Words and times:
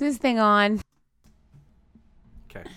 this 0.00 0.16
thing 0.18 0.38
on? 0.38 0.80
Okay. 2.50 2.68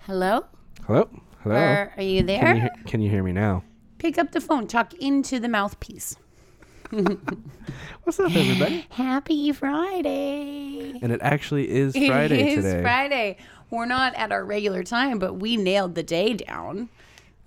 Hello? 0.00 0.44
Hello. 0.86 1.08
Hello. 1.42 1.54
Or 1.54 1.92
are 1.96 2.02
you 2.02 2.22
there? 2.24 2.40
Can 2.40 2.56
you, 2.56 2.62
he- 2.62 2.82
can 2.90 3.00
you 3.02 3.10
hear 3.10 3.22
me 3.22 3.32
now? 3.32 3.62
Pick 3.98 4.18
up 4.18 4.32
the 4.32 4.40
phone. 4.40 4.66
Talk 4.66 4.92
into 4.94 5.38
the 5.38 5.48
mouthpiece. 5.48 6.16
What's 6.90 8.20
up, 8.20 8.34
everybody? 8.36 8.86
Happy 8.90 9.50
Friday. 9.52 10.98
And 11.02 11.10
it 11.12 11.20
actually 11.22 11.68
is 11.70 11.92
Friday 11.96 12.40
it 12.52 12.58
is 12.58 12.64
today. 12.64 12.82
Friday. 12.82 13.36
We're 13.70 13.86
not 13.86 14.14
at 14.14 14.30
our 14.32 14.44
regular 14.44 14.82
time, 14.84 15.18
but 15.18 15.34
we 15.34 15.56
nailed 15.56 15.94
the 15.94 16.02
day 16.02 16.34
down. 16.34 16.88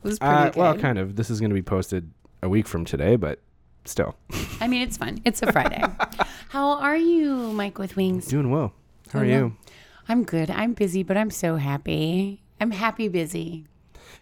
It 0.03 0.07
was 0.07 0.19
pretty 0.19 0.33
Uh, 0.33 0.45
good. 0.45 0.55
well, 0.55 0.77
kind 0.77 0.97
of. 0.97 1.15
This 1.15 1.29
is 1.29 1.39
going 1.39 1.49
to 1.51 1.53
be 1.55 1.61
posted 1.61 2.11
a 2.41 2.49
week 2.49 2.67
from 2.67 2.83
today, 2.83 3.15
but 3.15 3.39
still. 3.85 4.15
I 4.59 4.67
mean, 4.67 4.81
it's 4.81 4.97
fun. 4.97 5.19
It's 5.23 5.41
a 5.41 5.51
Friday. 5.51 5.81
How 6.49 6.71
are 6.71 6.97
you, 6.97 7.35
Mike 7.53 7.77
with 7.77 7.95
Wings? 7.95 8.27
Doing 8.27 8.49
well. 8.49 8.73
How 9.11 9.19
are 9.19 9.25
well. 9.25 9.31
you? 9.31 9.57
I'm 10.07 10.23
good. 10.23 10.49
I'm 10.49 10.73
busy, 10.73 11.03
but 11.03 11.17
I'm 11.17 11.29
so 11.29 11.55
happy. 11.55 12.41
I'm 12.59 12.71
happy 12.71 13.07
busy. 13.07 13.65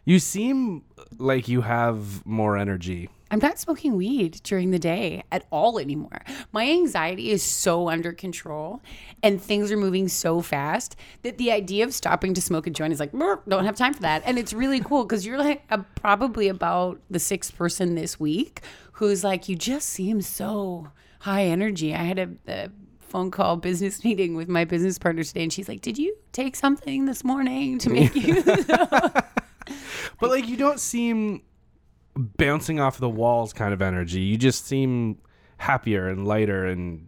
You 0.05 0.20
seem 0.20 0.84
like 1.18 1.48
you 1.48 1.62
have 1.62 2.26
more 2.26 2.58
energy. 2.58 3.09
I'm 3.30 3.40
not 3.40 3.59
smoking 3.59 3.95
weed 3.95 4.40
during 4.44 4.72
the 4.72 4.80
day 4.80 5.23
at 5.31 5.45
all 5.52 5.80
anymore. 5.80 6.22
My 6.54 6.70
anxiety 6.70 7.30
is 7.31 7.44
so 7.44 7.90
under 7.90 8.14
control 8.14 8.81
and 9.22 9.42
things 9.42 9.70
are 9.72 9.78
moving 9.78 10.08
so 10.08 10.42
fast 10.42 10.95
that 11.23 11.38
the 11.38 11.52
idea 11.52 11.84
of 11.84 11.94
stopping 11.94 12.34
to 12.36 12.42
smoke 12.42 12.67
a 12.67 12.70
joint 12.70 12.94
is 12.94 13.02
like, 13.02 13.12
don't 13.12 13.66
have 13.66 13.76
time 13.76 13.94
for 13.94 14.02
that. 14.04 14.23
And 14.26 14.40
it's 14.40 14.54
really 14.54 14.80
cool 14.80 15.04
because 15.04 15.26
you're 15.26 15.38
like 15.38 15.64
a, 15.70 15.80
probably 15.80 16.48
about 16.48 17.02
the 17.09 17.20
sixth 17.20 17.56
person 17.56 17.95
this 17.95 18.17
week 18.17 18.62
who's 18.94 19.26
like, 19.26 19.50
you 19.50 19.58
just 19.58 19.90
seem 19.90 20.22
so 20.22 20.88
high 21.20 21.44
energy. 21.44 21.94
I 21.94 22.04
had 22.04 22.20
a, 22.20 22.30
a 22.48 22.70
phone 23.09 23.31
call 23.31 23.57
business 23.57 24.03
meeting 24.03 24.35
with 24.35 24.47
my 24.47 24.66
business 24.66 24.97
partner 24.97 25.23
today 25.23 25.43
and 25.43 25.53
she's 25.53 25.67
like, 25.67 25.81
did 25.81 25.97
you 25.97 26.16
take 26.31 26.55
something 26.55 27.05
this 27.05 27.23
morning 27.23 27.80
to 27.80 27.89
make 27.89 28.16
you? 28.16 28.44
But 30.19 30.30
like 30.30 30.47
you 30.47 30.58
don't 30.58 30.80
seem 30.80 31.41
bouncing 32.16 32.80
off 32.80 32.97
the 32.97 33.09
walls 33.09 33.53
kind 33.53 33.73
of 33.73 33.81
energy. 33.81 34.22
You 34.22 34.38
just 34.38 34.66
seem 34.66 35.17
happier 35.58 36.08
and 36.08 36.25
lighter 36.25 36.66
and 36.66 37.08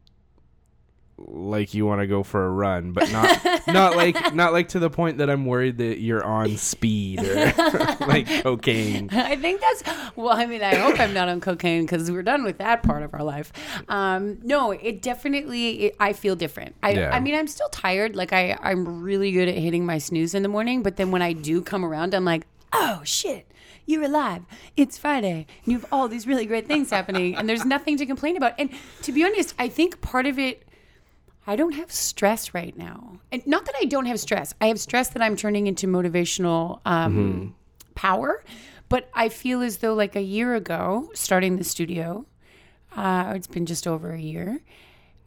like 1.27 1.73
you 1.73 1.85
want 1.85 2.01
to 2.01 2.07
go 2.07 2.23
for 2.23 2.45
a 2.45 2.49
run, 2.49 2.91
but 2.91 3.11
not 3.11 3.67
not 3.67 3.95
like 3.95 4.33
not 4.33 4.53
like 4.53 4.69
to 4.69 4.79
the 4.79 4.89
point 4.89 5.17
that 5.17 5.29
I'm 5.29 5.45
worried 5.45 5.77
that 5.77 5.99
you're 5.99 6.23
on 6.23 6.57
speed 6.57 7.23
or 7.23 7.45
like 8.07 8.27
cocaine. 8.43 9.09
I 9.11 9.35
think 9.35 9.61
that's 9.61 9.83
well. 10.15 10.35
I 10.35 10.45
mean, 10.45 10.63
I 10.63 10.75
hope 10.75 10.99
I'm 10.99 11.13
not 11.13 11.29
on 11.29 11.41
cocaine 11.41 11.83
because 11.83 12.09
we're 12.09 12.23
done 12.23 12.43
with 12.43 12.57
that 12.59 12.83
part 12.83 13.03
of 13.03 13.13
our 13.13 13.23
life. 13.23 13.51
Um, 13.87 14.39
no, 14.43 14.71
it 14.71 15.01
definitely. 15.01 15.85
It, 15.85 15.95
I 15.99 16.13
feel 16.13 16.35
different. 16.35 16.75
I, 16.81 16.91
Yeah. 16.91 17.15
I 17.15 17.19
mean, 17.19 17.35
I'm 17.35 17.47
still 17.47 17.69
tired. 17.69 18.15
Like 18.15 18.33
I, 18.33 18.57
I'm 18.61 19.01
really 19.01 19.31
good 19.31 19.47
at 19.49 19.55
hitting 19.55 19.85
my 19.85 19.97
snooze 19.97 20.33
in 20.33 20.43
the 20.43 20.49
morning. 20.49 20.83
But 20.83 20.97
then 20.97 21.11
when 21.11 21.21
I 21.21 21.33
do 21.33 21.61
come 21.61 21.83
around, 21.83 22.13
I'm 22.13 22.25
like, 22.25 22.45
oh 22.73 23.01
shit, 23.03 23.45
you're 23.85 24.03
alive. 24.03 24.43
It's 24.77 24.97
Friday. 24.97 25.47
And 25.65 25.73
you 25.73 25.79
have 25.79 25.87
all 25.91 26.07
these 26.07 26.27
really 26.27 26.45
great 26.45 26.67
things 26.67 26.89
happening, 26.91 27.35
and 27.35 27.49
there's 27.49 27.65
nothing 27.65 27.97
to 27.97 28.05
complain 28.05 28.37
about. 28.37 28.53
And 28.57 28.69
to 29.03 29.11
be 29.11 29.23
honest, 29.23 29.53
I 29.59 29.67
think 29.67 30.01
part 30.01 30.25
of 30.25 30.37
it. 30.39 30.63
I 31.47 31.55
don't 31.55 31.73
have 31.73 31.91
stress 31.91 32.53
right 32.53 32.77
now. 32.77 33.19
And 33.31 33.45
not 33.47 33.65
that 33.65 33.75
I 33.81 33.85
don't 33.85 34.05
have 34.05 34.19
stress. 34.19 34.53
I 34.61 34.67
have 34.67 34.79
stress 34.79 35.09
that 35.09 35.21
I'm 35.21 35.35
turning 35.35 35.67
into 35.67 35.87
motivational 35.87 36.79
um, 36.85 37.55
power. 37.95 38.43
But 38.87 39.09
I 39.13 39.29
feel 39.29 39.61
as 39.61 39.77
though, 39.77 39.93
like 39.93 40.15
a 40.15 40.21
year 40.21 40.55
ago, 40.55 41.09
starting 41.13 41.57
the 41.57 41.63
studio, 41.63 42.25
uh, 42.95 43.33
it's 43.35 43.47
been 43.47 43.65
just 43.65 43.87
over 43.87 44.11
a 44.11 44.19
year. 44.19 44.61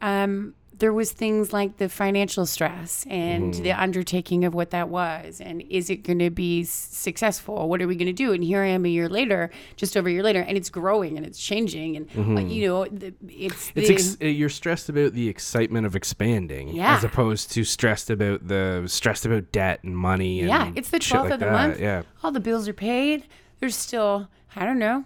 Um, 0.01 0.53
there 0.77 0.91
was 0.93 1.11
things 1.11 1.53
like 1.53 1.77
the 1.77 1.87
financial 1.87 2.45
stress 2.45 3.05
and 3.09 3.53
the 3.53 3.71
undertaking 3.71 4.43
of 4.43 4.53
what 4.53 4.71
that 4.71 4.89
was, 4.89 5.39
and 5.39 5.61
is 5.69 5.89
it 5.89 5.97
going 5.97 6.19
to 6.19 6.29
be 6.29 6.63
successful? 6.63 7.69
What 7.69 7.81
are 7.81 7.87
we 7.87 7.95
going 7.95 8.07
to 8.07 8.13
do? 8.13 8.33
And 8.33 8.43
here 8.43 8.61
I 8.61 8.67
am 8.67 8.85
a 8.85 8.89
year 8.89 9.07
later, 9.07 9.49
just 9.75 9.95
over 9.95 10.09
a 10.09 10.11
year 10.11 10.23
later, 10.23 10.41
and 10.41 10.57
it's 10.57 10.69
growing 10.69 11.17
and 11.17 11.25
it's 11.25 11.39
changing, 11.39 11.95
and 11.95 12.37
uh, 12.37 12.41
you 12.41 12.67
know, 12.67 12.85
the, 12.85 13.13
it's 13.29 13.71
It's 13.75 13.87
the, 13.87 13.93
ex- 13.93 14.17
uh, 14.21 14.25
you're 14.25 14.49
stressed 14.49 14.89
about 14.89 15.13
the 15.13 15.29
excitement 15.29 15.85
of 15.85 15.95
expanding, 15.95 16.69
Yeah. 16.69 16.95
as 16.97 17.03
opposed 17.03 17.51
to 17.51 17.63
stressed 17.63 18.09
about 18.09 18.47
the 18.47 18.83
stressed 18.87 19.25
about 19.25 19.51
debt 19.51 19.79
and 19.83 19.97
money. 19.97 20.39
And 20.39 20.49
Yeah, 20.49 20.71
it's 20.75 20.89
the 20.89 20.99
12th 20.99 21.23
like 21.23 21.31
of 21.33 21.39
the 21.39 21.45
that. 21.45 21.51
month. 21.51 21.79
Yeah, 21.79 22.03
All 22.23 22.31
the 22.31 22.39
bills 22.39 22.67
are 22.67 22.73
paid. 22.73 23.25
There's 23.59 23.75
still, 23.75 24.27
I 24.55 24.65
don't 24.65 24.79
know, 24.79 25.05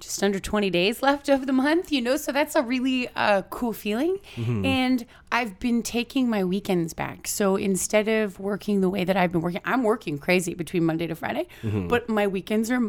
just 0.00 0.22
under 0.22 0.38
20 0.38 0.68
days 0.70 1.02
left 1.02 1.28
of 1.28 1.46
the 1.46 1.52
month, 1.52 1.90
you 1.92 2.02
know? 2.02 2.16
So 2.16 2.30
that's 2.32 2.54
a 2.56 2.62
really 2.62 3.08
uh, 3.16 3.42
cool 3.50 3.72
feeling. 3.72 4.18
Mm-hmm. 4.36 4.64
And 4.64 5.06
I've 5.32 5.58
been 5.58 5.82
taking 5.82 6.28
my 6.28 6.44
weekends 6.44 6.92
back. 6.94 7.26
So 7.26 7.56
instead 7.56 8.08
of 8.08 8.38
working 8.38 8.80
the 8.80 8.90
way 8.90 9.04
that 9.04 9.16
I've 9.16 9.32
been 9.32 9.40
working, 9.40 9.62
I'm 9.64 9.82
working 9.82 10.18
crazy 10.18 10.54
between 10.54 10.84
Monday 10.84 11.06
to 11.06 11.14
Friday, 11.14 11.46
Mm-hmm. 11.62 11.88
but 11.88 12.08
my 12.08 12.26
weekends 12.26 12.70
are 12.70 12.80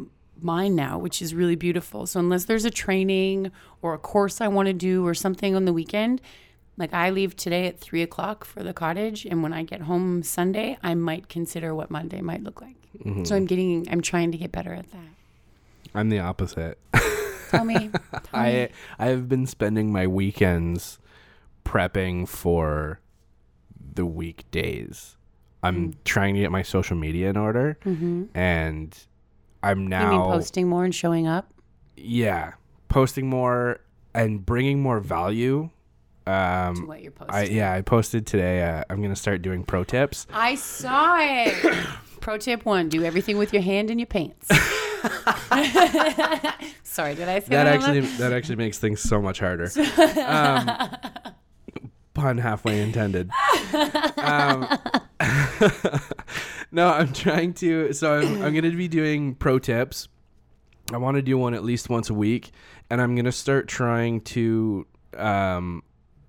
mine 0.41 0.75
now, 0.75 0.97
which 0.97 1.21
is 1.21 1.33
really 1.33 1.55
beautiful. 1.55 2.05
So 2.05 2.19
unless 2.19 2.45
there's 2.45 2.65
a 2.65 2.69
training 2.71 3.51
or 3.81 3.93
a 3.93 3.97
course 3.97 4.41
I 4.41 4.49
want 4.49 4.67
to 4.67 4.73
do 4.73 5.05
or 5.07 5.13
something 5.13 5.55
on 5.55 5.63
the 5.65 5.71
weekend, 5.73 6.21
like 6.77 6.93
I 6.93 7.09
leave 7.09 7.37
today 7.37 7.67
at 7.67 7.79
three 7.79 8.01
o'clock 8.01 8.43
for 8.43 8.61
the 8.61 8.73
cottage, 8.73 9.25
and 9.25 9.41
when 9.41 9.53
I 9.53 9.63
get 9.63 9.81
home 9.81 10.23
Sunday, 10.23 10.77
I 10.83 10.93
might 10.93 11.29
consider 11.29 11.73
what 11.73 11.89
Monday 11.89 12.19
might 12.19 12.43
look 12.43 12.61
like. 12.61 12.75
Mm-hmm. 12.99 13.23
So 13.23 13.35
I'm 13.37 13.45
getting, 13.45 13.87
I'm 13.89 14.01
trying 14.01 14.33
to 14.33 14.37
get 14.37 14.51
better 14.51 14.73
at 14.73 14.91
that. 14.91 14.99
I'm 15.95 16.09
the 16.09 16.19
opposite. 16.19 16.77
Tell 17.49 17.63
me, 17.65 17.75
tell 17.75 17.89
me. 17.89 17.89
I 18.33 18.69
I 18.99 19.05
have 19.07 19.29
been 19.29 19.45
spending 19.45 19.91
my 19.91 20.07
weekends 20.07 20.99
prepping 21.63 22.27
for 22.27 22.99
the 23.93 24.05
weekdays. 24.05 25.15
I'm 25.63 25.91
Mm. 25.91 25.95
trying 26.03 26.33
to 26.35 26.41
get 26.41 26.51
my 26.51 26.63
social 26.63 26.97
media 26.97 27.29
in 27.29 27.37
order, 27.37 27.77
and 27.85 28.97
I'm 29.63 29.77
Mm-hmm. 29.77 29.81
You 29.83 29.87
now 29.89 30.23
posting 30.25 30.67
more 30.67 30.83
and 30.85 30.93
showing 30.93 31.27
up? 31.27 31.51
yeah 31.95 32.53
posting 32.89 33.29
more 33.29 33.79
and 34.13 34.45
bringing 34.45 34.81
more 34.81 34.99
value. 34.99 35.69
to 36.25 36.31
Um, 36.33 36.87
what 36.87 37.01
you're 37.03 37.11
posting. 37.11 37.35
I 37.35 37.43
yeah 37.45 37.71
I 37.73 37.81
posted 37.81 38.25
today. 38.27 38.63
Uh, 38.63 38.83
I'm 38.89 39.01
gonna 39.01 39.15
start 39.15 39.41
doing 39.43 39.63
pro 39.63 39.83
tips. 39.83 40.27
I 40.33 40.55
saw 40.55 41.17
it. 41.19 41.53
Pro 42.21 42.37
tip 42.39 42.65
one: 42.65 42.89
do 42.89 43.03
everything 43.03 43.37
with 43.37 43.53
your 43.53 43.61
hand 43.61 43.91
in 43.91 43.99
your 43.99 44.07
pants. 44.07 44.49
Sorry, 46.83 47.15
did 47.15 47.27
I 47.27 47.39
say 47.39 47.47
that? 47.49 47.49
That 47.49 47.67
actually 47.67 48.01
that 48.01 48.33
actually 48.33 48.55
makes 48.57 48.77
things 48.77 49.01
so 49.01 49.21
much 49.21 49.39
harder. 49.39 49.69
Um, 50.25 50.69
pun 52.13 52.37
halfway 52.37 52.81
intended. 52.81 53.29
Um, 54.17 54.67
no, 56.71 56.87
I'm 56.87 57.13
trying 57.13 57.53
to. 57.55 57.93
So 57.93 58.13
I'm, 58.19 58.41
I'm 58.41 58.53
going 58.53 58.63
to 58.63 58.71
be 58.71 58.87
doing 58.87 59.35
pro 59.35 59.59
tips. 59.59 60.07
I 60.93 60.97
want 60.97 61.15
to 61.15 61.21
do 61.21 61.37
one 61.37 61.53
at 61.53 61.63
least 61.63 61.89
once 61.89 62.09
a 62.09 62.13
week, 62.13 62.51
and 62.89 63.01
I'm 63.01 63.15
going 63.15 63.25
to 63.25 63.31
start 63.31 63.67
trying 63.67 64.21
to 64.21 64.87
um, 65.17 65.83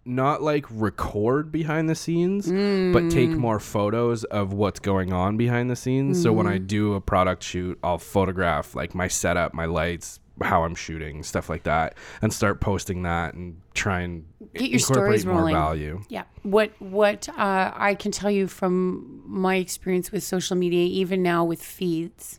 not 0.07 0.43
like 0.43 0.65
record 0.71 1.51
behind 1.51 1.89
the 1.89 1.95
scenes, 1.95 2.47
but 2.93 3.11
take 3.11 3.31
more 3.31 3.59
photos 3.61 4.25
of 4.25 4.53
what's 4.53 4.79
going 4.81 5.13
on 5.13 5.37
behind 5.37 5.71
the 5.71 5.77
scenes. 5.77 6.23
So 6.23 6.33
when 6.33 6.47
I 6.47 6.59
do 6.59 6.95
a 6.95 7.01
product 7.01 7.43
shoot, 7.43 7.79
I'll 7.83 7.99
photograph 7.99 8.75
like 8.75 8.95
my 8.95 9.09
setup, 9.09 9.53
my 9.53 9.65
lights, 9.67 10.21
how 10.43 10.65
I'm 10.65 10.75
shooting, 10.75 11.23
stuff 11.23 11.49
like 11.49 11.63
that, 11.65 11.97
and 12.23 12.33
start 12.33 12.61
posting 12.61 13.03
that 13.03 13.35
and 13.35 13.61
try 13.75 14.01
and 14.01 14.25
Get 14.55 14.71
your 14.71 14.79
incorporate 14.79 15.21
stories 15.21 15.27
more 15.27 15.37
rolling. 15.39 15.55
value. 15.55 16.03
Yeah. 16.09 16.25
What 16.43 16.73
what 16.79 17.29
uh, 17.31 17.73
I 17.75 17.95
can 17.95 18.13
tell 18.13 18.31
you 18.31 18.47
from 18.47 19.23
my 19.27 19.57
experience 19.57 20.13
with 20.13 20.23
social 20.23 20.57
media, 20.57 20.85
even 20.87 21.23
now 21.23 21.45
with 21.45 21.63
feeds, 21.63 22.39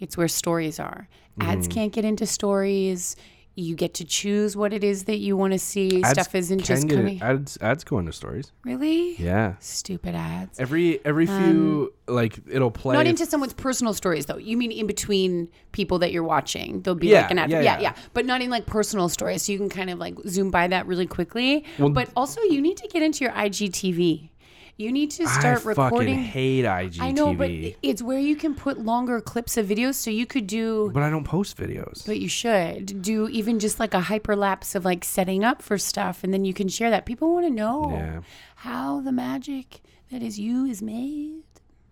it's 0.00 0.16
where 0.16 0.28
stories 0.28 0.78
are. 0.78 1.08
Ads 1.40 1.68
Mm-hmm. 1.68 1.72
can't 1.74 1.92
get 1.92 2.04
into 2.04 2.26
stories. 2.26 3.14
You 3.58 3.74
get 3.74 3.94
to 3.94 4.04
choose 4.04 4.56
what 4.56 4.72
it 4.72 4.84
is 4.84 5.04
that 5.04 5.18
you 5.18 5.36
want 5.36 5.52
to 5.52 5.58
see. 5.58 6.02
Stuff 6.04 6.32
isn't 6.34 6.60
just 6.64 6.88
coming. 6.88 7.20
ads. 7.20 7.58
Ads 7.60 7.82
go 7.82 7.98
into 7.98 8.12
stories. 8.12 8.52
really? 8.64 9.16
Yeah. 9.16 9.54
Stupid 9.58 10.14
ads. 10.14 10.60
Every 10.60 11.04
every 11.04 11.26
few 11.26 11.92
like 12.06 12.38
it'll 12.48 12.70
play. 12.70 12.94
Um, 12.94 13.00
Not 13.00 13.08
into 13.08 13.26
someone's 13.26 13.54
personal 13.54 13.94
stories 13.94 14.26
though. 14.26 14.36
You 14.36 14.56
mean 14.56 14.70
in 14.70 14.86
between 14.86 15.48
people 15.72 15.98
that 15.98 16.12
you're 16.12 16.22
watching? 16.22 16.82
There'll 16.82 16.94
be 16.98 17.08
Yeah, 17.08 17.22
like 17.22 17.30
an 17.32 17.38
ad. 17.40 17.50
yeah, 17.50 17.60
Yeah, 17.60 17.74
yeah. 17.74 17.80
yeah, 17.80 17.94
But 18.14 18.26
not 18.26 18.40
in 18.42 18.48
like 18.50 18.66
personal 18.66 19.08
stories. 19.08 19.42
So 19.42 19.50
you 19.52 19.58
can 19.58 19.68
kind 19.68 19.90
of 19.90 19.98
like 19.98 20.14
zoom 20.28 20.50
by 20.52 20.68
that 20.68 20.86
really 20.86 21.06
quickly. 21.06 21.64
Well, 21.80 21.90
but 21.90 22.10
also 22.14 22.40
you 22.42 22.60
need 22.62 22.76
to 22.76 22.86
get 22.88 23.02
into 23.02 23.24
your 23.24 23.32
IGTV. 23.34 24.30
You 24.78 24.92
need 24.92 25.10
to 25.12 25.24
I 25.24 25.40
start 25.40 25.58
fucking 25.62 25.82
recording. 25.84 26.18
I 26.20 26.22
hate 26.22 26.64
IGTV. 26.64 27.00
I 27.02 27.10
know, 27.10 27.34
but 27.34 27.50
it's 27.82 28.00
where 28.00 28.20
you 28.20 28.36
can 28.36 28.54
put 28.54 28.78
longer 28.78 29.20
clips 29.20 29.56
of 29.56 29.66
videos. 29.66 29.94
So 29.96 30.08
you 30.08 30.24
could 30.24 30.46
do, 30.46 30.92
but 30.94 31.02
I 31.02 31.10
don't 31.10 31.24
post 31.24 31.56
videos. 31.56 32.06
but 32.06 32.20
you 32.20 32.28
should 32.28 33.02
do 33.02 33.26
even 33.28 33.58
just 33.58 33.80
like 33.80 33.92
a 33.92 34.00
hyperlapse 34.02 34.76
of 34.76 34.84
like 34.84 35.02
setting 35.04 35.42
up 35.42 35.62
for 35.62 35.78
stuff, 35.78 36.22
and 36.22 36.32
then 36.32 36.44
you 36.44 36.54
can 36.54 36.68
share 36.68 36.90
that. 36.90 37.06
People 37.06 37.32
want 37.34 37.44
to 37.46 37.50
know 37.50 37.90
Yeah. 37.90 38.20
how 38.54 39.00
the 39.00 39.10
magic 39.10 39.80
that 40.12 40.22
is 40.22 40.38
you 40.38 40.64
is 40.64 40.80
made. 40.80 41.42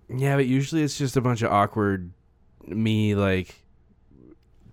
Yeah, 0.09 0.37
but 0.37 0.47
usually 0.47 0.83
it's 0.85 0.97
just 0.97 1.17
a 1.17 1.21
bunch 1.21 1.43
of 1.43 1.51
awkward 1.51 2.13
me 2.69 3.17
like 3.17 3.57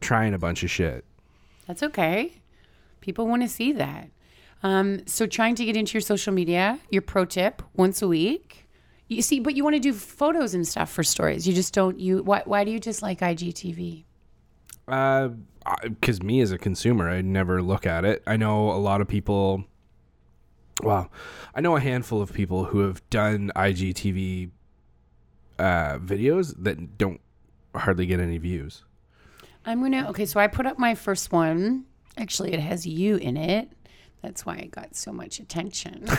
trying 0.01 0.35
a 0.35 0.37
bunch 0.39 0.61
of 0.63 0.69
shit. 0.69 1.03
That's 1.65 1.81
okay. 1.81 2.33
People 3.01 3.25
want 3.27 3.41
to 3.41 3.49
see 3.49 3.71
that. 3.71 4.09
Um, 4.63 5.05
so 5.05 5.27
trying 5.27 5.55
to 5.55 5.65
get 5.65 5.75
into 5.75 5.93
your 5.93 6.01
social 6.01 6.33
media, 6.33 6.79
your 6.89 7.01
pro 7.01 7.25
tip 7.25 7.61
once 7.75 8.01
a 8.01 8.07
week. 8.07 8.67
You 9.09 9.21
see, 9.21 9.41
but 9.41 9.55
you 9.55 9.63
want 9.63 9.75
to 9.75 9.81
do 9.81 9.93
photos 9.93 10.53
and 10.53 10.65
stuff 10.65 10.89
for 10.89 11.03
stories. 11.03 11.45
You 11.47 11.53
just 11.53 11.73
don't. 11.73 11.99
You 11.99 12.23
why? 12.23 12.41
Why 12.45 12.63
do 12.63 12.71
you 12.71 12.79
just 12.79 13.01
like 13.01 13.19
IGTV? 13.19 14.05
Uh, 14.87 15.29
because 15.83 16.23
me 16.23 16.41
as 16.41 16.51
a 16.51 16.57
consumer, 16.57 17.09
I 17.09 17.21
never 17.21 17.61
look 17.61 17.85
at 17.85 18.05
it. 18.05 18.23
I 18.25 18.37
know 18.37 18.71
a 18.71 18.79
lot 18.79 19.01
of 19.01 19.07
people. 19.07 19.65
Well, 20.81 21.11
I 21.53 21.61
know 21.61 21.75
a 21.75 21.79
handful 21.79 22.21
of 22.21 22.33
people 22.33 22.65
who 22.65 22.79
have 22.79 23.07
done 23.09 23.51
IGTV 23.55 24.49
uh, 25.59 25.99
videos 25.99 26.55
that 26.63 26.97
don't 26.97 27.21
hardly 27.75 28.05
get 28.05 28.19
any 28.19 28.37
views. 28.37 28.83
I'm 29.65 29.81
gonna. 29.81 30.09
Okay, 30.09 30.25
so 30.25 30.39
I 30.39 30.47
put 30.47 30.65
up 30.65 30.79
my 30.79 30.95
first 30.95 31.31
one. 31.31 31.85
Actually, 32.17 32.53
it 32.53 32.59
has 32.59 32.85
you 32.85 33.17
in 33.17 33.37
it. 33.37 33.69
That's 34.23 34.45
why 34.45 34.55
it 34.55 34.71
got 34.71 34.95
so 34.95 35.11
much 35.11 35.39
attention. 35.39 36.07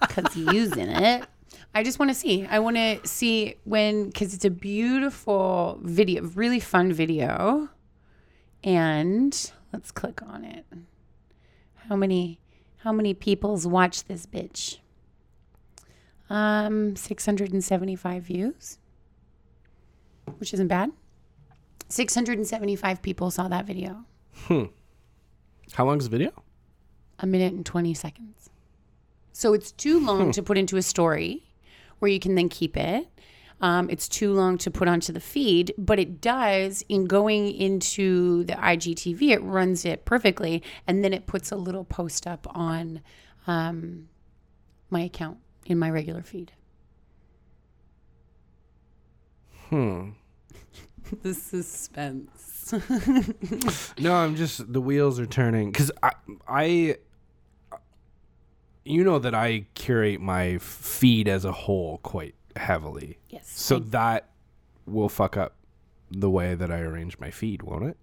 Because 0.00 0.36
you's 0.36 0.76
in 0.76 0.90
it. 0.90 1.24
I 1.74 1.82
just 1.82 1.98
want 1.98 2.10
to 2.10 2.14
see. 2.14 2.44
I 2.44 2.58
want 2.58 2.76
to 2.76 3.00
see 3.08 3.56
when, 3.64 4.08
because 4.08 4.34
it's 4.34 4.44
a 4.44 4.50
beautiful 4.50 5.78
video, 5.82 6.24
really 6.24 6.60
fun 6.60 6.92
video. 6.92 7.70
And 8.62 9.52
let's 9.72 9.90
click 9.90 10.20
on 10.22 10.44
it. 10.44 10.66
How 11.88 11.96
many, 11.96 12.38
how 12.78 12.92
many 12.92 13.14
people's 13.14 13.66
watch 13.66 14.04
this 14.04 14.26
bitch? 14.26 14.78
Um, 16.28 16.94
675 16.94 18.22
views, 18.22 18.78
which 20.36 20.52
isn't 20.52 20.68
bad. 20.68 20.92
675 21.88 23.00
people 23.00 23.30
saw 23.30 23.48
that 23.48 23.66
video. 23.66 24.04
Hmm. 24.44 24.64
How 25.72 25.86
long 25.86 25.98
is 25.98 26.04
the 26.04 26.10
video? 26.10 26.32
A 27.22 27.26
minute 27.26 27.52
and 27.52 27.64
20 27.64 27.94
seconds. 27.94 28.50
So 29.32 29.54
it's 29.54 29.72
too 29.72 29.98
long 29.98 30.32
to 30.32 30.42
put 30.42 30.58
into 30.58 30.76
a 30.76 30.82
story 30.82 31.42
where 32.00 32.10
you 32.10 32.20
can 32.20 32.34
then 32.34 32.48
keep 32.48 32.76
it. 32.76 33.08
Um, 33.60 33.88
it's 33.90 34.08
too 34.08 34.32
long 34.32 34.58
to 34.58 34.70
put 34.72 34.88
onto 34.88 35.12
the 35.12 35.20
feed, 35.20 35.72
but 35.78 36.00
it 36.00 36.20
does 36.20 36.84
in 36.88 37.06
going 37.06 37.52
into 37.52 38.42
the 38.44 38.54
IGTV, 38.54 39.30
it 39.30 39.42
runs 39.42 39.84
it 39.84 40.04
perfectly. 40.04 40.64
And 40.88 41.04
then 41.04 41.12
it 41.12 41.26
puts 41.26 41.52
a 41.52 41.56
little 41.56 41.84
post 41.84 42.26
up 42.26 42.44
on 42.50 43.00
um, 43.46 44.08
my 44.90 45.02
account 45.02 45.38
in 45.64 45.78
my 45.78 45.90
regular 45.90 46.22
feed. 46.22 46.52
Hmm. 49.68 50.10
The 51.22 51.34
suspense. 51.34 52.72
No, 53.98 54.14
I'm 54.14 54.34
just 54.34 54.72
the 54.72 54.80
wheels 54.80 55.20
are 55.20 55.26
turning 55.26 55.70
because 55.70 55.90
I, 56.02 56.12
I, 56.48 56.96
you 58.84 59.04
know 59.04 59.18
that 59.18 59.34
I 59.34 59.66
curate 59.74 60.20
my 60.20 60.58
feed 60.58 61.28
as 61.28 61.44
a 61.44 61.52
whole 61.52 61.98
quite 61.98 62.34
heavily, 62.56 63.18
yes. 63.28 63.48
so 63.48 63.78
that 63.78 64.28
will 64.86 65.08
fuck 65.08 65.36
up 65.36 65.54
the 66.10 66.28
way 66.28 66.54
that 66.54 66.70
I 66.70 66.80
arrange 66.80 67.18
my 67.18 67.30
feed, 67.30 67.62
won't 67.62 67.84
it? 67.84 67.96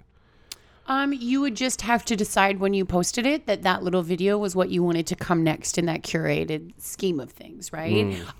Um, 0.87 1.13
you 1.13 1.39
would 1.41 1.53
just 1.53 1.81
have 1.81 2.03
to 2.05 2.15
decide 2.15 2.59
when 2.59 2.73
you 2.73 2.83
posted 2.83 3.27
it 3.27 3.45
that 3.45 3.61
that 3.61 3.83
little 3.83 4.01
video 4.01 4.39
was 4.39 4.55
what 4.55 4.69
you 4.69 4.81
wanted 4.81 5.05
to 5.07 5.15
come 5.15 5.43
next 5.43 5.77
in 5.77 5.85
that 5.85 6.01
curated 6.01 6.73
scheme 6.79 7.19
of 7.19 7.29
things, 7.29 7.71
right? 7.71 7.91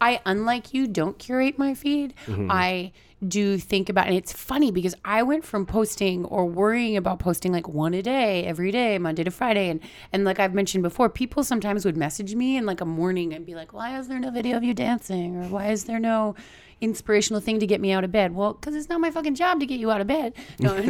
I, 0.01 0.19
unlike 0.25 0.73
you, 0.73 0.87
don't 0.87 1.19
curate 1.19 1.59
my 1.59 1.75
feed. 1.75 2.15
I 2.49 2.91
do 3.27 3.57
think 3.57 3.89
about, 3.89 4.07
and 4.07 4.15
it's 4.15 4.31
funny 4.31 4.71
because 4.71 4.95
I 5.03 5.23
went 5.23 5.43
from 5.43 5.65
posting 5.65 6.25
or 6.25 6.45
worrying 6.45 6.95
about 6.95 7.19
posting 7.19 7.51
like 7.51 7.67
one 7.67 7.93
a 7.93 8.01
day 8.01 8.45
every 8.45 8.71
day, 8.71 8.97
Monday 8.97 9.23
to 9.23 9.31
Friday, 9.31 9.69
and 9.69 9.81
and 10.13 10.23
like 10.23 10.39
I've 10.39 10.53
mentioned 10.53 10.83
before, 10.83 11.09
people 11.09 11.43
sometimes 11.43 11.85
would 11.85 11.97
message 11.97 12.35
me 12.35 12.57
in 12.57 12.65
like 12.65 12.81
a 12.81 12.85
morning 12.85 13.33
and 13.33 13.45
be 13.45 13.55
like, 13.55 13.73
"Why 13.73 13.97
is 13.99 14.07
there 14.07 14.19
no 14.19 14.31
video 14.31 14.57
of 14.57 14.63
you 14.63 14.73
dancing?" 14.73 15.35
or 15.35 15.47
"Why 15.47 15.71
is 15.71 15.85
there 15.85 15.99
no?" 15.99 16.35
inspirational 16.81 17.41
thing 17.41 17.59
to 17.59 17.67
get 17.67 17.81
me 17.81 17.91
out 17.91 18.05
of 18.05 18.11
bed. 18.13 18.33
Well, 18.33 18.53
because 18.53 18.73
it's 18.73 18.87
not 18.87 19.01
my 19.01 19.11
fucking 19.11 19.35
job 19.35 19.59
to 19.59 19.65
get 19.65 19.81
you 19.81 19.91
out 19.91 19.99
of 19.99 20.07
bed. 20.07 20.33
No. 20.59 20.77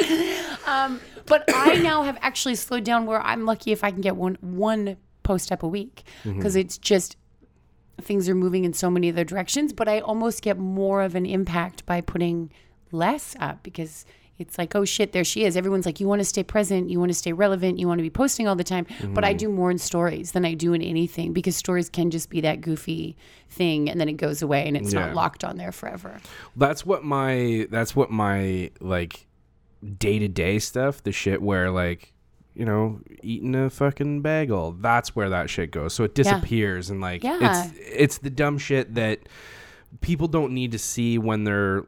um, 0.66 0.98
but 1.26 1.44
I 1.54 1.78
now 1.82 2.02
have 2.02 2.18
actually 2.22 2.54
slowed 2.54 2.84
down 2.84 3.06
where 3.06 3.20
I'm 3.20 3.44
lucky 3.44 3.72
if 3.72 3.84
I 3.84 3.90
can 3.90 4.00
get 4.00 4.16
one 4.16 4.38
one 4.40 4.96
post 5.22 5.52
up 5.52 5.62
a 5.62 5.68
week 5.68 6.04
because 6.24 6.56
it's 6.56 6.78
just 6.78 7.16
things 8.00 8.28
are 8.28 8.34
moving 8.34 8.64
in 8.64 8.72
so 8.72 8.90
many 8.90 9.10
other 9.10 9.24
directions. 9.24 9.72
But 9.72 9.88
I 9.88 10.00
almost 10.00 10.42
get 10.42 10.58
more 10.58 11.02
of 11.02 11.14
an 11.14 11.26
impact 11.26 11.86
by 11.86 12.00
putting 12.00 12.50
less 12.92 13.36
up 13.38 13.62
because 13.62 14.04
it's 14.40 14.56
like, 14.56 14.74
oh 14.74 14.86
shit, 14.86 15.12
there 15.12 15.22
she 15.22 15.44
is. 15.44 15.54
Everyone's 15.54 15.84
like, 15.84 16.00
you 16.00 16.08
want 16.08 16.20
to 16.20 16.24
stay 16.24 16.42
present, 16.42 16.88
you 16.88 16.98
want 16.98 17.10
to 17.10 17.14
stay 17.14 17.32
relevant, 17.32 17.78
you 17.78 17.86
want 17.86 17.98
to 17.98 18.02
be 18.02 18.10
posting 18.10 18.48
all 18.48 18.56
the 18.56 18.64
time. 18.64 18.86
But 19.10 19.22
I 19.22 19.32
mm-hmm. 19.32 19.38
do 19.38 19.48
more 19.50 19.70
in 19.70 19.76
stories 19.76 20.32
than 20.32 20.46
I 20.46 20.54
do 20.54 20.72
in 20.72 20.80
anything 20.80 21.34
because 21.34 21.56
stories 21.56 21.90
can 21.90 22.10
just 22.10 22.30
be 22.30 22.40
that 22.40 22.62
goofy 22.62 23.16
thing 23.50 23.90
and 23.90 24.00
then 24.00 24.08
it 24.08 24.14
goes 24.14 24.40
away 24.40 24.66
and 24.66 24.78
it's 24.78 24.94
Yeah. 24.94 25.06
not 25.06 25.14
locked 25.14 25.44
on 25.44 25.58
there 25.58 25.72
forever. 25.72 26.20
That's 26.56 26.86
what 26.86 27.04
my 27.04 27.66
that's 27.70 27.94
what 27.94 28.10
my 28.10 28.70
like 28.80 29.26
day 29.98 30.18
to 30.18 30.28
day 30.28 30.58
stuff, 30.58 31.02
the 31.02 31.12
shit 31.12 31.42
where 31.42 31.70
like 31.70 32.14
you 32.60 32.66
know 32.66 33.00
eating 33.22 33.54
a 33.54 33.70
fucking 33.70 34.20
bagel. 34.20 34.72
That's 34.72 35.16
where 35.16 35.30
that 35.30 35.48
shit 35.48 35.70
goes. 35.70 35.94
So 35.94 36.04
it 36.04 36.14
disappears 36.14 36.90
and 36.90 37.00
like 37.00 37.24
Yeah. 37.24 37.38
it's 37.64 37.72
it's 37.78 38.18
the 38.18 38.28
dumb 38.30 38.58
shit 38.58 38.94
that 38.96 39.20
people 40.02 40.28
don't 40.28 40.52
need 40.52 40.72
to 40.72 40.78
see 40.78 41.16
when 41.16 41.44
they're 41.44 41.84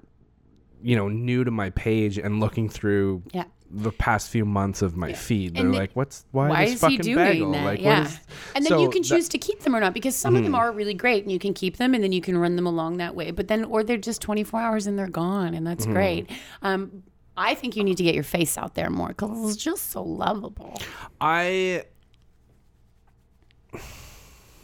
you 0.83 0.97
know 0.97 1.09
new 1.09 1.45
to 1.45 1.51
my 1.51 1.69
page 1.71 2.17
and 2.19 2.41
looking 2.41 2.69
through 2.71 3.23
Yeah. 3.33 3.45
the 3.71 3.93
past 3.93 4.31
few 4.31 4.45
months 4.47 4.81
of 4.83 4.97
my 4.97 5.13
feed. 5.13 5.55
They're 5.55 5.65
And 5.67 5.75
like, 5.75 5.91
"What's 5.93 6.25
why, 6.33 6.49
Why 6.49 6.63
is 6.65 6.81
he 6.83 6.97
doing 6.97 7.17
bagel? 7.17 7.53
that? 7.53 7.65
Like, 7.65 7.81
yeah. 7.83 7.99
what 8.01 8.07
is?" 8.09 8.21
and 8.57 8.65
then 8.65 8.71
So 8.71 8.81
you 8.83 8.89
can 8.91 9.03
that- 9.03 9.09
choose 9.09 9.29
to 9.29 9.39
keep 9.39 9.61
them 9.61 9.77
or 9.77 9.81
not 9.81 9.93
because 9.95 10.17
some 10.17 10.35
of 10.37 10.43
them 10.43 10.55
are 10.55 10.73
really 10.73 10.95
great 10.95 11.23
and 11.23 11.31
you 11.31 11.39
can 11.39 11.53
keep 11.55 11.77
them 11.77 11.93
and 11.95 12.03
then 12.03 12.13
you 12.13 12.21
can 12.23 12.37
run 12.39 12.57
them 12.57 12.67
along 12.67 12.97
that 12.97 13.15
way. 13.15 13.31
But 13.31 13.49
then, 13.49 13.65
or 13.65 13.85
they're 13.85 13.99
just 13.99 14.21
24 14.23 14.59
hours 14.61 14.87
and 14.87 14.99
they're 14.99 15.07
gone 15.07 15.53
and 15.55 15.67
that's 15.67 15.85
great. 15.87 16.31
Um, 16.63 17.03
I 17.37 17.55
think 17.55 17.77
you 17.77 17.85
need 17.85 17.97
to 17.97 18.03
get 18.03 18.15
your 18.15 18.25
face 18.25 18.59
out 18.59 18.75
there 18.75 18.91
more 18.91 19.09
because 19.09 19.55
it's 19.55 19.63
just 19.63 19.91
so 19.91 20.03
lovable. 20.03 20.81
I 21.21 21.85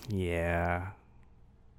yeah. 0.08 0.88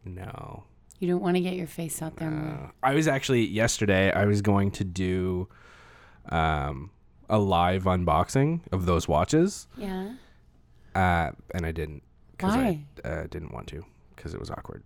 No. 0.06 0.64
You 1.00 1.08
don't 1.08 1.22
want 1.22 1.38
to 1.38 1.42
get 1.42 1.54
your 1.56 1.68
face 1.68 2.02
out 2.02 2.18
there 2.18 2.30
more. 2.30 2.72
I 2.84 2.94
was 2.94 3.08
actually 3.08 3.46
yesterday. 3.46 4.12
I 4.12 4.26
was 4.26 4.42
going 4.42 4.72
to 4.72 4.84
do 4.84 5.48
um, 6.30 6.92
a 7.30 7.38
live 7.40 7.84
unboxing 7.84 8.62
of 8.72 8.86
those 8.86 9.08
watches, 9.08 9.68
Yeah. 9.78 10.14
uh, 10.96 11.32
and 11.54 11.66
I 11.66 11.72
didn't 11.72 12.04
because 12.32 12.56
Why? 12.56 12.86
I 13.04 13.08
uh, 13.08 13.28
didn't 13.30 13.54
want 13.54 13.68
to 13.68 13.86
because 14.16 14.34
it 14.34 14.40
was 14.40 14.50
awkward. 14.50 14.84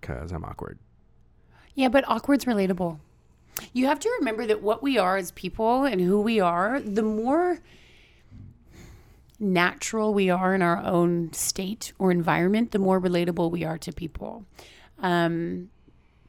Because 0.00 0.32
I'm 0.32 0.44
awkward. 0.44 0.78
Yeah, 1.74 1.88
but 1.88 2.04
awkward's 2.06 2.44
relatable. 2.44 2.98
You 3.72 3.86
have 3.86 4.00
to 4.00 4.10
remember 4.18 4.46
that 4.46 4.62
what 4.62 4.82
we 4.82 4.98
are 4.98 5.16
as 5.16 5.32
people 5.32 5.84
and 5.84 6.00
who 6.00 6.20
we 6.20 6.40
are, 6.40 6.80
the 6.80 7.02
more 7.02 7.60
natural 9.38 10.14
we 10.14 10.30
are 10.30 10.54
in 10.54 10.62
our 10.62 10.78
own 10.78 11.32
state 11.32 11.92
or 11.98 12.10
environment, 12.10 12.70
the 12.70 12.78
more 12.78 13.00
relatable 13.00 13.50
we 13.50 13.64
are 13.64 13.78
to 13.78 13.92
people. 13.92 14.44
Um, 15.00 15.70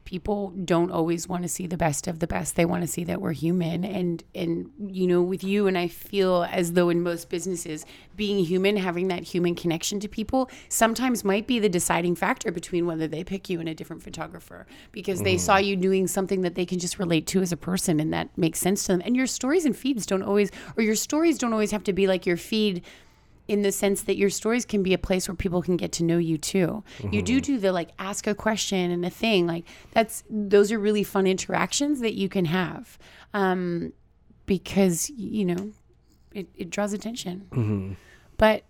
people 0.06 0.54
don't 0.64 0.90
always 0.90 1.28
want 1.28 1.42
to 1.42 1.48
see 1.48 1.66
the 1.66 1.76
best 1.76 2.06
of 2.06 2.20
the 2.20 2.26
best. 2.26 2.56
They 2.56 2.64
want 2.64 2.82
to 2.82 2.86
see 2.86 3.04
that 3.04 3.20
we're 3.20 3.32
human. 3.32 3.84
And 3.84 4.24
and 4.34 4.70
you 4.86 5.06
know, 5.06 5.20
with 5.20 5.44
you 5.44 5.66
and 5.66 5.76
I 5.76 5.88
feel 5.88 6.46
as 6.50 6.72
though 6.72 6.88
in 6.88 7.02
most 7.02 7.28
businesses, 7.28 7.84
being 8.14 8.42
human, 8.42 8.76
having 8.76 9.08
that 9.08 9.24
human 9.24 9.54
connection 9.54 10.00
to 10.00 10.08
people, 10.08 10.48
sometimes 10.70 11.24
might 11.24 11.46
be 11.46 11.58
the 11.58 11.68
deciding 11.68 12.14
factor 12.14 12.50
between 12.50 12.86
whether 12.86 13.06
they 13.06 13.22
pick 13.22 13.50
you 13.50 13.60
and 13.60 13.68
a 13.68 13.74
different 13.74 14.02
photographer 14.02 14.66
because 14.92 15.20
they 15.22 15.36
saw 15.36 15.56
mm-hmm. 15.56 15.68
you 15.68 15.76
doing 15.76 16.06
something 16.06 16.40
that 16.40 16.54
they 16.54 16.64
can 16.64 16.78
just 16.78 16.98
relate 16.98 17.26
to 17.26 17.42
as 17.42 17.52
a 17.52 17.56
person 17.56 18.00
and 18.00 18.12
that 18.12 18.30
makes 18.38 18.60
sense 18.60 18.84
to 18.84 18.92
them. 18.92 19.02
And 19.04 19.14
your 19.14 19.26
stories 19.26 19.66
and 19.66 19.76
feeds 19.76 20.06
don't 20.06 20.22
always 20.22 20.50
or 20.76 20.82
your 20.82 20.94
stories 20.94 21.36
don't 21.36 21.52
always 21.52 21.72
have 21.72 21.84
to 21.84 21.92
be 21.92 22.06
like 22.06 22.24
your 22.24 22.38
feed 22.38 22.82
in 23.48 23.62
the 23.62 23.72
sense 23.72 24.02
that 24.02 24.16
your 24.16 24.30
stories 24.30 24.64
can 24.64 24.82
be 24.82 24.92
a 24.92 24.98
place 24.98 25.28
where 25.28 25.34
people 25.34 25.62
can 25.62 25.76
get 25.76 25.92
to 25.92 26.04
know 26.04 26.18
you 26.18 26.36
too. 26.38 26.82
You 27.10 27.22
do 27.22 27.40
do 27.40 27.58
the 27.58 27.72
like 27.72 27.90
ask 27.98 28.26
a 28.26 28.34
question 28.34 28.90
and 28.90 29.04
a 29.04 29.10
thing 29.10 29.46
like 29.46 29.64
that's 29.92 30.24
those 30.28 30.72
are 30.72 30.78
really 30.78 31.04
fun 31.04 31.26
interactions 31.26 32.00
that 32.00 32.14
you 32.14 32.28
can 32.28 32.46
have 32.46 32.98
um, 33.34 33.92
because 34.46 35.10
you 35.10 35.44
know 35.44 35.72
it, 36.34 36.48
it 36.56 36.70
draws 36.70 36.92
attention. 36.92 37.96
But 38.36 38.64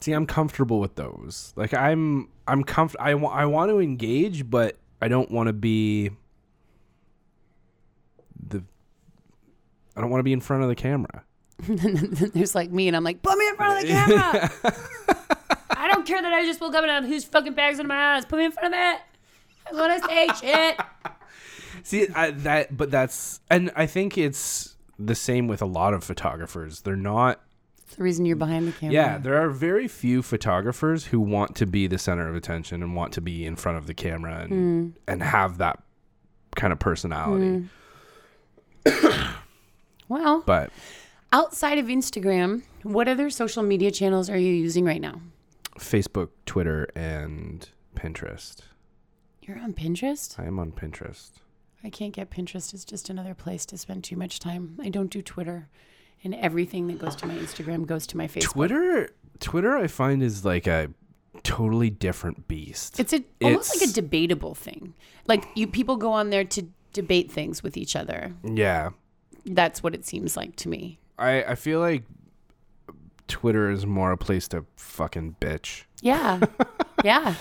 See, 0.00 0.12
I'm 0.12 0.26
comfortable 0.26 0.78
with 0.78 0.94
those. 0.96 1.52
Like 1.56 1.72
I'm, 1.72 2.28
I'm 2.46 2.64
comfort. 2.64 3.00
I 3.00 3.14
want, 3.14 3.34
I 3.34 3.46
want 3.46 3.70
to 3.70 3.80
engage, 3.80 4.48
but 4.48 4.76
I 5.00 5.08
don't 5.08 5.30
want 5.30 5.46
to 5.48 5.52
be 5.52 6.10
the. 8.48 8.62
I 9.96 10.00
don't 10.02 10.10
want 10.10 10.20
to 10.20 10.24
be 10.24 10.34
in 10.34 10.40
front 10.40 10.62
of 10.62 10.68
the 10.68 10.74
camera. 10.74 11.24
there's 11.68 12.54
like 12.54 12.70
me 12.70 12.86
and 12.88 12.96
I'm 12.96 13.04
like 13.04 13.22
put 13.22 13.38
me 13.38 13.48
in 13.48 13.56
front 13.56 13.82
of 13.82 13.88
the 13.88 13.94
camera. 13.94 14.50
I 15.70 15.88
don't 15.88 16.06
care 16.06 16.20
that 16.20 16.32
I 16.32 16.44
just 16.44 16.60
woke 16.60 16.74
up 16.74 16.82
and 16.82 16.90
I 16.90 16.94
have 16.96 17.04
whose 17.04 17.24
fucking 17.24 17.54
bags 17.54 17.78
in 17.78 17.86
my 17.86 18.16
eyes. 18.16 18.24
Put 18.26 18.38
me 18.38 18.44
in 18.46 18.52
front 18.52 18.74
of 18.74 18.78
it. 18.80 19.00
I 19.68 19.74
want 19.74 20.02
to 20.02 20.08
say 20.08 20.28
shit. 20.40 20.80
See 21.82 22.08
I, 22.14 22.30
that, 22.32 22.76
but 22.76 22.90
that's, 22.90 23.40
and 23.50 23.70
I 23.76 23.86
think 23.86 24.18
it's 24.18 24.76
the 24.98 25.14
same 25.14 25.46
with 25.46 25.62
a 25.62 25.66
lot 25.66 25.94
of 25.94 26.02
photographers. 26.04 26.80
They're 26.80 26.96
not 26.96 27.40
It's 27.86 27.96
the 27.96 28.02
reason 28.02 28.26
you're 28.26 28.36
behind 28.36 28.68
the 28.68 28.72
camera. 28.72 28.94
Yeah, 28.94 29.18
there 29.18 29.36
are 29.40 29.50
very 29.50 29.86
few 29.88 30.22
photographers 30.22 31.06
who 31.06 31.20
want 31.20 31.54
to 31.56 31.66
be 31.66 31.86
the 31.86 31.98
center 31.98 32.28
of 32.28 32.34
attention 32.34 32.82
and 32.82 32.94
want 32.96 33.12
to 33.14 33.20
be 33.20 33.44
in 33.46 33.56
front 33.56 33.78
of 33.78 33.86
the 33.86 33.94
camera 33.94 34.40
and 34.40 34.52
Mm. 34.52 34.92
and 35.06 35.22
have 35.22 35.58
that 35.58 35.82
kind 36.54 36.72
of 36.72 36.78
personality. 36.78 37.68
Well, 40.08 40.42
But 40.46 40.70
outside 41.32 41.78
of 41.78 41.86
Instagram, 41.86 42.62
what 42.82 43.08
other 43.08 43.30
social 43.30 43.62
media 43.62 43.90
channels 43.90 44.30
are 44.30 44.38
you 44.38 44.52
using 44.52 44.84
right 44.84 45.00
now? 45.00 45.20
Facebook, 45.78 46.30
Twitter, 46.46 46.88
and 46.94 47.68
Pinterest. 47.94 48.60
You're 49.42 49.58
on 49.58 49.74
Pinterest? 49.74 50.38
I 50.40 50.44
am 50.44 50.58
on 50.58 50.72
Pinterest. 50.72 51.30
I 51.84 51.90
can't 51.90 52.12
get 52.12 52.30
Pinterest. 52.30 52.74
It's 52.74 52.84
just 52.84 53.10
another 53.10 53.34
place 53.34 53.64
to 53.66 53.78
spend 53.78 54.02
too 54.04 54.16
much 54.16 54.40
time. 54.40 54.78
I 54.82 54.88
don't 54.88 55.10
do 55.10 55.22
Twitter. 55.22 55.68
And 56.24 56.34
everything 56.34 56.88
that 56.88 56.98
goes 56.98 57.14
to 57.16 57.26
my 57.26 57.34
Instagram 57.34 57.86
goes 57.86 58.06
to 58.08 58.16
my 58.16 58.26
Facebook. 58.26 58.42
Twitter, 58.42 59.10
Twitter, 59.38 59.76
I 59.76 59.86
find 59.86 60.22
is 60.22 60.44
like 60.44 60.66
a 60.66 60.88
totally 61.42 61.90
different 61.90 62.48
beast. 62.48 62.98
It's 62.98 63.12
a 63.12 63.22
almost 63.42 63.80
like 63.80 63.88
a 63.88 63.92
debatable 63.92 64.54
thing. 64.54 64.94
Like 65.28 65.44
you 65.54 65.66
people 65.66 65.96
go 65.96 66.12
on 66.12 66.30
there 66.30 66.42
to 66.44 66.62
debate 66.92 67.30
things 67.30 67.62
with 67.62 67.76
each 67.76 67.94
other. 67.94 68.32
yeah, 68.42 68.90
That's 69.44 69.82
what 69.82 69.94
it 69.94 70.04
seems 70.06 70.36
like 70.36 70.56
to 70.56 70.68
me. 70.68 70.98
I 71.18 71.44
I 71.44 71.54
feel 71.54 71.80
like 71.80 72.04
Twitter 73.28 73.70
is 73.70 73.86
more 73.86 74.12
a 74.12 74.16
place 74.16 74.48
to 74.48 74.64
fucking 74.76 75.36
bitch. 75.40 75.84
Yeah. 76.00 76.40
yeah. 77.04 77.34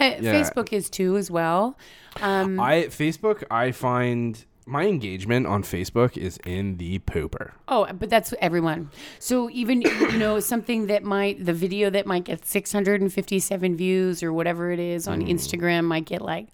Yeah. 0.00 0.18
Facebook 0.20 0.72
is 0.72 0.90
too 0.90 1.16
as 1.16 1.30
well. 1.30 1.78
Um, 2.20 2.58
I 2.58 2.84
Facebook, 2.84 3.44
I 3.50 3.70
find 3.70 4.44
my 4.66 4.86
engagement 4.86 5.46
on 5.46 5.62
Facebook 5.62 6.16
is 6.16 6.38
in 6.44 6.76
the 6.78 6.98
pooper. 7.00 7.52
oh, 7.68 7.86
but 7.92 8.10
that's 8.10 8.34
everyone. 8.40 8.90
So 9.18 9.50
even 9.50 9.82
you 9.82 10.18
know 10.18 10.40
something 10.52 10.86
that 10.86 11.02
might 11.04 11.44
the 11.44 11.52
video 11.52 11.90
that 11.90 12.06
might 12.06 12.24
get 12.24 12.46
657 12.46 13.76
views 13.76 14.22
or 14.22 14.32
whatever 14.32 14.70
it 14.70 14.78
is 14.80 15.06
on 15.06 15.22
Instagram 15.22 15.84
might 15.84 16.04
get 16.04 16.22
like 16.22 16.48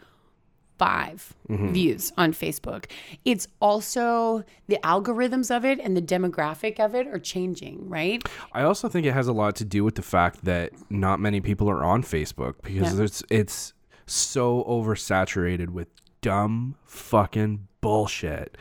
5 0.78 1.34
mm-hmm. 1.48 1.72
views 1.72 2.12
on 2.16 2.32
Facebook. 2.32 2.86
It's 3.24 3.48
also 3.60 4.44
the 4.68 4.78
algorithms 4.84 5.54
of 5.54 5.64
it 5.64 5.80
and 5.80 5.96
the 5.96 6.02
demographic 6.02 6.78
of 6.78 6.94
it 6.94 7.06
are 7.08 7.18
changing, 7.18 7.88
right? 7.88 8.22
I 8.52 8.62
also 8.62 8.88
think 8.88 9.06
it 9.06 9.12
has 9.12 9.26
a 9.28 9.32
lot 9.32 9.56
to 9.56 9.64
do 9.64 9.84
with 9.84 9.96
the 9.96 10.02
fact 10.02 10.44
that 10.44 10.72
not 10.90 11.20
many 11.20 11.40
people 11.40 11.68
are 11.68 11.84
on 11.84 12.02
Facebook 12.02 12.54
because 12.62 12.92
Yeah. 12.92 12.96
there's 12.98 13.22
it's 13.30 13.74
so 14.06 14.64
oversaturated 14.64 15.70
with 15.70 15.88
dumb 16.20 16.76
fucking 16.84 17.68
bullshit. 17.80 18.56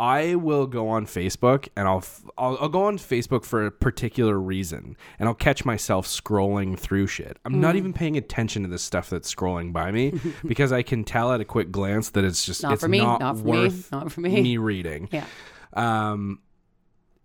I 0.00 0.36
will 0.36 0.66
go 0.68 0.88
on 0.88 1.06
Facebook 1.06 1.68
and 1.76 1.88
I'll, 1.88 1.98
f- 1.98 2.22
I'll 2.38 2.56
I'll 2.60 2.68
go 2.68 2.84
on 2.84 2.98
Facebook 2.98 3.44
for 3.44 3.66
a 3.66 3.70
particular 3.72 4.38
reason 4.38 4.96
and 5.18 5.28
I'll 5.28 5.34
catch 5.34 5.64
myself 5.64 6.06
scrolling 6.06 6.78
through 6.78 7.08
shit. 7.08 7.36
I'm 7.44 7.54
Mm. 7.54 7.58
not 7.58 7.74
even 7.76 7.92
paying 7.92 8.16
attention 8.16 8.62
to 8.62 8.68
the 8.68 8.78
stuff 8.78 9.10
that's 9.10 9.34
scrolling 9.34 9.72
by 9.72 9.90
me 9.90 10.12
because 10.46 10.70
I 10.70 10.82
can 10.82 11.02
tell 11.02 11.32
at 11.32 11.40
a 11.40 11.44
quick 11.44 11.72
glance 11.72 12.10
that 12.10 12.22
it's 12.24 12.46
just 12.46 12.62
Not 12.62 12.74
it's 12.74 12.82
for 12.82 12.88
me, 12.88 12.98
not 13.00 13.18
not 13.20 13.38
for 13.38 13.44
me, 13.44 13.72
not 13.92 14.12
for 14.12 14.20
me. 14.20 14.40
me 14.40 14.56
reading. 14.56 15.08
Yeah. 15.10 15.24
Um, 15.72 16.40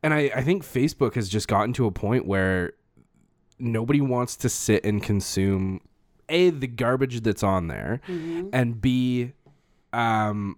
and 0.02 0.14
I, 0.14 0.32
I 0.36 0.42
think 0.44 0.64
Facebook 0.64 1.14
has 1.16 1.30
just 1.30 1.48
gotten 1.48 1.74
to 1.74 1.86
a 1.86 1.92
point 1.92 2.26
where 2.26 2.74
nobody 3.60 4.02
wants 4.02 4.36
to 4.38 4.50
sit 4.50 4.84
and 4.84 5.02
consume 5.02 5.80
a 6.28 6.50
the 6.50 6.68
garbage 6.68 7.22
that's 7.22 7.44
on 7.44 7.68
there, 7.68 8.02
Mm-hmm. 8.08 8.50
and 8.52 8.82
b 8.82 9.34
um, 9.94 10.58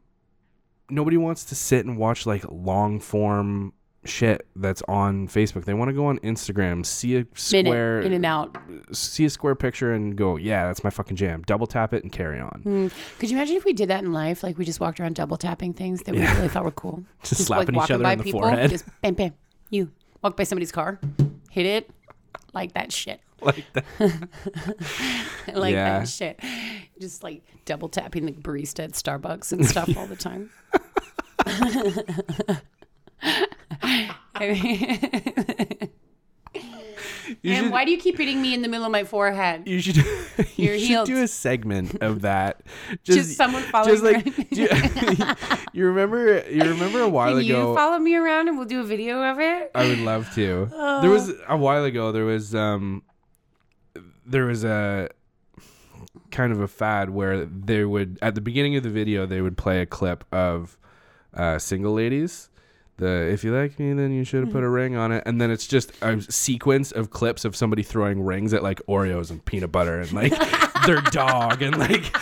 nobody 0.89 1.18
wants 1.18 1.46
to 1.46 1.56
sit 1.56 1.86
and 1.86 1.98
watch 1.98 2.25
like 2.25 2.44
long 2.50 3.00
form 3.00 3.74
shit 4.04 4.46
that's 4.56 4.84
on 4.88 5.27
Facebook. 5.27 5.65
They 5.65 5.74
want 5.74 5.89
to 5.89 5.94
go 5.94 6.06
on 6.06 6.20
Instagram, 6.20 6.86
see 6.86 7.18
a 7.18 7.25
square, 7.34 7.98
Minute 7.98 8.06
in 8.06 8.13
and 8.13 8.25
out. 8.25 8.56
see 8.92 9.25
a 9.25 9.30
square 9.32 9.56
picture, 9.56 9.94
and 9.94 10.15
go, 10.15 10.36
yeah, 10.38 10.68
that's 10.68 10.84
my 10.84 10.92
fucking 10.92 11.18
jam. 11.18 11.42
Double 11.48 11.65
tap 11.65 11.92
it 11.94 12.04
and 12.04 12.12
carry 12.12 12.39
on. 12.39 12.62
Mm. 12.65 12.94
Could 13.18 13.32
you 13.32 13.38
imagine 13.38 13.56
if 13.56 13.65
we 13.65 13.74
did 13.74 13.89
that 13.89 14.04
in 14.04 14.13
life? 14.13 14.44
Like 14.44 14.58
we 14.60 14.65
just 14.65 14.80
walked 14.80 15.00
around 15.00 15.15
double 15.15 15.38
tapping 15.38 15.74
things 15.74 16.01
that 16.04 16.13
we 16.13 16.22
Yeah. 16.22 16.36
really 16.36 16.50
thought 16.50 16.65
were 16.65 16.72
cool. 16.72 17.04
Just 17.24 17.46
slapping 17.46 17.74
each 17.74 17.77
walking 17.80 17.96
other 17.96 18.10
in 18.12 18.20
the 18.20 18.32
forehead. 18.32 18.70
Just 18.70 18.86
bam, 19.01 19.15
bam. 19.15 19.34
You 19.72 19.92
walk 20.22 20.38
by 20.38 20.44
somebody's 20.44 20.72
car, 20.72 21.00
hit 21.50 21.65
it, 21.65 21.89
like 22.54 22.74
that 22.74 22.92
shit. 22.94 23.20
like 23.42 23.65
that. 23.74 23.86
like 25.54 25.74
Yeah. 25.74 26.00
that 26.00 26.08
shit. 26.08 26.39
Just 27.00 27.24
like 27.24 27.44
double 27.65 27.89
tapping 27.89 28.25
the 28.25 28.32
barista 28.32 28.84
at 28.86 28.92
Starbucks 28.92 29.51
and 29.51 29.65
stuff 29.65 29.96
all 29.98 30.08
the 30.08 30.15
time. 30.15 30.50
I 34.36 34.39
mean, 34.39 35.89
You 37.42 37.51
and 37.54 37.63
should- 37.65 37.72
why 37.72 37.86
do 37.86 37.92
you 37.92 37.98
keep 37.98 38.18
hitting 38.18 38.42
me 38.42 38.54
in 38.54 38.62
the 38.62 38.68
middle 38.68 38.86
of 38.86 38.92
my 38.92 39.04
forehead? 39.04 39.63
You 39.68 39.80
should 39.82 39.98
you 40.56 40.80
should 40.80 41.06
do 41.06 41.22
a 41.24 41.27
segment 41.27 42.01
of 42.01 42.22
that. 42.22 42.62
Just 43.04 43.36
someone 43.36 43.63
following 43.63 43.92
Just 43.94 44.04
like 44.04 44.24
do 44.50 44.62
you, 44.62 44.70
you 45.74 45.86
remember 45.88 46.44
you 46.50 46.63
remember 46.63 47.01
a 47.01 47.10
while 47.10 47.32
Can 47.32 47.39
ago 47.46 47.70
you 47.72 47.75
follow 47.75 47.98
me 48.00 48.15
around 48.15 48.48
and 48.48 48.58
we'll 48.58 48.68
do 48.68 48.80
a 48.80 48.84
video 48.84 49.22
of 49.24 49.39
it? 49.39 49.72
I 49.75 49.88
would 49.88 50.00
love 50.00 50.34
to. 50.36 50.68
There 51.01 51.10
was 51.10 51.32
a 51.48 51.58
while 51.58 51.84
ago 51.84 52.12
there 52.12 52.25
was 52.25 52.54
um 52.56 53.04
there 54.25 54.46
was 54.46 54.63
a 54.63 55.10
kind 56.32 56.51
of 56.51 56.60
a 56.60 56.67
fad 56.67 57.10
where 57.10 57.46
they 57.46 57.86
would 57.86 58.17
at 58.22 58.36
the 58.36 58.41
beginning 58.41 58.75
of 58.75 58.84
the 58.84 58.89
video 58.89 59.25
they 59.25 59.41
would 59.41 59.58
play 59.58 59.82
a 59.82 59.86
clip 59.86 60.24
of 60.34 60.77
uh 61.34 61.58
single 61.58 61.94
ladies 61.94 62.50
the 62.98 63.29
if 63.32 63.44
you 63.44 63.55
like 63.55 63.77
me 63.79 63.94
then 63.94 64.12
you 64.12 64.24
should 64.24 64.44
have 64.44 64.51
put 64.53 64.63
a 64.63 64.70
ring 64.70 64.96
on 64.96 65.12
it 65.12 65.24
and 65.25 65.39
then 65.39 65.51
it's 65.51 65.67
just 65.67 65.91
a 66.01 66.22
sequence 66.22 66.91
of 66.91 67.10
clips 67.10 67.46
of 67.46 67.55
somebody 67.55 67.84
throwing 67.84 68.22
rings 68.22 68.53
at 68.53 68.63
like 68.63 68.82
Oreos 68.88 69.32
and 69.32 69.44
peanut 69.44 69.72
butter 69.72 70.00
and 70.00 70.12
like 70.13 70.34
their 70.86 71.01
dog 71.01 71.62
and 71.62 71.77
like 71.77 72.15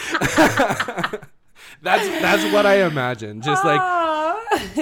that's 1.83 2.07
that's 2.21 2.53
what 2.53 2.65
I 2.65 2.85
imagine 2.85 3.41
just 3.41 3.63
like 3.63 3.81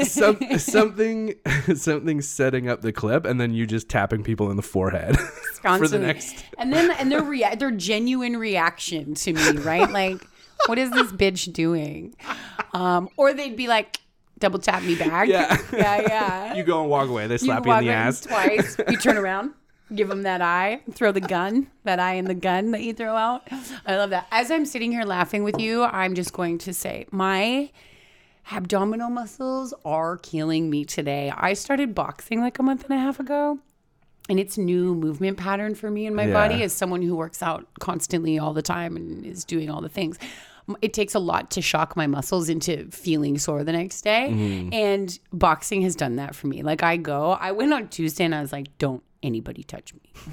some, 0.06 0.38
something 0.58 1.36
something 1.76 2.22
setting 2.22 2.70
up 2.70 2.82
the 2.82 2.92
clip 2.92 3.26
and 3.26 3.40
then 3.40 3.54
you 3.54 3.66
just 3.66 3.90
tapping 3.90 4.24
people 4.24 4.52
in 4.52 4.58
the 4.58 4.64
forehead 4.64 5.18
for 5.62 5.88
the 5.88 6.00
next 6.00 6.46
and 6.58 6.72
then 6.72 6.92
and 6.92 7.12
their 7.12 7.24
rea- 7.24 7.56
their 7.56 7.72
genuine 7.72 8.38
reaction 8.38 9.16
to 9.16 9.34
me, 9.34 9.52
right? 9.60 9.90
Like, 9.90 10.26
what 10.68 10.78
is 10.78 10.92
this 10.92 11.12
bitch 11.12 11.52
doing? 11.52 12.16
Um, 12.74 13.10
or 13.18 13.34
they'd 13.34 13.56
be 13.56 13.68
like, 13.68 14.00
double 14.40 14.60
tap 14.60 14.84
me 14.84 14.96
back. 14.96 15.28
Yeah. 15.28 15.58
yeah, 15.74 16.02
yeah. 16.02 16.54
you 16.54 16.64
go 16.64 16.82
and 16.82 16.90
walk 16.90 17.10
away 17.10 17.28
they 17.28 17.38
slap 17.38 17.66
you, 17.66 17.70
walk 17.70 17.82
in 17.82 17.88
the 17.88 17.94
ass 17.94 18.22
twice. 18.22 18.78
You 18.90 18.98
turn 18.98 19.18
around, 19.18 19.54
give 19.94 20.08
them 20.08 20.24
that 20.24 20.42
eye, 20.42 20.82
throw 20.92 21.12
the 21.12 21.20
gun, 21.22 21.68
that 21.84 22.00
eye 22.00 22.14
and 22.14 22.28
the 22.28 22.34
gun 22.34 22.72
that 22.72 22.82
you 22.82 22.94
throw 22.94 23.16
out. 23.16 23.48
I 23.86 23.98
love 23.98 24.10
that. 24.12 24.28
As 24.32 24.50
I'm 24.52 24.66
sitting 24.66 24.92
here 24.92 25.04
laughing 25.04 25.44
with 25.44 25.60
you, 25.60 25.84
I'm 25.84 26.16
just 26.16 26.34
going 26.34 26.58
to 26.60 26.74
say 26.74 27.06
my 27.12 27.70
abdominal 28.52 29.10
muscles 29.10 29.74
are 29.86 30.18
killing 30.18 30.70
me 30.70 30.86
today. 30.86 31.32
I 31.36 31.54
started 31.54 31.94
boxing 31.96 32.42
like 32.42 32.60
a 32.60 32.64
month 32.64 32.84
and 32.86 32.94
a 32.94 33.00
half 33.00 33.20
ago. 33.20 33.60
And 34.30 34.40
it's 34.40 34.58
new 34.58 34.94
movement 34.96 35.38
pattern 35.38 35.76
for 35.76 35.90
me 35.90 36.06
in 36.06 36.16
my 36.16 36.26
Yeah. 36.28 36.34
body 36.34 36.64
as 36.64 36.74
someone 36.74 37.02
who 37.02 37.16
works 37.16 37.42
out 37.42 37.68
constantly 37.80 38.38
all 38.40 38.54
the 38.54 38.62
time 38.62 38.96
and 38.96 39.26
is 39.26 39.44
doing 39.44 39.70
all 39.70 39.82
the 39.82 39.90
things. 39.90 40.18
It 40.82 40.94
takes 40.94 41.16
a 41.16 41.20
lot 41.20 41.52
to 41.52 41.62
shock 41.62 41.98
my 41.98 42.08
muscles 42.08 42.48
into 42.48 42.90
feeling 42.92 43.38
sore 43.40 43.64
the 43.64 43.72
next 43.74 44.04
day. 44.04 44.30
Mm-hmm. 44.32 44.74
And 44.74 45.20
boxing 45.34 45.82
has 45.82 45.96
done 45.96 46.16
that 46.18 46.36
for 46.36 46.48
me. 46.48 46.62
Like 46.62 46.84
I 46.84 46.98
go, 46.98 47.32
I 47.32 47.52
went 47.52 47.74
on 47.74 47.88
Tuesday 47.90 48.24
and 48.24 48.34
I 48.34 48.42
was 48.42 48.54
like, 48.54 48.68
don't 48.78 49.04
anybody 49.24 49.64
touch 49.64 49.94
me. 49.94 50.02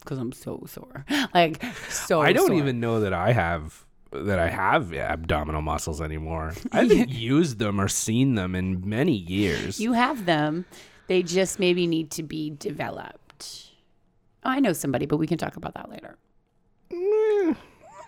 Because 0.00 0.18
I'm 0.18 0.32
so 0.32 0.64
sore. 0.66 1.04
Like 1.34 1.62
so 1.88 2.20
I 2.20 2.32
don't 2.32 2.48
sore. 2.48 2.56
even 2.56 2.80
know 2.80 2.98
that 3.00 3.12
I 3.12 3.30
have 3.32 3.84
that 4.10 4.38
I 4.40 4.48
have 4.48 4.92
abdominal 4.92 5.62
muscles 5.62 6.00
anymore 6.02 6.54
I 6.72 6.78
haven't 6.82 7.08
used 7.10 7.58
them 7.60 7.80
or 7.80 7.86
seen 7.88 8.34
them 8.34 8.54
in 8.56 8.86
many 8.88 9.12
years 9.14 9.78
You 9.80 9.92
have 9.92 10.26
them. 10.26 10.64
They 11.06 11.22
just 11.22 11.58
maybe 11.60 11.86
need 11.86 12.10
to 12.12 12.22
be 12.24 12.50
developed. 12.50 13.70
Oh, 14.44 14.50
I 14.50 14.58
know 14.58 14.72
somebody, 14.72 15.06
but 15.06 15.18
we 15.18 15.26
can 15.28 15.38
talk 15.38 15.54
about 15.56 15.74
that 15.74 15.88
later. 15.88 16.16
Mm, 16.92 17.21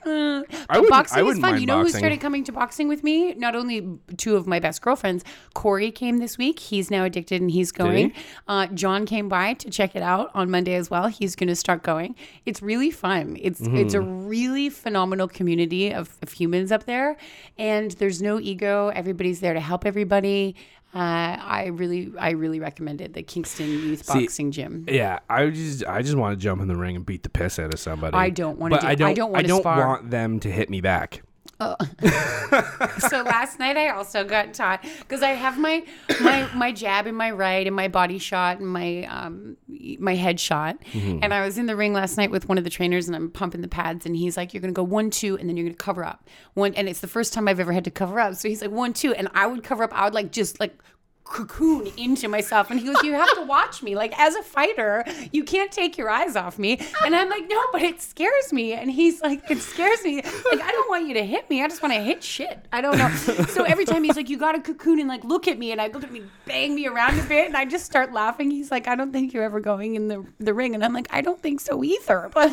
Boxing 0.90 1.26
I 1.26 1.30
is 1.30 1.38
fun. 1.38 1.60
You 1.60 1.66
know 1.66 1.82
who 1.82 1.88
started 1.88 2.20
coming 2.20 2.44
to 2.44 2.52
boxing 2.52 2.88
with 2.88 3.02
me? 3.02 3.34
Not 3.34 3.56
only 3.56 3.98
two 4.16 4.36
of 4.36 4.46
my 4.46 4.60
best 4.60 4.82
girlfriends. 4.82 5.24
Corey 5.54 5.90
came 5.90 6.18
this 6.18 6.36
week. 6.38 6.58
He's 6.58 6.90
now 6.90 7.04
addicted 7.04 7.40
and 7.40 7.50
he's 7.50 7.72
going. 7.72 8.10
he? 8.10 8.22
Uh, 8.48 8.66
John 8.68 9.06
came 9.06 9.28
by 9.28 9.54
to 9.54 9.70
check 9.70 9.96
it 9.96 10.02
out 10.02 10.30
on 10.34 10.50
Monday 10.50 10.74
as 10.74 10.90
well. 10.90 11.08
He's 11.08 11.34
going 11.36 11.48
to 11.48 11.56
start 11.56 11.82
going. 11.82 12.14
It's 12.46 12.60
really 12.62 12.90
fun. 12.90 13.36
It's 13.40 13.60
it's 13.60 13.94
a 13.94 13.98
Mm-hmm. 13.98 14.26
really 14.28 14.68
phenomenal 14.70 15.28
community 15.28 15.92
of, 15.92 16.10
of 16.22 16.32
humans 16.32 16.70
up 16.72 16.84
there, 16.84 17.16
and 17.56 17.92
there's 17.92 18.20
no 18.20 18.38
ego. 18.40 18.88
Everybody's 18.94 19.40
there 19.40 19.54
to 19.54 19.60
help 19.60 19.86
everybody. 19.86 20.54
Uh, 20.94 21.36
I 21.40 21.70
really, 21.72 22.12
I 22.18 22.30
really 22.30 22.60
recommend 22.60 23.00
it. 23.00 23.14
The 23.14 23.22
Kingston 23.22 23.68
Youth 23.68 24.04
See, 24.04 24.20
Boxing 24.26 24.52
Gym. 24.52 24.86
Yeah, 24.88 25.18
I 25.28 25.50
just 25.50 25.84
I 25.86 26.02
just 26.02 26.14
want 26.16 26.38
to 26.38 26.42
jump 26.42 26.62
in 26.62 26.68
the 26.68 26.76
ring 26.76 26.94
and 26.94 27.04
beat 27.04 27.24
the 27.24 27.30
piss 27.30 27.58
out 27.58 27.74
of 27.74 27.80
somebody. 27.80 28.16
I 28.16 28.30
don't 28.30 28.58
wanna 28.58 28.80
do- 28.80 28.86
I 28.86 28.90
I 28.90 28.94
don't. 28.94 29.14
don't 29.16 29.36
I 29.36 29.42
don't 29.42 29.64
want 29.64 30.10
them 30.10 30.38
to 30.40 30.50
hit 30.52 30.70
me 30.70 30.80
back. 30.80 31.22
so 32.98 33.22
last 33.22 33.58
night 33.58 33.76
I 33.76 33.90
also 33.90 34.24
got 34.24 34.54
taught 34.54 34.84
because 35.00 35.22
I 35.22 35.30
have 35.30 35.58
my 35.58 35.84
my 36.20 36.48
my 36.54 36.72
jab 36.72 37.06
and 37.06 37.16
my 37.16 37.30
right 37.30 37.66
and 37.66 37.74
my 37.74 37.88
body 37.88 38.18
shot 38.18 38.58
and 38.58 38.68
my 38.68 39.04
um 39.04 39.56
my 39.98 40.14
head 40.14 40.40
shot. 40.40 40.78
And 41.22 41.32
I 41.32 41.44
was 41.44 41.58
in 41.58 41.66
the 41.66 41.76
ring 41.76 41.92
last 41.92 42.16
night 42.16 42.30
with 42.30 42.48
one 42.48 42.58
of 42.58 42.64
the 42.64 42.70
trainers 42.70 43.06
and 43.06 43.16
I'm 43.16 43.30
pumping 43.30 43.60
the 43.60 43.68
pads 43.68 44.06
and 44.06 44.16
he's 44.16 44.36
like, 44.36 44.52
You're 44.52 44.60
gonna 44.60 44.72
go 44.72 44.82
one, 44.82 45.10
two, 45.10 45.36
and 45.38 45.48
then 45.48 45.56
you're 45.56 45.66
gonna 45.66 45.76
cover 45.76 46.04
up. 46.04 46.28
One 46.54 46.74
and 46.74 46.88
it's 46.88 47.00
the 47.00 47.08
first 47.08 47.32
time 47.32 47.48
I've 47.48 47.60
ever 47.60 47.72
had 47.72 47.84
to 47.84 47.90
cover 47.90 48.20
up. 48.20 48.34
So 48.34 48.48
he's 48.48 48.62
like, 48.62 48.70
one, 48.70 48.92
two, 48.92 49.14
and 49.14 49.28
I 49.34 49.46
would 49.46 49.62
cover 49.62 49.84
up, 49.84 49.92
I 49.92 50.04
would 50.04 50.14
like 50.14 50.32
just 50.32 50.60
like 50.60 50.76
cocoon 51.24 51.90
into 51.96 52.28
myself. 52.28 52.70
And 52.70 52.78
he 52.78 52.86
goes 52.86 53.02
you 53.02 53.12
have 53.14 53.34
to 53.34 53.42
watch 53.42 53.82
me. 53.82 53.96
Like 53.96 54.18
as 54.18 54.36
a 54.36 54.42
fighter 54.42 55.04
you 55.32 55.42
can't 55.42 55.72
take 55.72 55.96
your 55.96 56.10
eyes 56.10 56.36
off 56.36 56.58
me. 56.58 56.78
And 57.04 57.16
i'm 57.16 57.28
like 57.28 57.48
no 57.48 57.60
but 57.72 57.82
it 57.82 58.00
scares 58.00 58.52
me. 58.52 58.74
And 58.74 58.90
he's 58.90 59.22
like 59.22 59.50
it 59.50 59.58
scares 59.58 60.04
me. 60.04 60.16
Like 60.16 60.60
i 60.60 60.70
don't 60.70 60.88
want 60.88 61.08
you 61.08 61.14
to 61.14 61.24
hit 61.24 61.48
me. 61.48 61.62
I 61.62 61.68
just 61.68 61.82
want 61.82 61.94
to 61.94 62.00
hit 62.00 62.22
shit. 62.22 62.66
I 62.72 62.80
don't 62.80 62.98
know. 62.98 63.08
So 63.48 63.64
every 63.64 63.84
time 63.84 64.04
he's 64.04 64.16
like 64.16 64.28
you 64.28 64.36
got 64.36 64.54
a 64.54 64.60
cocoon 64.60 65.00
and 65.00 65.08
like 65.08 65.24
look 65.24 65.48
at 65.48 65.58
me 65.58 65.72
and 65.72 65.80
i 65.80 65.88
look 65.88 66.04
at 66.04 66.12
me 66.12 66.22
bang 66.44 66.74
me 66.74 66.86
around 66.86 67.18
a 67.18 67.22
bit 67.24 67.46
and 67.46 67.56
i 67.56 67.64
just 67.64 67.86
start 67.86 68.12
laughing. 68.12 68.50
He's 68.50 68.70
like 68.70 68.86
i 68.86 68.94
don't 68.94 69.12
think 69.12 69.32
you're 69.32 69.44
ever 69.44 69.60
going 69.60 69.94
in 69.94 70.08
the, 70.08 70.24
the 70.38 70.52
ring. 70.52 70.74
And 70.74 70.84
i'm 70.84 70.92
like 70.92 71.08
i 71.10 71.20
don't 71.20 71.40
think 71.40 71.60
so 71.60 71.82
either. 71.82 72.30
But 72.34 72.52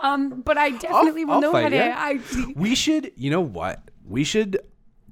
um 0.00 0.42
but 0.42 0.58
i 0.58 0.70
definitely 0.70 1.24
will 1.24 1.34
I'll 1.34 1.40
know 1.40 1.52
how 1.52 1.68
to 1.68 1.98
i 1.98 2.20
We 2.56 2.74
should, 2.74 3.12
you 3.16 3.30
know 3.30 3.40
what? 3.40 3.80
We 4.06 4.22
should. 4.24 4.58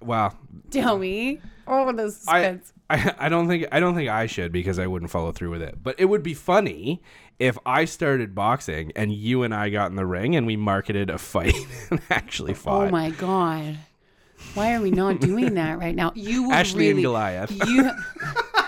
Wow, 0.00 0.36
tell 0.70 0.98
me 0.98 1.40
oh 1.72 1.92
the 1.92 2.04
I, 2.04 2.08
suspense 2.08 2.72
I 2.90 3.14
I 3.18 3.28
don't 3.28 3.48
think 3.48 3.66
I 3.72 3.80
don't 3.80 3.94
think 3.94 4.10
I 4.10 4.26
should 4.26 4.52
because 4.52 4.78
I 4.78 4.86
wouldn't 4.86 5.10
follow 5.10 5.32
through 5.32 5.50
with 5.50 5.62
it. 5.62 5.82
But 5.82 5.96
it 5.98 6.06
would 6.06 6.22
be 6.22 6.34
funny 6.34 7.02
if 7.38 7.58
I 7.64 7.84
started 7.84 8.34
boxing 8.34 8.92
and 8.94 9.12
you 9.12 9.42
and 9.42 9.54
I 9.54 9.70
got 9.70 9.90
in 9.90 9.96
the 9.96 10.06
ring 10.06 10.36
and 10.36 10.46
we 10.46 10.56
marketed 10.56 11.10
a 11.10 11.18
fight 11.18 11.56
and 11.90 12.00
actually 12.10 12.52
oh 12.52 12.56
fought. 12.56 12.88
Oh 12.88 12.90
my 12.90 13.10
god. 13.10 13.78
Why 14.54 14.74
are 14.74 14.80
we 14.80 14.90
not 14.90 15.20
doing 15.20 15.54
that 15.54 15.78
right 15.78 15.94
now? 15.94 16.12
You 16.14 16.44
would 16.44 16.52
Ashley 16.52 16.90
and 16.90 17.00
Goliath. 17.00 17.52
You 17.66 17.90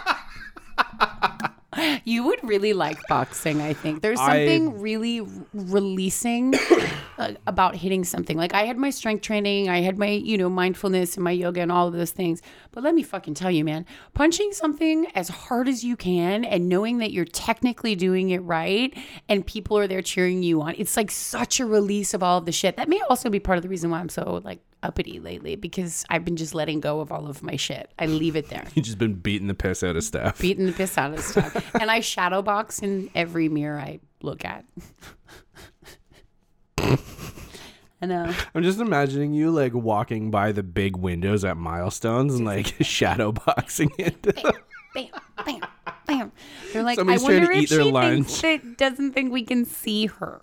You 2.04 2.25
would 2.25 2.47
really 2.47 2.73
like 2.73 2.99
boxing, 3.09 3.61
I 3.62 3.73
think. 3.73 4.02
There's 4.02 4.21
I- 4.21 4.26
something 4.47 4.81
really 4.81 5.21
r- 5.21 5.26
releasing 5.52 6.54
uh, 7.19 7.33
about 7.47 7.76
hitting 7.76 8.04
something. 8.04 8.37
Like 8.37 8.54
I 8.54 8.64
had 8.64 8.76
my 8.76 8.90
strength 8.90 9.23
training, 9.23 9.69
I 9.69 9.81
had 9.81 9.99
my, 9.99 10.09
you 10.09 10.37
know, 10.38 10.49
mindfulness 10.49 11.16
and 11.16 11.25
my 11.25 11.31
yoga 11.31 11.61
and 11.61 11.73
all 11.73 11.87
of 11.88 11.95
those 11.95 12.11
things. 12.11 12.43
But 12.73 12.83
let 12.85 12.95
me 12.95 13.02
fucking 13.02 13.35
tell 13.35 13.50
you, 13.50 13.64
man, 13.64 13.87
punching 14.14 14.52
something 14.52 15.07
as 15.14 15.28
hard 15.28 15.69
as 15.69 15.85
you 15.85 15.97
can 15.97 16.45
and 16.45 16.69
knowing 16.69 16.99
that 16.99 17.12
you're 17.12 17.25
technically 17.25 17.95
doing 17.95 18.31
it 18.31 18.38
right 18.38 18.97
and 19.28 19.47
people 19.47 19.78
are 19.78 19.87
there 19.87 20.02
cheering 20.02 20.43
you 20.43 20.61
on. 20.62 20.75
It's 20.78 20.97
like 20.97 21.11
such 21.11 21.61
a 21.61 21.66
release 21.66 22.14
of 22.14 22.23
all 22.23 22.38
of 22.38 22.47
the 22.47 22.52
shit. 22.52 22.76
That 22.76 22.88
may 22.88 23.00
also 23.09 23.31
be 23.31 23.40
part 23.40 23.57
of 23.59 23.62
the 23.62 23.69
reason 23.69 23.90
why 23.90 24.00
I'm 24.00 24.09
so 24.09 24.40
like 24.45 24.61
uppity 24.85 25.19
lately 25.19 25.57
because 25.57 26.05
I've 26.11 26.25
been 26.25 26.37
just 26.37 26.55
letting 26.55 26.81
go 26.81 27.00
of 27.00 27.11
all 27.11 27.26
of 27.26 27.43
my 27.43 27.57
shit. 27.57 27.91
I 27.99 28.07
leave 28.07 28.37
it 28.37 28.49
there. 28.50 28.64
You've 28.75 28.85
just 28.85 28.99
been 28.99 29.14
beating 29.14 29.49
the 29.49 29.55
piss 29.55 29.83
out 29.83 29.97
of 29.97 30.05
stuff. 30.05 30.38
beating 30.41 30.67
the 30.67 30.73
piss 30.81 30.97
out 30.99 31.12
of 31.14 31.21
stuff. 31.21 31.75
and 31.75 31.91
I 31.91 32.00
shadow 32.00 32.43
box 32.43 32.81
in 32.81 33.11
every 33.14 33.49
mirror 33.49 33.79
I 33.81 34.00
look 34.23 34.45
at. 34.45 34.64
I 38.03 38.07
know. 38.07 38.31
I'm 38.55 38.62
just 38.62 38.81
imagining 38.81 39.33
you 39.33 39.50
like 39.50 39.73
walking 39.73 40.31
by 40.31 40.53
the 40.53 40.62
big 40.62 40.97
windows 40.97 41.45
at 41.45 41.57
milestones 41.57 42.35
and 42.35 42.45
like 42.45 42.75
shadow 42.83 43.33
boxing 43.33 43.91
into 43.99 44.33
them. 44.33 44.53
Bam, 44.95 45.09
bam, 45.45 45.61
bam. 46.07 46.33
They're 46.73 46.83
like, 46.83 46.99
Somebody's 46.99 47.23
I 47.23 47.25
wonder 47.26 47.47
to 47.47 47.53
if 47.53 47.62
eat 47.62 47.71
their 47.71 47.83
she 47.83 47.91
lunch. 47.91 48.26
thinks 48.26 48.41
that 48.43 48.76
doesn't 48.76 49.12
think 49.12 49.33
we 49.33 49.43
can 49.43 49.64
see 49.64 50.07
her. 50.07 50.43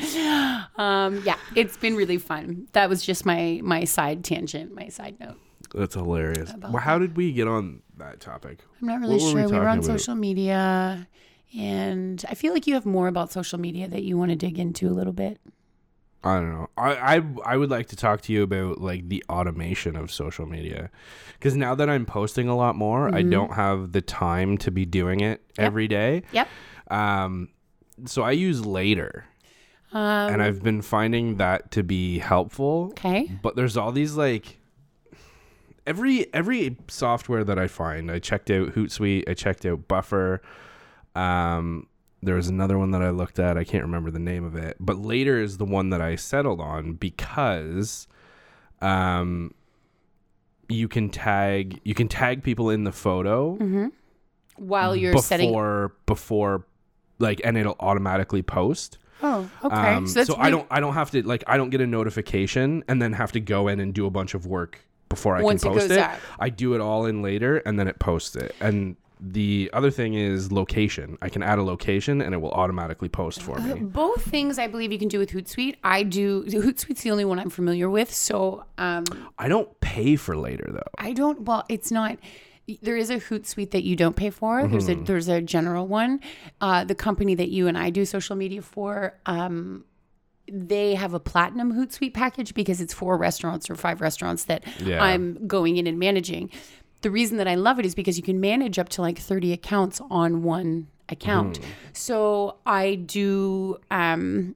um, 0.76 1.22
yeah, 1.24 1.36
it's 1.54 1.76
been 1.76 1.94
really 1.96 2.18
fun. 2.18 2.68
That 2.72 2.88
was 2.88 3.02
just 3.04 3.24
my 3.26 3.60
my 3.62 3.84
side 3.84 4.24
tangent, 4.24 4.74
my 4.74 4.88
side 4.88 5.18
note. 5.20 5.36
That's 5.74 5.94
hilarious. 5.94 6.52
Well, 6.60 6.78
how 6.82 6.98
did 6.98 7.16
we 7.16 7.32
get 7.32 7.46
on 7.46 7.82
that 7.98 8.20
topic? 8.20 8.58
I'm 8.80 8.88
not 8.88 9.00
really 9.00 9.16
What 9.16 9.22
were 9.24 9.30
sure. 9.30 9.46
we 9.46 9.52
We, 9.52 9.58
were 9.58 9.68
on 9.68 9.78
about? 9.78 9.84
social 9.84 10.14
media, 10.14 11.06
and 11.56 12.24
I 12.28 12.34
feel 12.34 12.52
like 12.52 12.66
you 12.66 12.74
have 12.74 12.86
more 12.86 13.08
about 13.08 13.30
social 13.32 13.58
media 13.58 13.86
that 13.88 14.02
you 14.02 14.16
want 14.18 14.30
to 14.30 14.36
dig 14.36 14.58
into 14.58 14.88
a 14.88 14.94
little 14.94 15.12
bit. 15.12 15.38
I 16.22 16.34
don't 16.38 16.50
know. 16.52 16.68
I, 16.76 17.16
I 17.16 17.22
I 17.46 17.56
would 17.56 17.70
like 17.70 17.88
to 17.88 17.96
talk 17.96 18.20
to 18.22 18.32
you 18.32 18.42
about 18.42 18.78
like 18.80 19.08
the 19.08 19.24
automation 19.30 19.96
of 19.96 20.10
social 20.12 20.44
media, 20.46 20.90
because 21.38 21.56
now 21.56 21.74
that 21.76 21.88
I'm 21.88 22.04
posting 22.04 22.46
a 22.48 22.56
lot 22.56 22.76
more, 22.76 23.08
I 23.08 23.20
Mm-hmm. 23.22 23.30
don't 23.30 23.52
have 23.54 23.92
the 23.92 24.02
time 24.02 24.58
to 24.58 24.70
be 24.70 24.84
doing 24.84 25.20
it 25.20 25.40
every 25.56 25.88
day. 25.88 26.22
Yep. 26.32 26.48
Um, 26.90 27.48
so 28.06 28.22
I 28.22 28.32
use 28.32 28.66
Later, 28.66 29.24
Um, 29.92 30.32
and 30.34 30.42
I've 30.42 30.62
been 30.62 30.82
finding 30.82 31.36
that 31.36 31.70
to 31.72 31.82
be 31.82 32.18
helpful. 32.18 32.88
okay. 32.92 33.30
But 33.42 33.56
there's 33.56 33.76
all 33.76 33.92
these 33.92 34.14
like 34.14 34.58
every 35.86 36.32
every 36.32 36.76
software 36.88 37.44
that 37.44 37.58
I 37.58 37.66
find. 37.66 38.10
I 38.10 38.18
checked 38.18 38.50
out 38.50 38.70
Hootsuite. 38.74 39.28
I 39.28 39.34
checked 39.34 39.66
out 39.66 39.88
Buffer. 39.88 40.42
Um, 41.14 41.86
there 42.22 42.34
was 42.36 42.48
another 42.48 42.78
one 42.78 42.90
that 42.92 43.02
I 43.02 43.10
looked 43.10 43.38
at. 43.38 43.56
I 43.56 43.64
can't 43.64 43.82
remember 43.82 44.10
the 44.10 44.18
name 44.20 44.44
of 44.44 44.54
it, 44.54 44.76
but 44.78 44.98
later 44.98 45.40
is 45.40 45.56
the 45.56 45.64
one 45.64 45.90
that 45.90 46.00
I 46.00 46.16
settled 46.16 46.60
on 46.60 46.92
because, 46.92 48.06
um, 48.82 49.52
you 50.68 50.86
can 50.86 51.08
tag 51.08 51.80
you 51.82 51.94
can 51.94 52.06
tag 52.06 52.44
people 52.44 52.70
in 52.70 52.84
the 52.84 52.92
photo 52.92 53.90
While 54.56 54.94
you're 54.94 55.16
setting 55.18 55.48
before 55.48 55.88
setting. 55.88 55.96
before 56.06 56.66
like 57.18 57.40
and 57.42 57.58
it'll 57.58 57.76
automatically 57.80 58.42
post. 58.42 58.98
Oh, 59.22 59.50
okay. 59.64 59.74
Um, 59.94 60.06
so 60.06 60.24
so 60.24 60.36
I 60.38 60.50
don't 60.50 60.66
I 60.70 60.80
don't 60.80 60.94
have 60.94 61.10
to 61.12 61.22
like 61.22 61.44
I 61.46 61.56
don't 61.56 61.70
get 61.70 61.80
a 61.80 61.86
notification 61.86 62.84
and 62.88 63.00
then 63.00 63.12
have 63.12 63.32
to 63.32 63.40
go 63.40 63.68
in 63.68 63.80
and 63.80 63.92
do 63.94 64.06
a 64.06 64.10
bunch 64.10 64.34
of 64.34 64.46
work 64.46 64.80
before 65.08 65.36
I 65.36 65.42
Once 65.42 65.62
can 65.62 65.72
post 65.72 65.88
goes 65.88 65.98
it. 65.98 66.08
I 66.38 66.48
do 66.48 66.74
it 66.74 66.80
all 66.80 67.06
in 67.06 67.22
later 67.22 67.58
and 67.58 67.78
then 67.78 67.88
it 67.88 67.98
posts 67.98 68.36
it. 68.36 68.54
And 68.60 68.96
the 69.20 69.68
other 69.74 69.90
thing 69.90 70.14
is 70.14 70.50
location. 70.50 71.18
I 71.20 71.28
can 71.28 71.42
add 71.42 71.58
a 71.58 71.62
location 71.62 72.22
and 72.22 72.34
it 72.34 72.38
will 72.38 72.52
automatically 72.52 73.08
post 73.08 73.42
for 73.42 73.58
me. 73.58 73.74
Both 73.80 74.22
things 74.24 74.58
I 74.58 74.66
believe 74.66 74.92
you 74.92 74.98
can 74.98 75.08
do 75.08 75.18
with 75.18 75.30
Hootsuite. 75.30 75.76
I 75.84 76.04
do. 76.04 76.44
Hootsuite's 76.44 77.02
the 77.02 77.10
only 77.10 77.26
one 77.26 77.38
I'm 77.38 77.50
familiar 77.50 77.90
with. 77.90 78.12
So 78.14 78.64
um, 78.78 79.04
I 79.38 79.48
don't 79.48 79.78
pay 79.80 80.16
for 80.16 80.36
later 80.36 80.70
though. 80.72 80.90
I 80.96 81.12
don't. 81.12 81.42
Well, 81.42 81.64
it's 81.68 81.90
not. 81.90 82.18
There 82.82 82.96
is 82.96 83.10
a 83.10 83.16
Hootsuite 83.16 83.70
that 83.70 83.84
you 83.84 83.96
don't 83.96 84.16
pay 84.16 84.30
for. 84.30 84.66
There's 84.66 84.88
a 84.88 84.94
there's 84.94 85.28
a 85.28 85.40
general 85.40 85.86
one. 85.86 86.20
Uh, 86.60 86.84
the 86.84 86.94
company 86.94 87.34
that 87.34 87.48
you 87.48 87.66
and 87.68 87.76
I 87.78 87.90
do 87.90 88.04
social 88.04 88.36
media 88.36 88.62
for. 88.62 89.18
Um, 89.26 89.84
they 90.52 90.94
have 90.96 91.14
a 91.14 91.20
platinum 91.20 91.72
Hootsuite 91.74 92.12
package 92.14 92.54
because 92.54 92.80
it's 92.80 92.92
four 92.92 93.16
restaurants 93.16 93.70
or 93.70 93.76
five 93.76 94.00
restaurants 94.00 94.44
that 94.44 94.64
Yeah. 94.80 95.02
I'm 95.02 95.46
going 95.46 95.76
in 95.76 95.86
and 95.86 95.98
managing. 95.98 96.50
The 97.02 97.10
reason 97.10 97.36
that 97.38 97.46
I 97.48 97.54
love 97.54 97.78
it 97.78 97.86
is 97.86 97.94
because 97.94 98.16
you 98.16 98.22
can 98.24 98.40
manage 98.40 98.78
up 98.78 98.88
to 98.90 99.00
like 99.00 99.18
30 99.18 99.52
accounts 99.52 100.00
on 100.10 100.42
one 100.42 100.88
account. 101.08 101.60
So 101.92 102.56
I 102.66 102.96
do 102.96 103.78
um 103.90 104.54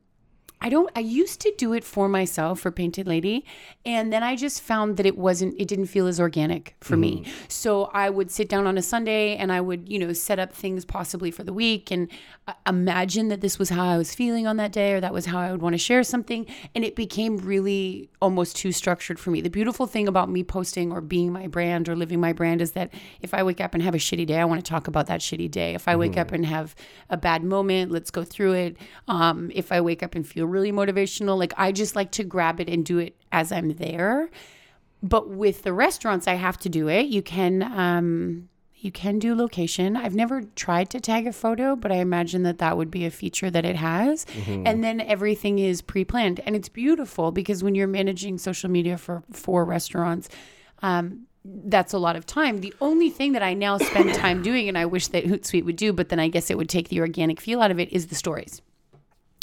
I 0.64 0.70
don't 0.70 0.90
I 0.96 1.00
used 1.00 1.42
to 1.42 1.52
do 1.58 1.74
it 1.74 1.84
for 1.84 2.08
myself 2.08 2.58
for 2.58 2.70
Painted 2.70 3.06
Lady 3.06 3.44
and 3.84 4.10
then 4.10 4.22
I 4.22 4.34
just 4.34 4.62
found 4.62 4.96
that 4.96 5.04
it 5.04 5.18
wasn't 5.18 5.54
it 5.60 5.68
didn't 5.68 5.88
feel 5.88 6.06
as 6.06 6.18
organic 6.18 6.74
for 6.80 6.96
me. 6.96 7.26
So 7.48 7.90
I 7.92 8.08
would 8.08 8.30
sit 8.30 8.48
down 8.48 8.66
on 8.66 8.78
a 8.78 8.82
Sunday 8.82 9.36
and 9.36 9.52
I 9.52 9.60
would, 9.60 9.90
you 9.90 9.98
know, 9.98 10.14
set 10.14 10.38
up 10.38 10.54
things 10.54 10.86
possibly 10.86 11.30
for 11.30 11.44
the 11.44 11.52
week 11.52 11.90
and 11.90 12.08
uh, 12.48 12.54
imagine 12.66 13.28
that 13.28 13.42
this 13.42 13.58
was 13.58 13.68
how 13.68 13.84
I 13.84 13.98
was 13.98 14.14
feeling 14.14 14.46
on 14.46 14.56
that 14.56 14.72
day 14.72 14.94
or 14.94 15.00
that 15.02 15.12
was 15.12 15.26
how 15.26 15.38
I 15.38 15.52
would 15.52 15.60
want 15.60 15.74
to 15.74 15.78
share 15.78 16.02
something 16.02 16.46
and 16.74 16.82
it 16.82 16.96
became 16.96 17.36
really 17.36 18.08
almost 18.22 18.56
too 18.56 18.72
structured 18.72 19.20
for 19.20 19.30
me. 19.30 19.42
The 19.42 19.50
beautiful 19.50 19.86
thing 19.86 20.08
about 20.08 20.30
me 20.30 20.42
posting 20.42 20.92
or 20.92 21.02
being 21.02 21.30
my 21.30 21.46
brand 21.46 21.90
or 21.90 21.94
living 21.94 22.20
my 22.20 22.32
brand 22.32 22.62
is 22.62 22.72
that 22.72 22.90
if 23.20 23.34
I 23.34 23.42
wake 23.42 23.60
up 23.60 23.74
and 23.74 23.82
have 23.82 23.94
a 23.94 23.98
shitty 23.98 24.26
day, 24.26 24.40
I 24.40 24.46
want 24.46 24.64
to 24.64 24.68
talk 24.70 24.88
about 24.88 25.08
that 25.08 25.20
shitty 25.20 25.50
day. 25.50 25.74
If 25.74 25.88
I 25.88 25.96
wake 25.96 26.16
up 26.16 26.32
and 26.32 26.46
have 26.46 26.74
a 27.10 27.18
bad 27.18 27.44
moment, 27.44 27.92
let's 27.92 28.10
go 28.10 28.24
through 28.24 28.54
it. 28.54 28.76
Um, 29.08 29.50
if 29.54 29.70
I 29.70 29.82
wake 29.82 30.02
up 30.02 30.14
and 30.14 30.26
feel 30.26 30.53
really 30.54 30.72
motivational, 30.72 31.36
like 31.36 31.52
I 31.56 31.72
just 31.72 31.94
like 31.96 32.12
to 32.12 32.24
grab 32.24 32.60
it 32.60 32.68
and 32.68 32.84
do 32.84 32.98
it 32.98 33.14
as 33.32 33.52
I'm 33.52 33.70
there. 33.74 34.30
But 35.02 35.28
with 35.28 35.64
the 35.64 35.74
restaurants, 35.74 36.26
I 36.26 36.34
have 36.34 36.56
to 36.58 36.70
do 36.70 36.88
it. 36.88 37.06
You 37.06 37.20
can 37.20 37.62
um, 37.62 38.48
you 38.76 38.90
can 38.90 39.18
do 39.18 39.34
location. 39.34 39.96
I've 39.96 40.14
never 40.14 40.42
tried 40.56 40.88
to 40.90 41.00
tag 41.00 41.26
a 41.26 41.32
photo, 41.32 41.74
but 41.74 41.90
I 41.90 41.96
imagine 41.96 42.42
that 42.44 42.58
that 42.58 42.76
would 42.76 42.90
be 42.90 43.04
a 43.04 43.10
feature 43.10 43.50
that 43.50 43.64
it 43.64 43.76
has. 43.76 44.26
And 44.66 44.84
then 44.84 45.00
everything 45.00 45.58
is 45.58 45.82
pre-planned, 45.82 46.40
and 46.40 46.54
it's 46.54 46.68
beautiful 46.68 47.32
because 47.32 47.64
when 47.64 47.74
you're 47.74 47.86
managing 47.86 48.38
social 48.38 48.70
media 48.70 48.96
for 48.96 49.22
for 49.32 49.64
restaurants. 49.64 50.28
Um, 50.82 51.26
that's 51.44 51.92
a 51.92 51.98
lot 51.98 52.16
of 52.16 52.24
time. 52.24 52.60
The 52.60 52.74
only 52.80 53.10
thing 53.10 53.32
that 53.32 53.42
I 53.42 53.54
now 53.54 53.76
spend 53.78 54.14
time 54.14 54.42
doing, 54.48 54.68
and 54.68 54.78
I 54.78 54.86
wish 54.86 55.08
that 55.08 55.24
Hootsuite 55.24 55.64
would 55.64 55.76
do, 55.76 55.92
but 55.92 56.08
then 56.08 56.18
I 56.18 56.28
guess 56.28 56.50
it 56.50 56.56
would 56.56 56.68
take 56.70 56.88
the 56.88 57.00
organic 57.00 57.40
feel 57.40 57.60
out 57.60 57.70
of 57.70 57.78
it, 57.78 57.92
is 57.92 58.06
the 58.06 58.14
stories. 58.14 58.62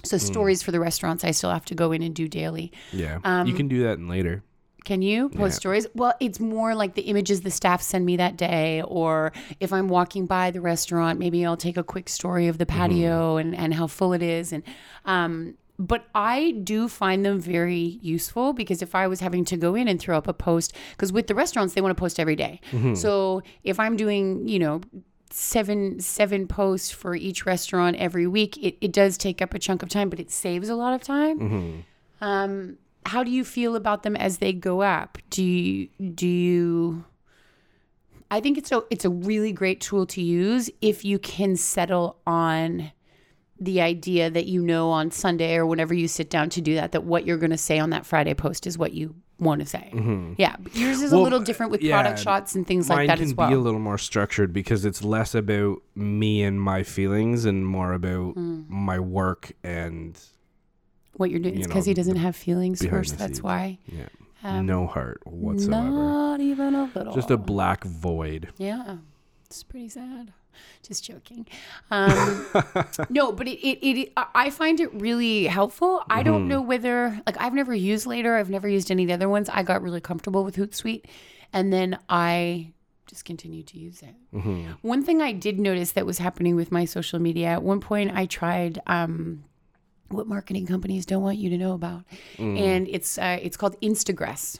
So 0.03 0.17
stories 0.17 0.63
for 0.63 0.71
the 0.71 0.79
restaurants, 0.79 1.23
I 1.23 1.31
still 1.31 1.51
have 1.51 1.65
to 1.65 1.75
go 1.75 1.91
in 1.91 2.01
and 2.01 2.15
do 2.15 2.27
daily. 2.27 2.71
Yeah. 2.91 3.19
Um, 3.23 3.47
you 3.47 3.53
can 3.53 3.67
do 3.67 3.83
that 3.83 3.97
in 3.97 4.07
later. 4.07 4.43
Can 4.83 5.03
you 5.03 5.29
post 5.29 5.57
stories? 5.57 5.85
Well, 5.93 6.15
it's 6.19 6.39
more 6.39 6.73
like 6.73 6.95
the 6.95 7.03
images 7.03 7.41
the 7.41 7.51
staff 7.51 7.83
send 7.83 8.03
me 8.03 8.17
that 8.17 8.35
day, 8.35 8.81
or 8.81 9.31
if 9.59 9.71
I'm 9.71 9.89
walking 9.89 10.25
by 10.25 10.49
the 10.49 10.59
restaurant, 10.59 11.19
maybe 11.19 11.45
I'll 11.45 11.55
take 11.55 11.77
a 11.77 11.83
quick 11.83 12.09
story 12.09 12.47
of 12.47 12.57
the 12.57 12.65
patio 12.65 13.37
and, 13.37 13.55
and 13.55 13.75
how 13.75 13.85
full 13.85 14.11
it 14.13 14.23
is. 14.23 14.51
And 14.51 14.63
um, 15.05 15.55
but 15.77 16.05
I 16.15 16.51
do 16.63 16.87
find 16.87 17.23
them 17.23 17.39
very 17.39 17.99
useful 18.01 18.53
because 18.53 18.81
if 18.81 18.95
I 18.95 19.07
was 19.07 19.19
having 19.19 19.45
to 19.45 19.57
go 19.57 19.75
in 19.75 19.87
and 19.87 19.99
throw 19.99 20.17
up 20.17 20.27
a 20.27 20.33
post, 20.33 20.75
because 20.91 21.11
with 21.13 21.27
the 21.27 21.35
restaurants 21.35 21.75
they 21.75 21.81
want 21.81 21.95
to 21.95 21.99
post 21.99 22.19
every 22.19 22.35
day. 22.35 22.59
So 22.95 23.43
if 23.63 23.79
I'm 23.79 23.95
doing, 23.97 24.47
you 24.47 24.59
know, 24.59 24.81
seven 25.33 25.99
seven 25.99 26.47
posts 26.47 26.91
for 26.91 27.15
each 27.15 27.45
restaurant 27.45 27.95
every 27.97 28.27
week, 28.27 28.57
it, 28.57 28.77
it 28.81 28.91
does 28.91 29.17
take 29.17 29.41
up 29.41 29.53
a 29.53 29.59
chunk 29.59 29.83
of 29.83 29.89
time, 29.89 30.09
but 30.09 30.19
it 30.19 30.31
saves 30.31 30.69
a 30.69 30.75
lot 30.75 30.93
of 30.93 31.01
time. 31.01 31.39
Um, 32.21 32.77
how 33.05 33.23
do 33.23 33.31
you 33.31 33.43
feel 33.43 33.75
about 33.75 34.03
them 34.03 34.15
as 34.15 34.37
they 34.37 34.53
go 34.53 34.81
up? 34.81 35.17
Do 35.29 35.43
you 35.43 35.87
do 36.13 36.27
you 36.27 37.05
I 38.31 38.39
think 38.39 38.57
it's 38.57 38.71
a 38.71 38.83
it's 38.89 39.03
a 39.03 39.09
really 39.09 39.51
great 39.51 39.81
tool 39.81 40.05
to 40.07 40.21
use 40.21 40.69
if 40.81 41.03
you 41.03 41.19
can 41.19 41.57
settle 41.57 42.17
on 42.25 42.93
the 43.59 43.81
idea 43.81 44.29
that 44.29 44.45
you 44.45 44.61
know 44.61 44.89
on 44.89 45.11
Sunday 45.11 45.55
or 45.55 45.65
whenever 45.65 45.93
you 45.93 46.07
sit 46.07 46.29
down 46.29 46.49
to 46.49 46.61
do 46.61 46.75
that 46.75 46.93
that 46.93 47.03
what 47.03 47.25
you're 47.25 47.37
going 47.37 47.51
to 47.51 47.57
say 47.57 47.77
on 47.77 47.91
that 47.91 48.05
Friday 48.05 48.33
post 48.33 48.65
is 48.65 48.77
what 48.77 48.93
you 48.93 49.13
want 49.41 49.59
to 49.59 49.65
say. 49.67 49.91
Yeah, 50.37 50.55
yours 50.71 51.01
is 51.01 51.11
a 51.11 51.17
little 51.17 51.39
different 51.41 51.71
with 51.73 51.81
yeah, 51.81 51.99
product 51.99 52.21
shots 52.21 52.55
and 52.55 52.65
things 52.65 52.89
like 52.89 53.07
that 53.07 53.19
as 53.19 53.33
well. 53.33 53.47
Mine 53.47 53.51
can 53.51 53.57
be 53.57 53.61
a 53.61 53.63
little 53.63 53.79
more 53.79 53.97
structured 53.97 54.53
because 54.53 54.85
it's 54.85 55.03
less 55.03 55.35
about 55.35 55.81
me 55.95 56.43
and 56.43 56.61
my 56.61 56.83
feelings 56.83 57.43
and 57.45 57.65
more 57.67 57.91
about 57.93 58.35
Mm. 58.35 58.69
my 58.69 58.99
work 58.99 59.51
and 59.63 60.17
what 61.17 61.29
you're 61.31 61.39
doing 61.39 61.55
you 61.55 61.61
is 61.61 61.67
because 61.67 61.85
he 61.85 61.93
doesn't 61.93 62.15
have 62.15 62.35
feelings 62.35 62.85
first. 62.85 63.17
That's 63.17 63.33
scenes. 63.33 63.43
why. 63.43 63.79
yeah, 63.87 64.07
Um, 64.43 64.65
no 64.65 64.87
heart 64.87 65.21
whatsoever. 65.25 65.89
Not 65.89 66.39
even 66.39 66.73
a 66.75 66.89
little. 66.95 67.13
Just 67.13 67.29
a 67.31 67.37
black 67.37 67.83
void. 67.83 68.49
Yeah, 68.57 68.97
it's 69.45 69.63
pretty 69.63 69.89
sad. 69.89 70.31
Just 70.87 71.03
joking. 71.03 71.47
Um, 71.89 72.45
no, 73.09 73.31
but 73.31 73.47
it, 73.47 73.59
it, 73.59 73.85
it, 73.85 74.13
I 74.15 74.49
find 74.49 74.79
it 74.79 74.93
really 74.93 75.45
helpful. 75.45 76.03
I 76.09 76.23
don't 76.23 76.47
know 76.47 76.61
whether, 76.61 77.21
like, 77.25 77.37
I've 77.39 77.53
never 77.53 77.73
used 77.73 78.05
Later. 78.05 78.35
I've 78.35 78.49
never 78.49 78.67
used 78.67 78.91
any 78.91 79.03
of 79.03 79.07
the 79.07 79.13
other 79.13 79.29
ones. 79.29 79.49
I 79.49 79.63
got 79.63 79.81
really 79.81 80.01
comfortable 80.01 80.43
with 80.43 80.55
Hootsuite, 80.55 81.05
and 81.53 81.71
then 81.71 81.99
I 82.09 82.73
just 83.07 83.25
continued 83.25 83.67
to 83.67 83.79
use 83.79 84.01
it. 84.01 84.15
One 84.81 85.03
thing 85.03 85.21
I 85.21 85.33
did 85.33 85.59
notice 85.59 85.91
that 85.93 86.05
was 86.05 86.17
happening 86.17 86.55
with 86.55 86.71
my 86.71 86.85
social 86.85 87.19
media 87.19 87.47
at 87.47 87.63
one 87.63 87.79
point, 87.81 88.11
I 88.13 88.25
tried. 88.25 88.81
Um, 88.87 89.43
what 90.09 90.27
marketing 90.27 90.65
companies 90.65 91.05
don't 91.05 91.23
want 91.23 91.37
you 91.37 91.49
to 91.51 91.57
know 91.57 91.73
about, 91.73 92.03
and 92.57 92.87
it's 92.89 93.17
uh, 93.17 93.39
it's 93.41 93.55
called 93.55 93.79
Instagress. 93.81 94.59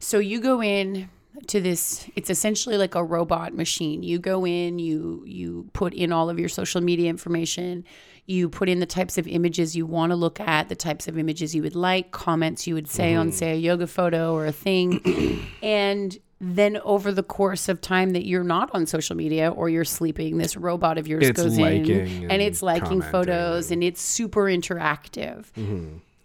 So 0.00 0.18
you 0.18 0.40
go 0.40 0.60
in 0.62 1.08
to 1.46 1.60
this 1.60 2.08
it's 2.16 2.30
essentially 2.30 2.76
like 2.76 2.94
a 2.94 3.04
robot 3.04 3.54
machine. 3.54 4.02
You 4.02 4.18
go 4.18 4.46
in, 4.46 4.78
you 4.78 5.22
you 5.26 5.68
put 5.72 5.94
in 5.94 6.12
all 6.12 6.28
of 6.30 6.38
your 6.38 6.48
social 6.48 6.80
media 6.80 7.08
information, 7.08 7.84
you 8.26 8.48
put 8.48 8.68
in 8.68 8.80
the 8.80 8.86
types 8.86 9.16
of 9.16 9.26
images 9.26 9.76
you 9.76 9.86
want 9.86 10.10
to 10.10 10.16
look 10.16 10.40
at, 10.40 10.68
the 10.68 10.76
types 10.76 11.08
of 11.08 11.16
images 11.16 11.54
you 11.54 11.62
would 11.62 11.76
like, 11.76 12.10
comments 12.10 12.66
you 12.66 12.74
would 12.74 12.88
say 12.88 13.14
on 13.14 13.32
say 13.32 13.52
a 13.52 13.56
yoga 13.56 13.86
photo 13.86 14.34
or 14.34 14.46
a 14.46 14.52
thing. 14.52 15.46
and 15.62 16.18
then 16.40 16.76
over 16.84 17.10
the 17.10 17.22
course 17.22 17.68
of 17.68 17.80
time 17.80 18.10
that 18.10 18.24
you're 18.24 18.44
not 18.44 18.70
on 18.72 18.86
social 18.86 19.16
media 19.16 19.50
or 19.50 19.68
you're 19.68 19.84
sleeping, 19.84 20.38
this 20.38 20.56
robot 20.56 20.98
of 20.98 21.08
yours 21.08 21.28
It's 21.28 21.42
goes 21.42 21.58
in 21.58 21.64
and, 21.66 22.32
and 22.32 22.42
it's 22.42 22.62
liking 22.62 23.02
photos 23.02 23.70
and 23.70 23.82
it's 23.82 24.00
super 24.00 24.44
interactive. 24.44 25.46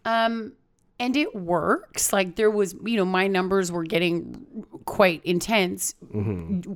Um, 0.06 0.54
and 1.04 1.18
it 1.18 1.36
works. 1.36 2.14
Like 2.14 2.38
there 2.38 2.50
was, 2.50 2.76
you 2.86 2.96
know, 2.96 3.04
my 3.04 3.28
numbers 3.28 3.74
were 3.74 3.84
getting 3.84 4.46
quite 4.86 5.22
intense 5.26 5.96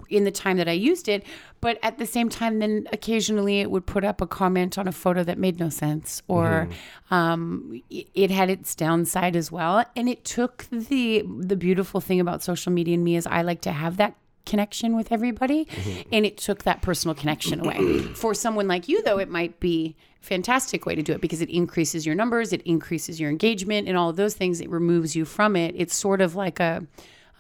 in 0.09 0.25
the 0.25 0.31
time 0.31 0.57
that 0.57 0.67
I 0.67 0.73
used 0.73 1.07
it. 1.07 1.23
But 1.61 1.79
at 1.81 1.97
the 1.97 2.05
same 2.05 2.27
time, 2.27 2.59
then 2.59 2.89
occasionally 2.91 3.61
it 3.61 3.71
would 3.71 3.85
put 3.85 4.03
up 4.03 4.19
a 4.19 4.27
comment 4.27 4.77
on 4.77 4.85
a 4.85 4.91
photo 4.91 5.23
that 5.23 5.37
made 5.37 5.61
no 5.61 5.69
sense, 5.69 6.21
or 6.27 6.67
um, 7.09 7.81
it, 7.89 8.09
it 8.13 8.29
had 8.29 8.49
its 8.49 8.75
downside 8.75 9.37
as 9.37 9.49
well. 9.49 9.85
And 9.95 10.09
it 10.09 10.25
took 10.25 10.65
the 10.71 11.23
the 11.39 11.55
beautiful 11.55 12.01
thing 12.01 12.19
about 12.19 12.43
social 12.43 12.73
media 12.73 12.95
and 12.95 13.05
me 13.05 13.15
is 13.15 13.25
I 13.25 13.43
like 13.43 13.61
to 13.61 13.71
have 13.71 13.95
that 13.95 14.13
connection 14.47 14.95
with 14.95 15.12
everybody 15.12 15.67
and 16.12 16.25
it 16.25 16.38
took 16.38 16.63
that 16.63 16.81
personal 16.81 17.13
connection 17.13 17.60
away. 17.63 18.01
For 18.15 18.33
someone 18.33 18.67
like 18.67 18.88
you 18.89 19.03
though 19.03 19.19
it 19.19 19.29
might 19.29 19.60
be 19.60 19.95
a 20.21 20.25
fantastic 20.25 20.86
way 20.88 20.95
to 20.95 21.03
do 21.03 21.13
it 21.13 21.21
because 21.21 21.41
it 21.41 21.49
increases 21.51 22.05
your 22.05 22.15
numbers 22.15 22.51
it 22.53 22.62
increases 22.63 23.19
your 23.19 23.29
engagement 23.29 23.88
and 23.88 23.95
all 23.97 24.10
of 24.10 24.15
those 24.15 24.33
things 24.33 24.60
it 24.62 24.69
removes 24.71 25.15
you 25.15 25.23
from 25.25 25.55
it. 25.55 25.75
It's 25.77 25.95
sort 25.95 26.21
of 26.21 26.36
like 26.36 26.60
a 26.60 26.88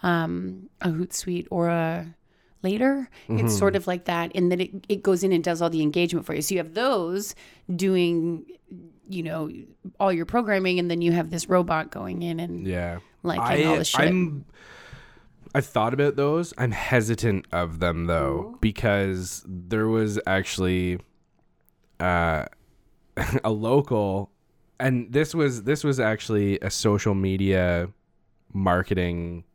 um 0.03 0.69
a 0.81 0.89
hootsuite 0.89 1.47
or 1.49 1.69
a 1.69 2.13
later. 2.63 3.09
It's 3.29 3.57
sort 3.57 3.75
of 3.75 3.87
like 3.87 4.05
that 4.05 4.31
and 4.35 4.51
then 4.51 4.59
it, 4.61 4.71
it 4.89 5.03
goes 5.03 5.23
in 5.23 5.31
and 5.31 5.43
does 5.43 5.61
all 5.61 5.69
the 5.69 5.81
engagement 5.81 6.25
for 6.25 6.33
you. 6.35 6.41
So 6.41 6.53
you 6.55 6.59
have 6.59 6.73
those 6.73 7.33
doing 7.73 8.45
you 9.09 9.23
know 9.23 9.49
all 9.99 10.11
your 10.11 10.25
programming 10.25 10.79
and 10.79 10.91
then 10.91 11.01
you 11.01 11.11
have 11.13 11.29
this 11.29 11.47
robot 11.47 11.91
going 11.91 12.21
in 12.23 12.39
and 12.39 12.67
Yeah. 12.67 12.99
like 13.23 13.39
liking 13.39 13.67
all 13.67 13.77
the 13.77 13.85
shit. 13.85 14.01
I'm 14.01 14.45
I've 15.57 15.65
thought 15.65 15.91
about 15.91 16.15
those. 16.15 16.53
I'm 16.55 16.69
hesitant 16.69 17.47
of 17.51 17.79
them 17.79 18.05
though 18.05 18.59
because 18.61 19.43
there 19.47 19.87
was 19.87 20.19
actually 20.27 20.99
uh 21.99 22.45
a 23.43 23.49
local 23.49 24.29
and 24.79 25.11
this 25.11 25.33
was 25.33 25.63
this 25.63 25.83
was 25.83 25.99
actually 25.99 26.59
a 26.59 26.69
social 26.69 27.15
media 27.15 27.89
marketing 28.53 29.45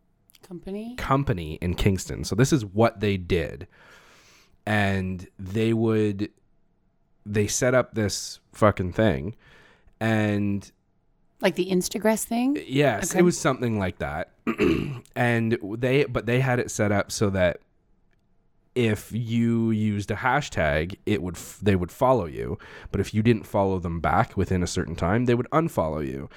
company 0.43 0.97
company 0.97 1.55
in 1.61 1.75
Kingston. 1.75 2.25
So 2.25 2.35
this 2.35 2.53
is 2.53 2.65
what 2.65 2.99
they 2.99 3.17
did. 3.17 3.69
And 4.67 5.29
they 5.39 5.73
would 5.73 6.31
they 7.25 7.47
set 7.47 7.77
up 7.77 7.95
this 7.95 8.41
fucking 8.51 8.93
thing 8.95 9.37
and 10.01 10.69
like 11.43 11.57
the 11.57 11.69
instagress 11.71 12.25
thing 12.25 12.57
uh, 12.57 12.61
Yes, 12.67 13.11
Okay. 13.11 13.19
it 13.19 13.23
was 13.23 13.39
something 13.39 13.79
like 13.79 13.99
that. 13.99 14.31
and 15.17 15.59
they 15.79 16.05
but 16.05 16.27
they 16.27 16.41
had 16.41 16.59
it 16.59 16.71
set 16.71 16.91
up 16.93 17.13
so 17.13 17.29
that 17.31 17.59
if 18.75 19.13
you 19.13 19.71
used 19.71 20.11
a 20.11 20.15
hashtag, 20.17 20.97
it 21.05 21.23
would 21.23 21.37
f- 21.37 21.59
they 21.61 21.77
would 21.77 21.93
follow 21.93 22.25
you, 22.25 22.59
but 22.91 23.01
if 23.03 23.13
you 23.13 23.23
didn't 23.23 23.47
follow 23.47 23.79
them 23.79 24.01
back 24.01 24.35
within 24.37 24.63
a 24.63 24.67
certain 24.67 24.97
time, 24.97 25.27
they 25.27 25.35
would 25.35 25.49
unfollow 25.51 26.07
you. 26.07 26.31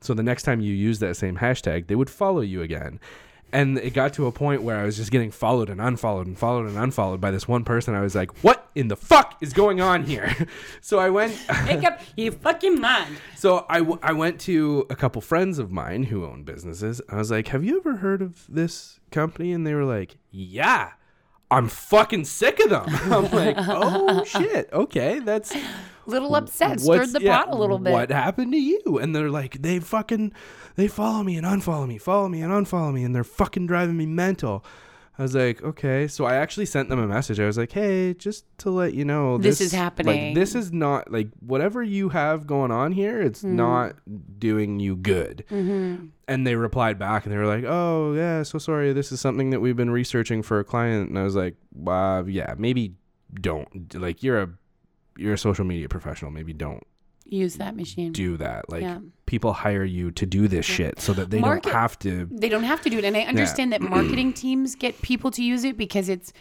So 0.00 0.14
the 0.14 0.22
next 0.22 0.44
time 0.44 0.60
you 0.60 0.72
use 0.72 1.00
that 1.00 1.16
same 1.16 1.38
hashtag, 1.38 1.88
they 1.88 1.96
would 1.96 2.08
follow 2.08 2.40
you 2.42 2.62
again. 2.62 3.00
And 3.52 3.78
it 3.78 3.94
got 3.94 4.12
to 4.14 4.26
a 4.26 4.32
point 4.32 4.62
where 4.62 4.78
I 4.78 4.84
was 4.84 4.96
just 4.96 5.10
getting 5.10 5.30
followed 5.30 5.70
and 5.70 5.80
unfollowed 5.80 6.26
and 6.26 6.38
followed 6.38 6.66
and 6.68 6.76
unfollowed 6.78 7.20
by 7.20 7.30
this 7.30 7.48
one 7.48 7.64
person. 7.64 7.94
I 7.94 8.00
was 8.00 8.14
like, 8.14 8.44
"What 8.44 8.68
in 8.74 8.88
the 8.88 8.96
fuck 8.96 9.36
is 9.40 9.52
going 9.52 9.80
on 9.80 10.04
here?" 10.04 10.34
so 10.80 10.98
I 10.98 11.10
went 11.10 11.36
Make 11.64 11.84
up 11.84 12.00
your 12.16 12.32
fucking 12.32 12.80
mind. 12.80 13.16
so 13.36 13.66
I, 13.68 13.78
w- 13.78 13.98
I 14.02 14.12
went 14.12 14.40
to 14.42 14.86
a 14.90 14.96
couple 14.96 15.20
friends 15.22 15.58
of 15.58 15.70
mine 15.70 16.04
who 16.04 16.24
own 16.24 16.44
businesses. 16.44 17.00
I 17.08 17.16
was 17.16 17.30
like, 17.30 17.48
"Have 17.48 17.64
you 17.64 17.78
ever 17.78 17.96
heard 17.96 18.22
of 18.22 18.46
this 18.48 19.00
company?" 19.10 19.52
And 19.52 19.66
they 19.66 19.74
were 19.74 19.84
like, 19.84 20.16
"Yeah, 20.30 20.90
I'm 21.50 21.68
fucking 21.68 22.24
sick 22.24 22.60
of 22.60 22.70
them." 22.70 22.84
I'm 23.12 23.30
like, 23.30 23.56
"Oh 23.58 24.24
shit, 24.26 24.68
okay, 24.72 25.18
that's 25.18 25.54
Little 26.06 26.34
upset, 26.34 26.80
stirred 26.80 27.12
the 27.12 27.22
yeah, 27.22 27.44
pot 27.44 27.54
a 27.54 27.56
little 27.56 27.78
bit. 27.78 27.92
What 27.92 28.10
happened 28.10 28.52
to 28.52 28.58
you?" 28.58 28.98
And 29.00 29.14
they're 29.14 29.30
like, 29.30 29.62
"They 29.62 29.78
fucking 29.80 30.32
they 30.76 30.88
follow 30.88 31.22
me 31.22 31.36
and 31.36 31.46
unfollow 31.46 31.86
me, 31.86 31.98
follow 31.98 32.28
me 32.28 32.40
and 32.42 32.52
unfollow 32.52 32.92
me, 32.92 33.04
and 33.04 33.14
they're 33.14 33.24
fucking 33.24 33.66
driving 33.66 33.96
me 33.96 34.06
mental." 34.06 34.64
I 35.20 35.22
was 35.22 35.34
like, 35.34 35.62
okay. 35.62 36.08
So 36.08 36.24
I 36.24 36.36
actually 36.36 36.64
sent 36.64 36.88
them 36.88 36.98
a 36.98 37.06
message. 37.06 37.38
I 37.38 37.44
was 37.44 37.58
like, 37.58 37.72
hey, 37.72 38.14
just 38.14 38.46
to 38.58 38.70
let 38.70 38.94
you 38.94 39.04
know, 39.04 39.36
This 39.36 39.60
is 39.60 39.70
happening. 39.70 40.28
like, 40.28 40.34
this 40.34 40.54
is 40.54 40.72
not 40.72 41.12
like 41.12 41.28
whatever 41.40 41.82
you 41.82 42.08
have 42.08 42.46
going 42.46 42.70
on 42.70 42.92
here. 42.92 43.20
It's 43.20 43.42
Hmm. 43.42 43.54
not 43.56 43.96
doing 44.38 44.80
you 44.80 44.96
good. 44.96 45.44
Mm-hmm. 45.50 46.06
And 46.26 46.46
they 46.46 46.54
replied 46.54 46.98
back, 46.98 47.26
and 47.26 47.32
they 47.34 47.36
were 47.38 47.46
like, 47.46 47.64
oh 47.64 48.14
yeah, 48.14 48.42
so 48.44 48.56
sorry. 48.58 48.94
This 48.94 49.12
is 49.12 49.20
something 49.20 49.50
that 49.50 49.60
we've 49.60 49.76
been 49.76 49.90
researching 49.90 50.42
for 50.42 50.58
a 50.58 50.64
client. 50.64 51.10
And 51.10 51.18
I 51.18 51.24
was 51.24 51.36
like, 51.36 51.56
uh, 51.86 52.22
yeah, 52.26 52.54
maybe 52.56 52.94
don't. 53.34 53.94
Like 53.94 54.22
you're 54.22 54.40
a 54.42 54.48
you're 55.18 55.34
a 55.34 55.38
social 55.38 55.66
media 55.66 55.88
professional. 55.90 56.30
Maybe 56.30 56.54
don't 56.54 56.82
Use 57.26 57.56
that 57.56 57.76
machine. 57.76 58.12
do 58.12 58.38
that. 58.38 58.70
Like 58.70 58.82
Yeah. 58.82 59.00
People 59.30 59.52
hire 59.52 59.84
you 59.84 60.10
to 60.10 60.26
do 60.26 60.48
this 60.48 60.66
shit 60.66 61.00
so 61.00 61.12
that 61.12 61.30
they 61.30 61.38
Market- 61.40 61.62
don't 61.64 61.72
have 61.72 61.96
to. 62.00 62.28
They 62.32 62.48
don't 62.48 62.64
have 62.64 62.82
to 62.82 62.90
do 62.90 62.98
it, 62.98 63.04
and 63.04 63.16
I 63.16 63.20
understand 63.22 63.72
that 63.72 63.80
marketing 63.96 64.32
teams 64.32 64.74
get 64.74 65.00
people 65.02 65.30
to 65.30 65.42
use 65.42 65.62
it 65.64 65.76
because 65.76 66.08
it's 66.08 66.32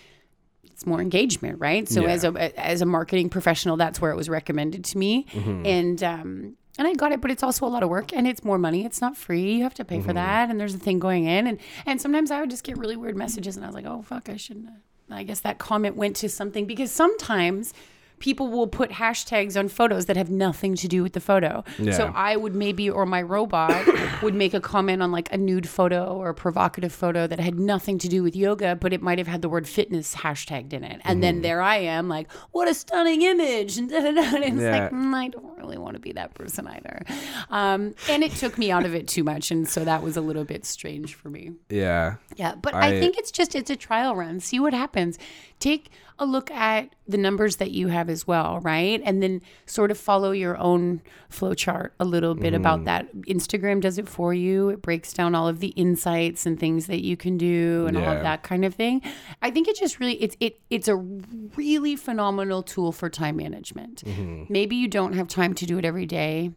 it's 0.63 0.85
more 0.87 0.99
engagement, 1.01 1.59
right? 1.59 1.87
So 1.87 2.01
Yeah. 2.01 2.07
as 2.15 2.23
a 2.23 2.59
as 2.59 2.81
a 2.81 2.85
marketing 2.85 3.29
professional, 3.29 3.77
that's 3.77 4.01
where 4.01 4.11
it 4.11 4.17
was 4.17 4.27
recommended 4.27 4.83
to 4.85 4.97
me, 4.97 5.25
Mm-hmm. 5.31 5.65
and 5.65 6.03
um 6.03 6.55
and 6.79 6.87
I 6.87 6.93
got 6.93 7.11
it, 7.11 7.19
but 7.21 7.29
it's 7.29 7.43
also 7.43 7.65
a 7.67 7.71
lot 7.75 7.83
of 7.83 7.89
work 7.89 8.13
and 8.13 8.25
it's 8.25 8.41
more 8.43 8.57
money. 8.57 8.85
It's 8.85 9.01
not 9.01 9.17
free. 9.17 9.55
You 9.57 9.63
have 9.63 9.73
to 9.75 9.85
pay 9.85 9.97
Mm-hmm. 9.97 10.07
for 10.07 10.13
that, 10.13 10.49
and 10.49 10.59
there's 10.59 10.73
a 10.73 10.79
thing 10.79 10.97
going 10.97 11.25
in, 11.25 11.45
and 11.47 11.57
and 11.85 12.01
sometimes 12.01 12.31
I 12.31 12.39
would 12.41 12.49
just 12.49 12.63
get 12.63 12.75
really 12.77 12.95
weird 12.95 13.15
messages, 13.17 13.55
and 13.55 13.63
I 13.65 13.67
was 13.67 13.75
like, 13.75 13.85
oh 13.85 14.01
fuck, 14.01 14.29
I 14.29 14.37
shouldn't. 14.37 14.69
I 15.11 15.23
guess 15.23 15.41
that 15.41 15.57
comment 15.59 15.95
went 15.95 16.15
to 16.17 16.27
something 16.29 16.65
because 16.65 16.91
sometimes 16.91 17.73
people 18.19 18.47
will 18.49 18.67
put 18.67 18.91
hashtags 18.91 19.57
on 19.57 19.67
photos 19.67 20.05
that 20.07 20.17
have 20.17 20.29
nothing 20.29 20.75
to 20.75 20.87
do 20.87 21.01
with 21.03 21.13
the 21.13 21.19
photo. 21.19 21.63
Yeah. 21.77 21.93
So 21.93 22.11
I 22.15 22.35
would 22.35 22.55
maybe, 22.55 22.89
or 22.89 23.05
my 23.05 23.21
robot 23.21 23.85
would 24.21 24.35
make 24.35 24.53
a 24.53 24.59
comment 24.59 25.01
on 25.01 25.11
like 25.11 25.31
a 25.33 25.37
nude 25.37 25.67
photo 25.67 26.05
or 26.13 26.29
a 26.29 26.33
provocative 26.33 26.91
photo 26.93 27.27
that 27.27 27.39
had 27.39 27.59
nothing 27.59 27.97
to 27.99 28.07
do 28.07 28.21
with 28.23 28.35
yoga, 28.35 28.75
but 28.75 28.93
it 28.93 29.01
might 29.01 29.17
have 29.17 29.27
had 29.27 29.41
the 29.41 29.49
word 29.49 29.67
fitness 29.67 30.15
hashtagged 30.15 30.73
in 30.73 30.83
it. 30.83 31.01
And 31.05 31.23
then 31.23 31.41
there 31.41 31.61
I 31.61 31.77
am, 31.77 32.09
like, 32.09 32.31
what 32.51 32.67
a 32.67 32.73
stunning 32.73 33.21
image. 33.21 33.77
And, 33.79 33.89
da, 33.89 33.99
da, 34.01 34.11
da. 34.11 34.21
and 34.35 34.43
it's 34.43 34.61
Yeah. 34.61 34.83
like, 34.83 34.91
mm, 34.91 35.13
I 35.13 35.27
don't 35.29 35.57
really 35.57 35.77
want 35.77 35.93
to 35.95 35.99
be 35.99 36.11
that 36.13 36.33
person 36.33 36.67
either. 36.67 37.03
Um, 37.49 37.95
and 38.09 38.23
it 38.23 38.31
took 38.33 38.57
me 38.57 38.71
out 38.71 38.85
of 38.85 38.93
it 38.93 39.07
too 39.07 39.23
much, 39.23 39.51
and 39.51 39.67
so 39.67 39.85
that 39.85 40.03
was 40.03 40.17
a 40.17 40.21
little 40.21 40.43
bit 40.43 40.65
strange 40.65 41.15
for 41.15 41.29
me. 41.29 41.51
Yeah. 41.69 42.15
Yeah, 42.35 42.55
but 42.55 42.73
I, 42.73 42.87
I- 42.87 42.99
think 42.99 43.17
it's 43.17 43.31
just 43.31 43.55
it's 43.55 43.69
a 43.69 43.75
trial 43.75 44.15
run. 44.15 44.39
See 44.39 44.59
what 44.59 44.73
happens. 44.73 45.17
Take 45.59 45.89
a 46.19 46.25
look 46.25 46.51
at 46.51 46.93
the 47.07 47.17
numbers 47.17 47.55
that 47.55 47.71
you 47.71 47.87
have 47.87 48.09
as 48.09 48.27
well, 48.27 48.59
right? 48.59 49.01
And 49.03 49.23
then 49.23 49.41
sort 49.65 49.89
of 49.89 49.97
follow 49.97 50.31
your 50.31 50.57
own 50.57 51.01
flow 51.29 51.53
chart 51.53 51.93
a 51.99 52.05
little 52.05 52.35
bit 52.35 52.53
Mm-hmm. 52.53 52.55
about 52.61 52.85
that. 52.85 53.15
Instagram 53.21 53.81
does 53.81 53.97
it 53.97 54.07
for 54.07 54.33
you. 54.33 54.69
It 54.69 54.81
breaks 54.81 55.13
down 55.13 55.33
all 55.33 55.47
of 55.47 55.59
the 55.59 55.69
insights 55.69 56.45
and 56.45 56.59
things 56.59 56.87
that 56.87 57.03
you 57.03 57.15
can 57.17 57.37
do 57.37 57.85
and 57.87 57.97
all 57.97 58.03
of 58.11 58.21
that 58.23 58.43
kind 58.43 58.63
of 58.65 58.75
thing. 58.75 59.01
I 59.41 59.49
think 59.51 59.67
it 59.67 59.75
just 59.77 59.99
really 59.99 60.15
it's 60.21 60.35
it 60.39 60.59
it's 60.69 60.87
a 60.87 60.95
really 60.95 61.95
phenomenal 61.95 62.61
tool 62.63 62.91
for 62.91 63.09
time 63.09 63.37
management. 63.37 64.03
Mm-hmm. 64.05 64.43
Maybe 64.49 64.75
you 64.75 64.87
don't 64.87 65.13
have 65.13 65.27
time 65.27 65.53
to 65.55 65.65
do 65.65 65.77
it 65.77 65.85
every 65.85 66.05
day 66.05 66.51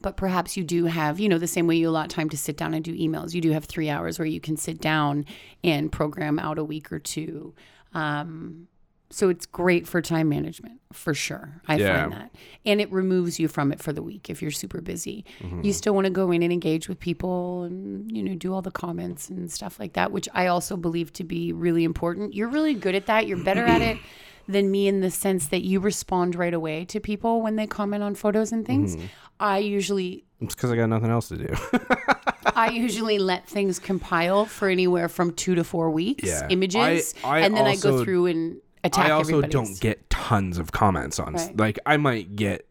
but 0.00 0.18
perhaps 0.18 0.54
you 0.54 0.62
do 0.62 0.84
have, 0.84 1.18
you 1.18 1.30
know, 1.30 1.38
the 1.38 1.46
same 1.46 1.66
way 1.66 1.76
you 1.76 1.88
allot 1.88 2.10
time 2.10 2.28
to 2.28 2.36
sit 2.36 2.58
down 2.58 2.74
and 2.74 2.84
do 2.84 2.94
emails. 2.94 3.32
You 3.32 3.40
do 3.40 3.52
have 3.52 3.64
three 3.64 3.88
hours 3.88 4.18
where 4.18 4.26
you 4.26 4.38
can 4.38 4.54
sit 4.58 4.78
down 4.78 5.24
and 5.62 5.90
program 5.90 6.38
out 6.38 6.58
a 6.58 6.64
week 6.64 6.92
or 6.92 6.98
two. 6.98 7.54
Um, 7.94 8.68
so 9.10 9.28
it's 9.28 9.46
great 9.46 9.86
for 9.86 10.02
time 10.02 10.28
management 10.28 10.80
for 10.92 11.14
sure. 11.14 11.60
I 11.68 11.76
Yeah. 11.76 12.00
find 12.02 12.12
that. 12.12 12.34
And 12.64 12.80
it 12.80 12.90
removes 12.90 13.38
you 13.38 13.46
from 13.46 13.70
it 13.70 13.80
for 13.80 13.92
the 13.92 14.02
week 14.02 14.28
if 14.28 14.42
you're 14.42 14.50
super 14.50 14.80
busy. 14.80 15.24
Mm-hmm. 15.40 15.62
You 15.62 15.72
still 15.72 15.94
want 15.94 16.06
to 16.06 16.10
go 16.10 16.32
in 16.32 16.42
and 16.42 16.52
engage 16.52 16.88
with 16.88 16.98
people 16.98 17.62
and, 17.62 18.10
you 18.10 18.22
know, 18.24 18.34
do 18.34 18.52
all 18.52 18.62
the 18.62 18.72
comments 18.72 19.28
and 19.30 19.50
stuff 19.52 19.78
like 19.78 19.92
that, 19.92 20.10
which 20.10 20.28
I 20.34 20.46
also 20.48 20.76
believe 20.76 21.12
to 21.14 21.24
be 21.24 21.52
really 21.52 21.84
important. 21.84 22.34
You're 22.34 22.48
really 22.48 22.74
good 22.74 22.96
at 22.96 23.06
that. 23.06 23.28
You're 23.28 23.44
better 23.44 23.64
at 23.64 23.82
it 23.82 23.98
than 24.48 24.70
me 24.70 24.88
in 24.88 25.00
the 25.00 25.10
sense 25.12 25.46
that 25.48 25.62
you 25.64 25.78
respond 25.78 26.34
right 26.34 26.54
away 26.54 26.84
to 26.86 26.98
people 26.98 27.40
when 27.40 27.54
they 27.56 27.66
comment 27.68 28.02
on 28.02 28.16
photos 28.16 28.50
and 28.50 28.66
things. 28.66 28.96
Mm-hmm. 28.96 29.06
I 29.38 29.58
usually 29.58 30.24
It's 30.40 30.54
because 30.56 30.72
I 30.72 30.76
got 30.76 30.88
nothing 30.88 31.10
else 31.10 31.28
to 31.28 31.36
do. 31.36 31.54
I 32.54 32.70
usually 32.70 33.18
let 33.18 33.46
things 33.48 33.78
compile 33.78 34.44
for 34.44 34.68
anywhere 34.68 35.08
from 35.08 35.32
two 35.32 35.54
to 35.54 35.64
four 35.64 35.90
weeks, 35.90 36.24
Yeah. 36.28 36.46
images, 36.50 37.14
I- 37.24 37.28
I 37.28 37.40
and 37.40 37.56
then 37.56 37.66
I 37.66 37.70
also- 37.70 37.98
go 37.98 38.04
through 38.04 38.26
and 38.26 38.56
attack 38.82 39.06
I 39.06 39.10
also 39.10 39.38
everybody's. 39.38 39.52
don't 39.52 39.80
get 39.80 40.10
tons 40.10 40.58
of 40.58 40.72
comments 40.72 41.18
on 41.18 41.34
Right. 41.34 41.56
like 41.56 41.78
I 41.86 41.96
might 41.96 42.36
get 42.36 42.66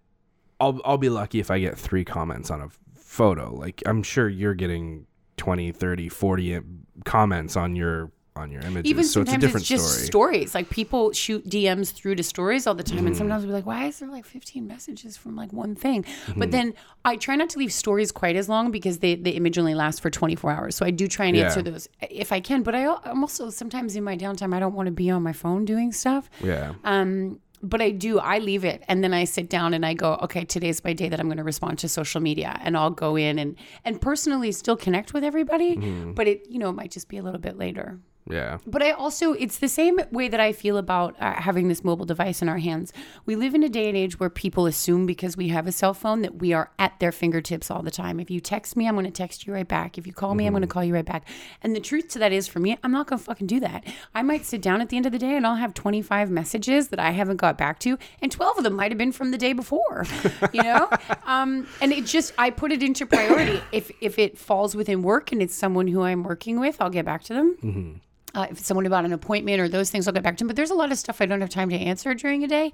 I'll 0.60 0.80
I'll 0.86 0.98
be 1.00 1.10
lucky 1.10 1.40
if 1.40 1.50
I 1.52 1.60
get 1.60 1.78
3 1.78 2.06
comments 2.06 2.50
on 2.52 2.62
a 2.62 2.70
photo. 2.96 3.54
Like 3.54 3.82
I'm 3.86 4.02
sure 4.04 4.30
you're 4.30 4.54
getting 4.54 5.08
20, 5.38 5.72
30, 5.72 6.08
40 6.10 6.56
um, 6.56 6.80
comments 7.06 7.58
on 7.58 7.76
your 7.76 8.12
on 8.36 8.52
your 8.52 8.62
images. 8.62 8.90
Even 8.90 9.04
so 9.04 9.22
it's 9.22 9.30
a 9.30 9.32
sometimes 9.34 9.42
different 9.42 9.62
it's 9.64 9.70
just 9.70 9.90
story. 10.06 10.06
stories. 10.06 10.56
Like 10.56 10.70
people 10.70 11.12
shoot 11.12 11.48
DMs 11.48 11.92
through 11.92 12.16
to 12.16 12.24
stories 12.24 12.66
all 12.68 12.74
the 12.76 12.84
time, 12.84 12.98
Mm-hmm. 13.00 13.08
and 13.08 13.18
sometimes 13.18 13.46
we're 13.46 13.54
like, 13.54 13.66
"Why 13.66 13.86
is 13.86 14.00
there 14.00 14.10
like 14.10 14.26
15 14.26 14.68
messages 14.68 15.18
from 15.18 15.36
like 15.36 15.54
one 15.54 15.76
thing?" 15.76 16.04
Mm-hmm. 16.04 16.40
But 16.40 16.52
then 16.52 16.74
I 17.06 17.16
try 17.18 17.36
not 17.36 17.50
to 17.52 17.60
leave 17.60 17.72
stories 17.74 18.12
quite 18.12 18.36
as 18.36 18.50
long 18.50 18.72
because 18.72 19.00
they 19.00 19.16
the 19.16 19.32
image 19.32 19.58
only 19.58 19.76
lasts 19.76 20.00
for 20.00 20.10
24 20.10 20.52
hours. 20.52 20.76
So 20.76 20.86
I 20.86 20.92
do 20.92 21.08
try 21.08 21.26
and 21.28 21.38
Yeah. 21.38 21.46
answer 21.46 21.62
those 21.62 21.88
if 22.10 22.32
I 22.32 22.40
can. 22.40 22.64
But 22.64 22.76
I, 22.76 22.86
I'm 23.04 23.24
also 23.24 23.50
sometimes 23.50 23.96
in 23.96 24.04
my 24.04 24.18
downtime 24.18 24.54
I 24.54 24.60
don't 24.60 24.74
want 24.74 24.88
to 24.88 24.92
be 24.92 25.10
on 25.10 25.22
my 25.24 25.34
phone 25.34 25.66
doing 25.66 25.92
stuff. 25.92 26.30
yeah. 26.44 26.74
Um, 26.84 27.40
but 27.66 27.82
I 27.82 27.92
do, 27.92 28.20
I 28.20 28.40
leave 28.40 28.66
it 28.66 28.84
and 28.90 29.02
then 29.06 29.14
I 29.14 29.24
sit 29.24 29.50
down 29.50 29.74
and 29.74 29.86
I 29.86 29.94
go, 29.94 30.16
okay, 30.24 30.44
today's 30.44 30.84
my 30.84 30.92
day 30.92 31.08
that 31.08 31.18
I'm 31.22 31.28
going 31.28 31.38
to 31.38 31.46
respond 31.46 31.80
to 31.80 31.88
social 31.88 32.20
media 32.20 32.60
and 32.62 32.76
I'll 32.76 32.90
go 32.92 33.16
in 33.16 33.40
and, 33.40 33.56
and 33.86 34.02
personally 34.02 34.52
still 34.52 34.76
connect 34.76 35.14
with 35.14 35.24
everybody, 35.24 35.78
but 36.14 36.28
it, 36.28 36.46
you 36.50 36.60
know, 36.60 36.68
it 36.72 36.74
might 36.74 36.92
just 36.92 37.08
be 37.08 37.16
a 37.16 37.24
little 37.24 37.40
bit 37.40 37.58
later. 37.58 38.00
Yeah. 38.30 38.60
But 38.66 38.82
I 38.82 38.92
also, 38.92 39.34
it's 39.34 39.58
the 39.58 39.68
same 39.68 40.00
way 40.12 40.28
that 40.30 40.40
I 40.40 40.54
feel 40.54 40.78
about 40.78 41.20
uh, 41.20 41.34
having 41.34 41.68
this 41.68 41.84
mobile 41.84 42.06
device 42.06 42.42
in 42.42 42.48
our 42.48 42.58
hands. 42.58 42.94
We 43.26 43.36
live 43.36 43.54
in 43.54 43.64
a 43.64 43.70
day 43.70 43.90
and 43.90 43.98
age 43.98 44.20
where 44.20 44.30
people 44.30 44.66
assume 44.66 45.06
because 45.06 45.36
we 45.36 45.50
have 45.50 45.68
a 45.68 45.72
cell 45.72 45.94
phone 45.94 46.22
that 46.22 46.36
we 46.40 46.54
are 46.54 46.72
at 46.80 47.00
their 47.00 47.12
fingertips 47.12 47.70
all 47.70 47.82
the 47.82 47.92
time. 47.92 48.20
If 48.20 48.32
you 48.32 48.40
text 48.40 48.78
me, 48.78 48.88
I'm 48.88 48.96
going 48.96 49.06
to 49.06 49.12
text 49.12 49.46
you 49.46 49.54
right 49.54 49.68
back. 49.68 49.98
If 49.98 50.08
you 50.08 50.14
call 50.14 50.36
me, 50.36 50.46
I'm 50.46 50.54
going 50.54 50.62
to 50.62 50.68
call 50.68 50.84
you 50.84 50.94
right 50.94 51.06
back. 51.06 51.28
And 51.62 51.76
the 51.76 51.82
truth 51.82 52.08
to 52.10 52.20
that 52.20 52.32
is, 52.32 52.48
for 52.48 52.60
me, 52.60 52.78
I'm 52.84 52.92
not 52.92 53.08
going 53.08 53.20
to 53.20 53.26
fucking 53.26 53.48
do 53.48 53.60
that. 53.60 53.84
I 54.16 54.22
might 54.22 54.46
sit 54.46 54.62
down 54.62 54.80
at 54.80 54.90
the 54.90 54.98
end 54.98 55.06
of 55.06 55.12
the 55.12 55.20
day 55.20 55.36
and 55.36 55.46
I'll 55.46 55.56
have 55.56 55.74
25 55.74 56.32
messages 56.32 56.88
that 56.90 57.00
I 57.00 57.12
haven't 57.12 57.38
got 57.38 57.58
back 57.58 57.80
to, 57.80 57.98
and 58.22 58.32
12 58.32 58.60
of 58.60 58.64
them 58.64 58.74
might 58.74 58.92
have 58.92 58.98
been 58.98 59.12
from 59.12 59.32
the 59.32 59.38
day 59.38 59.54
before, 59.54 60.06
you 60.54 60.64
know? 60.64 60.90
um, 61.26 61.68
and 61.82 61.92
it 61.92 62.06
just, 62.06 62.34
I 62.38 62.52
put 62.52 62.72
it 62.72 62.82
into 62.82 63.06
priority. 63.06 63.62
If, 63.72 63.92
if 64.00 64.18
it 64.18 64.38
falls 64.38 64.76
within 64.76 65.02
work 65.02 65.32
and 65.32 65.42
it's 65.42 65.56
someone 65.56 65.88
who 65.88 66.04
I'm 66.04 66.24
working 66.24 66.60
with, 66.60 66.82
I'll 66.82 66.90
get 66.90 67.06
back 67.06 67.24
to 67.24 67.34
them 67.34 68.02
uh, 68.36 68.48
if 68.50 68.58
it's 68.60 68.68
someone 68.68 68.86
about 68.86 69.06
an 69.06 69.14
appointment 69.14 69.60
or 69.60 69.68
those 69.68 69.92
things, 69.92 70.08
I'll 70.08 70.14
get 70.14 70.24
back 70.24 70.38
to 70.38 70.42
them. 70.42 70.48
But 70.48 70.56
there's 70.56 70.72
a 70.72 70.76
lot 70.76 70.92
of 70.92 70.98
stuff 70.98 71.22
I 71.22 71.26
don't 71.26 71.42
have 71.42 71.50
time 71.50 71.70
to 71.70 71.76
answer 71.76 72.14
during 72.14 72.44
a 72.44 72.48
day. 72.48 72.72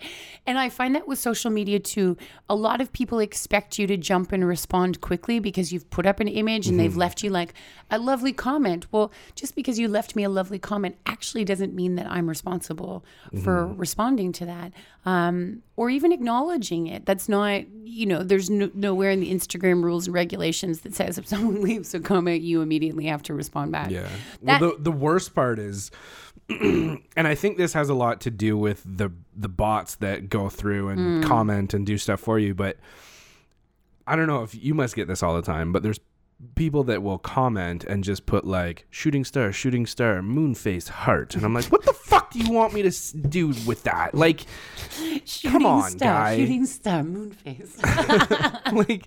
And 0.47 0.57
I 0.57 0.69
find 0.69 0.95
that 0.95 1.07
with 1.07 1.19
social 1.19 1.51
media 1.51 1.79
too, 1.79 2.17
a 2.49 2.55
lot 2.55 2.81
of 2.81 2.93
people 2.93 3.19
expect 3.19 3.77
you 3.77 3.85
to 3.87 3.97
jump 3.97 4.31
and 4.31 4.47
respond 4.47 5.01
quickly 5.01 5.39
because 5.39 5.73
you've 5.73 5.89
put 5.89 6.05
up 6.05 6.19
an 6.19 6.27
image 6.27 6.67
and 6.67 6.79
they've 6.79 6.95
left 6.95 7.23
you 7.23 7.29
like 7.29 7.53
a 7.91 7.99
lovely 7.99 8.31
comment. 8.33 8.87
Well, 8.91 9.11
just 9.35 9.55
because 9.55 9.77
you 9.77 9.87
left 9.87 10.15
me 10.15 10.23
a 10.23 10.29
lovely 10.29 10.59
comment 10.59 10.95
actually 11.05 11.43
doesn't 11.43 11.73
mean 11.73 11.95
that 11.95 12.07
I'm 12.09 12.29
responsible 12.29 13.03
for 13.43 13.67
responding 13.67 14.31
to 14.33 14.45
that 14.45 14.71
um, 15.05 15.63
or 15.79 15.89
even 15.89 16.11
acknowledging 16.11 16.87
it. 16.87 17.05
That's 17.05 17.29
not, 17.29 17.63
you 17.85 18.05
know, 18.05 18.21
there's 18.21 18.49
no, 18.49 18.69
nowhere 18.73 19.11
in 19.11 19.21
the 19.21 19.33
Instagram 19.33 19.81
rules 19.81 20.07
and 20.07 20.13
regulations 20.13 20.81
that 20.81 20.93
says 20.93 21.17
if 21.17 21.25
someone 21.33 21.61
leaves 21.61 21.93
a 21.93 22.01
comment, 22.01 22.41
you 22.41 22.61
immediately 22.61 23.05
have 23.05 23.23
to 23.23 23.33
respond 23.33 23.71
back. 23.71 23.89
Yeah. 23.89 24.09
That- 24.43 24.59
well, 24.59 24.71
the 24.71 24.83
the 24.83 24.91
worst 24.91 25.33
part 25.33 25.57
is, 25.57 25.89
and 26.49 26.99
I 27.15 27.33
think 27.33 27.57
this 27.57 27.71
has 27.71 27.87
a 27.87 27.93
lot 27.93 28.19
to 28.21 28.29
do 28.29 28.57
with 28.57 28.83
the 28.85 29.09
the 29.33 29.47
bots 29.47 29.95
that 29.95 30.27
go 30.27 30.49
through 30.49 30.89
and 30.89 31.23
hmm. 31.23 31.29
comment 31.29 31.73
and 31.73 31.85
do 31.85 31.97
stuff 31.97 32.19
for 32.19 32.37
you. 32.37 32.53
But 32.53 32.75
I 34.05 34.17
don't 34.17 34.27
know 34.27 34.43
if 34.43 34.53
you 34.53 34.73
must 34.73 34.97
get 34.97 35.07
this 35.07 35.23
all 35.23 35.33
the 35.33 35.41
time, 35.41 35.71
but 35.71 35.81
there's 35.81 36.01
people 36.55 36.83
that 36.85 37.03
will 37.03 37.17
comment 37.17 37.83
and 37.83 38.03
just 38.03 38.25
put 38.25 38.45
like 38.45 38.85
shooting 38.89 39.23
star, 39.25 39.51
shooting 39.51 39.85
star, 39.85 40.21
moon 40.21 40.55
face, 40.55 40.87
heart, 40.87 41.35
and 41.35 41.43
I'm 41.43 41.53
like, 41.53 41.65
what 41.65 41.83
the 41.83 41.93
fuck 42.03 42.31
do 42.31 42.39
you 42.39 42.51
want 42.51 42.73
me 42.73 42.81
to 42.81 43.17
do 43.17 43.47
with 43.65 43.83
that? 43.83 44.15
Like, 44.15 44.41
Shooting 45.25 45.65
on, 45.65 45.89
star, 45.91 46.23
guy. 46.25 46.37
Shooting 46.37 46.65
star, 46.65 47.03
moon 47.03 47.31
face. 47.31 47.77
like 47.83 49.03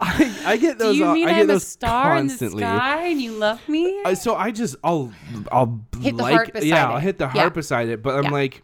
I, 0.00 0.42
I 0.44 0.56
get 0.56 0.78
Do 0.78 0.84
those. 0.86 0.96
you 0.96 1.06
uh, 1.06 1.14
mean 1.14 1.28
I 1.28 1.32
get 1.34 1.42
I'm 1.42 1.50
a 1.50 1.60
star 1.60 2.14
constantly. 2.16 2.62
in 2.62 2.68
the 2.68 2.76
sky 2.78 3.06
and 3.06 3.20
you 3.22 3.32
love 3.32 3.68
me? 3.68 4.02
Uh, 4.04 4.14
so 4.14 4.34
I 4.34 4.50
just 4.50 4.76
I'll 4.84 5.12
I'll 5.50 5.80
Hit 6.00 6.16
the 6.16 6.22
like 6.22 6.34
heart 6.34 6.52
beside 6.52 6.66
yeah 6.66 6.90
I'll 6.90 6.98
hit 6.98 7.18
the 7.18 7.24
Yeah. 7.26 7.30
heart 7.42 7.54
beside 7.54 7.88
it, 7.88 8.02
but 8.02 8.16
I'm 8.16 8.24
Yeah. 8.24 8.30
like, 8.30 8.62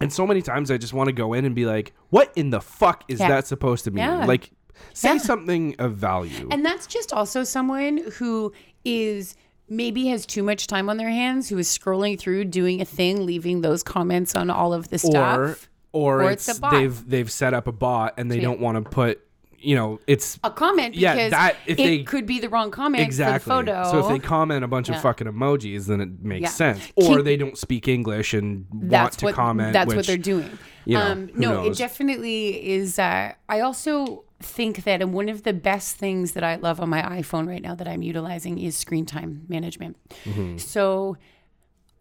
and 0.00 0.12
so 0.12 0.26
many 0.26 0.42
times 0.42 0.70
I 0.70 0.78
just 0.78 0.92
want 0.92 1.08
to 1.08 1.12
go 1.12 1.32
in 1.32 1.44
and 1.44 1.54
be 1.54 1.64
like, 1.66 1.92
what 2.10 2.32
in 2.36 2.50
the 2.50 2.60
fuck 2.60 3.04
is 3.08 3.20
Yeah. 3.20 3.28
that 3.28 3.46
supposed 3.46 3.84
to 3.84 3.90
mean? 3.90 4.04
Yeah. 4.04 4.26
Like, 4.26 4.50
say 4.94 5.12
Yeah. 5.14 5.18
something 5.18 5.74
of 5.78 5.96
value. 5.96 6.48
and 6.50 6.64
that's 6.64 6.86
just 6.86 7.12
also 7.12 7.44
someone 7.44 7.98
who 8.14 8.52
is 8.84 9.34
maybe 9.68 10.08
has 10.08 10.26
too 10.26 10.42
much 10.42 10.66
time 10.66 10.90
on 10.90 10.96
their 10.98 11.08
hands, 11.10 11.48
who 11.48 11.56
is 11.56 11.66
scrolling 11.68 12.18
through, 12.18 12.44
doing 12.44 12.80
a 12.82 12.84
thing, 12.84 13.24
leaving 13.24 13.62
those 13.62 13.82
comments 13.82 14.34
on 14.36 14.50
all 14.50 14.74
of 14.74 14.88
the 14.90 14.98
stuff. 14.98 15.68
or, 15.92 16.22
Or 16.22 16.30
it's, 16.30 16.48
it's 16.48 16.58
a 16.58 16.60
bot. 16.60 16.72
they've 16.72 17.08
they've 17.08 17.30
set 17.30 17.54
up 17.54 17.66
a 17.66 17.72
bot 17.72 18.14
and 18.18 18.30
they 18.30 18.40
don't 18.40 18.60
want 18.60 18.82
to 18.82 18.90
put 18.90 19.20
you 19.64 19.76
know 19.76 20.00
it's 20.08 20.40
a 20.42 20.50
comment 20.50 20.94
Yeah, 20.96 21.14
because 21.14 21.30
that- 21.30 21.56
if 21.66 21.78
it 21.78 21.82
they- 21.84 22.02
could 22.02 22.26
be 22.26 22.40
the 22.40 22.48
wrong 22.48 22.70
comment 22.72 23.02
exactly 23.04 23.38
for 23.48 23.62
the 23.62 23.70
photo. 23.72 23.90
so 23.92 23.98
if 24.00 24.08
they 24.08 24.18
comment 24.18 24.64
a 24.64 24.68
bunch 24.68 24.88
of 24.88 25.00
fucking 25.00 25.28
emojis 25.28 25.86
then 25.86 26.00
it 26.00 26.08
makes 26.22 26.42
Yeah. 26.42 26.48
sense 26.48 26.92
or 26.96 27.16
Keep- 27.18 27.24
they 27.24 27.36
don't 27.36 27.56
speak 27.56 27.86
english 27.86 28.34
and 28.34 28.66
want 28.72 29.12
to 29.18 29.26
what 29.26 29.34
comment 29.36 29.72
that's 29.72 29.94
what 29.94 30.04
they're 30.06 30.16
doing. 30.16 30.50
you 30.84 30.94
know, 30.98 31.02
um, 31.12 31.30
no, 31.36 31.64
it 31.64 31.76
definitely 31.78 32.70
is. 32.72 32.98
Uh, 32.98 33.32
I 33.48 33.60
also 33.60 34.24
think 34.44 34.84
that 34.84 35.00
and 35.00 35.12
one 35.12 35.28
of 35.28 35.42
the 35.42 35.52
best 35.52 35.96
things 35.96 36.32
that 36.32 36.44
I 36.44 36.56
love 36.56 36.80
on 36.80 36.88
my 36.88 37.02
iPhone 37.02 37.48
right 37.48 37.62
now 37.62 37.74
that 37.74 37.88
I'm 37.88 38.02
utilizing 38.02 38.58
is 38.58 38.76
screen 38.76 39.06
time 39.06 39.44
management. 39.48 39.96
Mm-hmm. 40.24 40.58
So 40.58 41.16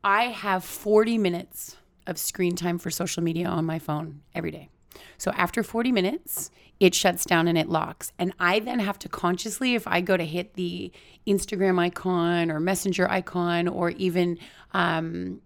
I 0.04 0.26
have 0.26 0.64
40 0.64 1.18
minutes 1.18 1.78
of 2.08 2.18
screen 2.18 2.56
time 2.56 2.78
for 2.78 2.90
social 2.90 3.24
media 3.24 3.48
on 3.48 3.66
my 3.66 3.80
phone 3.80 4.22
every 4.34 4.52
day. 4.52 4.70
So 5.18 5.32
after 5.32 5.64
40 5.64 5.92
minutes, 5.92 6.52
it 6.80 6.96
shuts 6.96 7.26
down 7.26 7.48
and 7.48 7.58
it 7.58 7.70
locks. 7.70 8.12
And 8.18 8.34
I 8.40 8.60
then 8.60 8.80
have 8.80 8.98
to 9.00 9.10
consciously, 9.10 9.76
if 9.76 9.88
I 9.88 10.02
go 10.02 10.18
to 10.18 10.26
hit 10.26 10.56
the 10.56 10.92
Instagram 11.28 11.80
icon 11.80 12.50
or 12.52 12.60
Messenger 12.60 13.10
icon 13.10 13.68
or 13.68 13.92
even 13.92 14.40
um, 14.74 15.42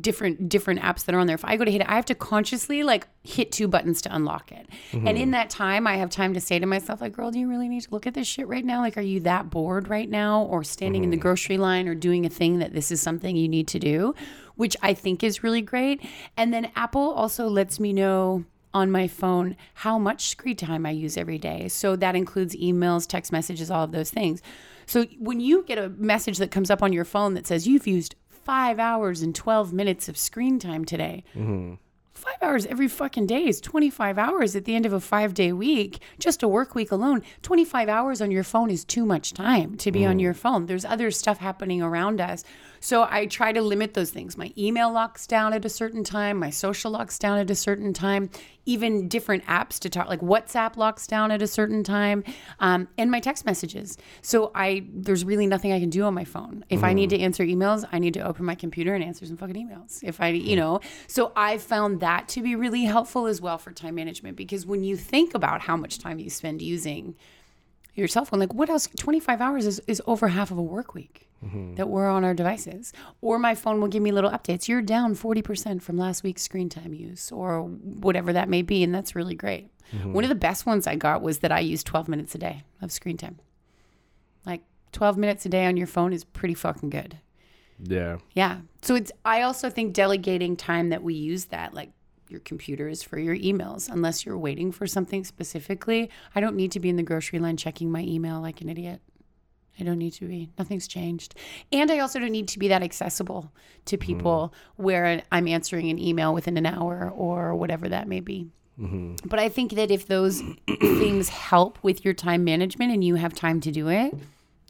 different 0.00 0.48
different 0.48 0.80
apps 0.80 1.04
that 1.04 1.14
are 1.14 1.18
on 1.18 1.26
there. 1.26 1.34
If 1.34 1.44
I 1.44 1.56
go 1.56 1.64
to 1.64 1.70
hit 1.70 1.80
it, 1.80 1.88
I 1.88 1.94
have 1.94 2.04
to 2.06 2.14
consciously 2.14 2.82
like 2.82 3.06
hit 3.22 3.52
two 3.52 3.68
buttons 3.68 4.02
to 4.02 4.14
unlock 4.14 4.52
it. 4.52 4.68
And 4.92 5.02
mm-hmm. 5.02 5.16
in 5.16 5.30
that 5.30 5.48
time, 5.48 5.86
I 5.86 5.96
have 5.96 6.10
time 6.10 6.34
to 6.34 6.40
say 6.40 6.58
to 6.58 6.66
myself, 6.66 7.00
like, 7.00 7.12
girl, 7.12 7.30
do 7.30 7.38
you 7.38 7.48
really 7.48 7.68
need 7.68 7.82
to 7.82 7.90
look 7.90 8.06
at 8.06 8.14
this 8.14 8.26
shit 8.26 8.46
right 8.48 8.64
now? 8.64 8.80
Like, 8.80 8.98
are 8.98 9.02
you 9.02 9.20
that 9.20 9.48
bored 9.48 9.88
right 9.88 10.10
now? 10.10 10.42
Or 10.42 10.62
standing 10.62 11.04
in 11.04 11.10
the 11.10 11.16
mm-hmm. 11.16 11.22
grocery 11.22 11.56
line 11.56 11.88
or 11.88 11.94
doing 11.94 12.26
a 12.26 12.30
thing 12.30 12.58
that 12.58 12.74
this 12.74 12.90
is 12.90 13.00
something 13.00 13.36
you 13.36 13.48
need 13.48 13.68
to 13.68 13.78
do, 13.78 14.14
which 14.56 14.76
I 14.82 14.92
think 14.92 15.22
is 15.22 15.42
really 15.42 15.62
great. 15.62 16.04
And 16.36 16.52
then 16.52 16.70
Apple 16.76 17.12
also 17.12 17.46
lets 17.48 17.80
me 17.80 17.92
know 17.92 18.44
on 18.74 18.90
my 18.90 19.06
phone 19.06 19.56
how 19.74 19.98
much 19.98 20.28
screen 20.28 20.56
time 20.56 20.84
I 20.86 20.90
use 20.90 21.16
every 21.16 21.38
day. 21.38 21.68
So 21.68 21.96
that 21.96 22.16
includes 22.16 22.56
emails, 22.56 23.06
text 23.06 23.32
messages, 23.32 23.70
all 23.70 23.84
of 23.84 23.92
those 23.92 24.10
things. 24.10 24.42
So 24.86 25.04
when 25.18 25.40
you 25.40 25.62
get 25.62 25.78
a 25.78 25.90
message 25.90 26.38
that 26.38 26.50
comes 26.50 26.70
up 26.70 26.82
on 26.82 26.92
your 26.92 27.04
phone 27.04 27.34
that 27.34 27.46
says 27.46 27.66
you've 27.68 27.86
used 27.86 28.14
five 28.44 28.78
hours 28.78 29.22
and 29.22 29.34
12 29.34 29.72
minutes 29.72 30.08
of 30.08 30.16
screen 30.16 30.58
time 30.58 30.84
today, 30.84 31.24
mm-hmm. 31.34 31.74
Five 32.22 32.36
hours 32.40 32.66
every 32.66 32.86
fucking 32.86 33.26
day 33.26 33.48
is 33.48 33.60
25 33.60 34.16
hours 34.16 34.54
at 34.54 34.64
the 34.64 34.76
end 34.76 34.86
of 34.86 34.92
a 34.92 35.00
five 35.00 35.34
day 35.34 35.52
week, 35.52 36.00
just 36.20 36.44
a 36.44 36.46
work 36.46 36.72
week 36.76 36.92
alone. 36.92 37.22
25 37.42 37.88
hours 37.88 38.20
on 38.20 38.30
your 38.30 38.44
phone 38.44 38.70
is 38.70 38.84
too 38.84 39.04
much 39.04 39.32
time 39.32 39.76
to 39.78 39.90
be 39.90 40.06
on 40.06 40.18
mm. 40.18 40.20
your 40.20 40.34
phone. 40.34 40.66
There's 40.66 40.84
other 40.84 41.10
stuff 41.10 41.38
happening 41.38 41.82
around 41.82 42.20
us. 42.20 42.44
So 42.82 43.06
I 43.08 43.26
try 43.26 43.52
to 43.52 43.62
limit 43.62 43.94
those 43.94 44.10
things. 44.10 44.36
My 44.36 44.52
email 44.58 44.92
locks 44.92 45.26
down 45.26 45.52
at 45.52 45.64
a 45.64 45.68
certain 45.68 46.02
time, 46.02 46.38
my 46.38 46.50
social 46.50 46.90
locks 46.90 47.16
down 47.16 47.38
at 47.38 47.48
a 47.48 47.54
certain 47.54 47.92
time, 47.92 48.28
even 48.66 49.08
different 49.08 49.46
apps 49.46 49.78
to 49.80 49.88
talk, 49.88 50.08
like 50.08 50.20
WhatsApp 50.20 50.76
locks 50.76 51.06
down 51.06 51.30
at 51.30 51.42
a 51.42 51.46
certain 51.46 51.84
time, 51.84 52.24
um, 52.58 52.88
and 52.98 53.10
my 53.10 53.20
text 53.20 53.46
messages. 53.46 53.96
So 54.20 54.50
I 54.54 54.84
there's 54.92 55.24
really 55.24 55.46
nothing 55.46 55.72
I 55.72 55.78
can 55.78 55.90
do 55.90 56.02
on 56.02 56.12
my 56.12 56.24
phone. 56.24 56.64
If 56.68 56.82
I 56.82 56.92
need 56.92 57.10
to 57.10 57.18
answer 57.18 57.44
emails, 57.44 57.84
I 57.92 58.00
need 58.00 58.14
to 58.14 58.20
open 58.20 58.44
my 58.44 58.56
computer 58.56 58.94
and 58.94 59.04
answer 59.04 59.24
some 59.26 59.36
fucking 59.36 59.54
emails. 59.54 60.00
If 60.02 60.20
I, 60.20 60.28
you 60.28 60.56
know, 60.56 60.80
so 61.06 61.32
I 61.36 61.58
found 61.58 62.00
that 62.00 62.28
to 62.28 62.42
be 62.42 62.56
really 62.56 62.84
helpful 62.84 63.26
as 63.26 63.40
well 63.40 63.58
for 63.58 63.70
time 63.70 63.94
management 63.94 64.36
because 64.36 64.66
when 64.66 64.82
you 64.82 64.96
think 64.96 65.34
about 65.34 65.60
how 65.60 65.76
much 65.76 65.98
time 65.98 66.18
you 66.18 66.30
spend 66.30 66.60
using 66.60 67.14
your 67.94 68.08
cell 68.08 68.24
phone, 68.24 68.40
like 68.40 68.54
what 68.54 68.70
else? 68.70 68.88
25 68.98 69.40
hours 69.40 69.66
is, 69.66 69.80
is 69.86 70.02
over 70.06 70.28
half 70.28 70.50
of 70.50 70.58
a 70.58 70.62
work 70.62 70.94
week 70.94 71.28
mm-hmm. 71.44 71.74
that 71.74 71.88
we're 71.88 72.08
on 72.08 72.24
our 72.24 72.34
devices. 72.34 72.92
Or 73.20 73.38
my 73.38 73.54
phone 73.54 73.80
will 73.80 73.88
give 73.88 74.02
me 74.02 74.12
little 74.12 74.30
updates. 74.30 74.68
You're 74.68 74.82
down 74.82 75.14
40% 75.14 75.82
from 75.82 75.98
last 75.98 76.22
week's 76.22 76.42
screen 76.42 76.68
time 76.68 76.94
use 76.94 77.30
or 77.30 77.62
whatever 77.62 78.32
that 78.32 78.48
may 78.48 78.62
be. 78.62 78.82
And 78.82 78.94
that's 78.94 79.14
really 79.14 79.34
great. 79.34 79.68
Mm-hmm. 79.92 80.12
One 80.12 80.24
of 80.24 80.28
the 80.28 80.34
best 80.34 80.64
ones 80.64 80.86
I 80.86 80.96
got 80.96 81.22
was 81.22 81.40
that 81.40 81.52
I 81.52 81.60
use 81.60 81.82
12 81.82 82.08
minutes 82.08 82.34
a 82.34 82.38
day 82.38 82.62
of 82.80 82.92
screen 82.92 83.16
time. 83.16 83.38
Like 84.46 84.62
12 84.92 85.18
minutes 85.18 85.44
a 85.44 85.48
day 85.48 85.66
on 85.66 85.76
your 85.76 85.86
phone 85.86 86.12
is 86.12 86.24
pretty 86.24 86.54
fucking 86.54 86.90
good. 86.90 87.18
Yeah. 87.82 88.18
Yeah. 88.34 88.58
So 88.82 88.94
it's 88.94 89.12
I 89.24 89.42
also 89.42 89.68
think 89.68 89.92
delegating 89.92 90.56
time 90.56 90.90
that 90.90 91.02
we 91.02 91.14
use 91.14 91.46
that 91.46 91.74
like 91.74 91.90
your 92.32 92.40
computer 92.40 92.88
is 92.88 93.02
for 93.02 93.18
your 93.18 93.36
emails 93.36 93.88
unless 93.88 94.26
you're 94.26 94.38
waiting 94.38 94.72
for 94.72 94.86
something 94.86 95.22
specifically. 95.22 96.10
I 96.34 96.40
don't 96.40 96.56
need 96.56 96.72
to 96.72 96.80
be 96.80 96.88
in 96.88 96.96
the 96.96 97.02
grocery 97.02 97.38
line 97.38 97.56
checking 97.56 97.92
my 97.92 98.00
email 98.00 98.40
like 98.40 98.60
an 98.60 98.68
idiot. 98.68 99.00
I 99.78 99.84
don't 99.84 99.98
need 99.98 100.12
to 100.14 100.26
be. 100.26 100.50
Nothing's 100.58 100.88
changed. 100.88 101.34
And 101.70 101.90
I 101.90 102.00
also 102.00 102.18
don't 102.18 102.32
need 102.32 102.48
to 102.48 102.58
be 102.58 102.68
that 102.68 102.82
accessible 102.82 103.52
to 103.86 103.96
mm-hmm. 103.96 104.06
people 104.06 104.54
where 104.76 105.22
I'm 105.30 105.48
answering 105.48 105.90
an 105.90 105.98
email 105.98 106.34
within 106.34 106.56
an 106.56 106.66
hour 106.66 107.10
or 107.14 107.54
whatever 107.54 107.88
that 107.88 108.08
may 108.08 108.20
be. 108.20 108.48
Mm-hmm. 108.80 109.28
But 109.28 109.38
I 109.38 109.48
think 109.48 109.72
that 109.72 109.90
if 109.90 110.06
those 110.06 110.42
things 110.80 111.28
help 111.28 111.78
with 111.82 112.04
your 112.04 112.14
time 112.14 112.44
management 112.44 112.92
and 112.92 113.04
you 113.04 113.14
have 113.16 113.34
time 113.34 113.60
to 113.60 113.70
do 113.70 113.88
it, 113.88 114.14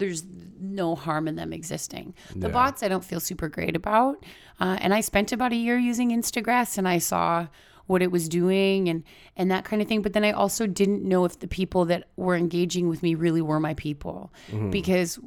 there's 0.03 0.25
no 0.61 0.95
harm 0.95 1.29
in 1.29 1.37
them 1.37 1.53
existing. 1.53 2.15
The 2.35 2.49
Yeah. 2.49 2.53
bots 2.53 2.83
I 2.83 2.89
don't 2.89 3.05
feel 3.05 3.21
super 3.21 3.49
great 3.49 3.77
about. 3.77 4.17
Uh, 4.61 4.77
and 4.81 4.93
I 4.93 5.01
spent 5.01 5.33
about 5.33 5.53
a 5.53 5.57
year 5.57 5.79
using 5.79 6.11
Instagress 6.11 6.77
and 6.79 6.87
I 6.89 6.99
saw 6.99 7.47
what 7.87 8.01
it 8.03 8.11
was 8.13 8.29
doing 8.29 8.89
and 8.89 9.03
and 9.37 9.51
that 9.51 9.65
kind 9.65 9.83
of 9.83 9.89
thing 9.89 10.01
but 10.03 10.13
then 10.13 10.25
i 10.25 10.31
also 10.31 10.69
didn't 10.69 11.03
know 11.03 11.25
if 11.25 11.41
the 11.41 11.49
people 11.49 11.85
that 11.85 12.05
were 12.17 12.37
engaging 12.37 12.89
with 12.89 13.03
me 13.03 13.13
really 13.17 13.43
were 13.43 13.59
my 13.59 13.75
people 13.75 14.33
because 14.71 15.19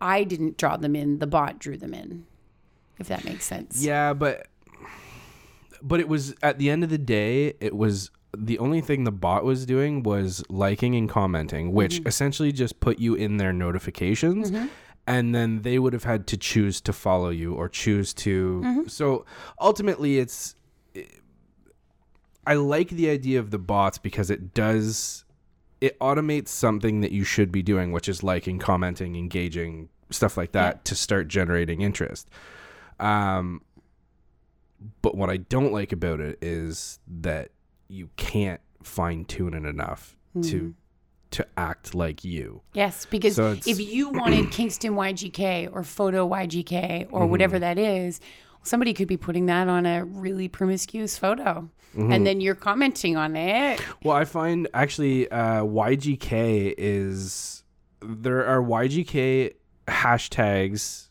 i 0.00 0.24
didn't 0.24 0.56
draw 0.56 0.76
them 0.78 0.96
in 0.96 1.18
the 1.18 1.26
bot 1.26 1.58
drew 1.58 1.76
them 1.76 1.92
in 1.92 2.24
if 2.98 3.06
that 3.08 3.24
makes 3.26 3.44
sense 3.44 3.84
Yeah, 3.84 4.14
but 4.14 4.46
but 5.82 6.00
it 6.00 6.08
was 6.08 6.34
at 6.42 6.58
the 6.58 6.70
end 6.70 6.82
of 6.82 6.90
the 6.90 6.98
day, 6.98 7.54
it 7.60 7.76
was 7.76 8.10
the 8.46 8.58
only 8.58 8.80
thing 8.80 9.04
the 9.04 9.12
bot 9.12 9.44
was 9.44 9.66
doing 9.66 10.02
was 10.02 10.44
liking 10.48 10.94
and 10.94 11.08
commenting, 11.08 11.72
which 11.72 11.96
mm-hmm. 11.96 12.08
essentially 12.08 12.52
just 12.52 12.80
put 12.80 12.98
you 12.98 13.14
in 13.14 13.36
their 13.36 13.52
notifications. 13.52 14.50
Mm-hmm. 14.50 14.66
And 15.06 15.34
then 15.34 15.62
they 15.62 15.78
would 15.78 15.94
have 15.94 16.04
had 16.04 16.26
to 16.28 16.36
choose 16.36 16.82
to 16.82 16.92
follow 16.92 17.30
you 17.30 17.54
or 17.54 17.68
choose 17.68 18.12
to. 18.14 18.60
Mm-hmm. 18.64 18.88
So 18.88 19.24
ultimately, 19.60 20.18
it's. 20.18 20.54
I 22.46 22.54
like 22.54 22.90
the 22.90 23.10
idea 23.10 23.40
of 23.40 23.50
the 23.50 23.58
bots 23.58 23.98
because 23.98 24.30
it 24.30 24.52
does. 24.52 25.24
It 25.80 25.98
automates 25.98 26.48
something 26.48 27.00
that 27.00 27.12
you 27.12 27.24
should 27.24 27.50
be 27.52 27.62
doing, 27.62 27.92
which 27.92 28.08
is 28.08 28.22
liking, 28.22 28.58
commenting, 28.58 29.16
engaging, 29.16 29.88
stuff 30.10 30.36
like 30.36 30.52
that 30.52 30.84
to 30.86 30.94
start 30.94 31.28
generating 31.28 31.80
interest. 31.80 32.28
Um, 33.00 33.62
but 35.02 35.16
what 35.16 35.30
I 35.30 35.38
don't 35.38 35.72
like 35.72 35.92
about 35.92 36.20
it 36.20 36.38
is 36.42 36.98
that 37.20 37.50
you 37.88 38.10
can't 38.16 38.60
fine 38.82 39.24
tune 39.24 39.54
it 39.54 39.64
enough 39.64 40.16
to 40.42 40.74
to 41.30 41.46
act 41.58 41.94
like 41.94 42.24
you. 42.24 42.62
Yes, 42.72 43.04
because 43.06 43.34
So 43.36 43.52
if 43.66 43.78
you 43.80 44.08
wanted 44.10 44.50
Kingston 44.50 44.94
YGK 44.94 45.68
or 45.74 45.82
Photo 45.84 46.26
YGK 46.28 47.08
or 47.10 47.20
Mm-hmm. 47.22 47.30
whatever 47.30 47.58
that 47.58 47.78
is, 47.78 48.20
somebody 48.62 48.94
could 48.94 49.08
be 49.08 49.16
putting 49.18 49.44
that 49.46 49.68
on 49.68 49.84
a 49.84 50.04
really 50.06 50.48
promiscuous 50.48 51.18
photo. 51.18 51.68
Mm-hmm. 51.96 52.12
And 52.12 52.26
then 52.26 52.40
you're 52.40 52.54
commenting 52.54 53.16
on 53.16 53.36
it. 53.36 53.80
Well, 54.02 54.16
I 54.16 54.24
find 54.24 54.68
actually 54.72 55.30
uh, 55.30 55.62
YGK 55.64 56.74
is 56.78 57.62
there 58.00 58.46
are 58.46 58.62
YGK 58.62 59.54
hashtags 59.88 61.08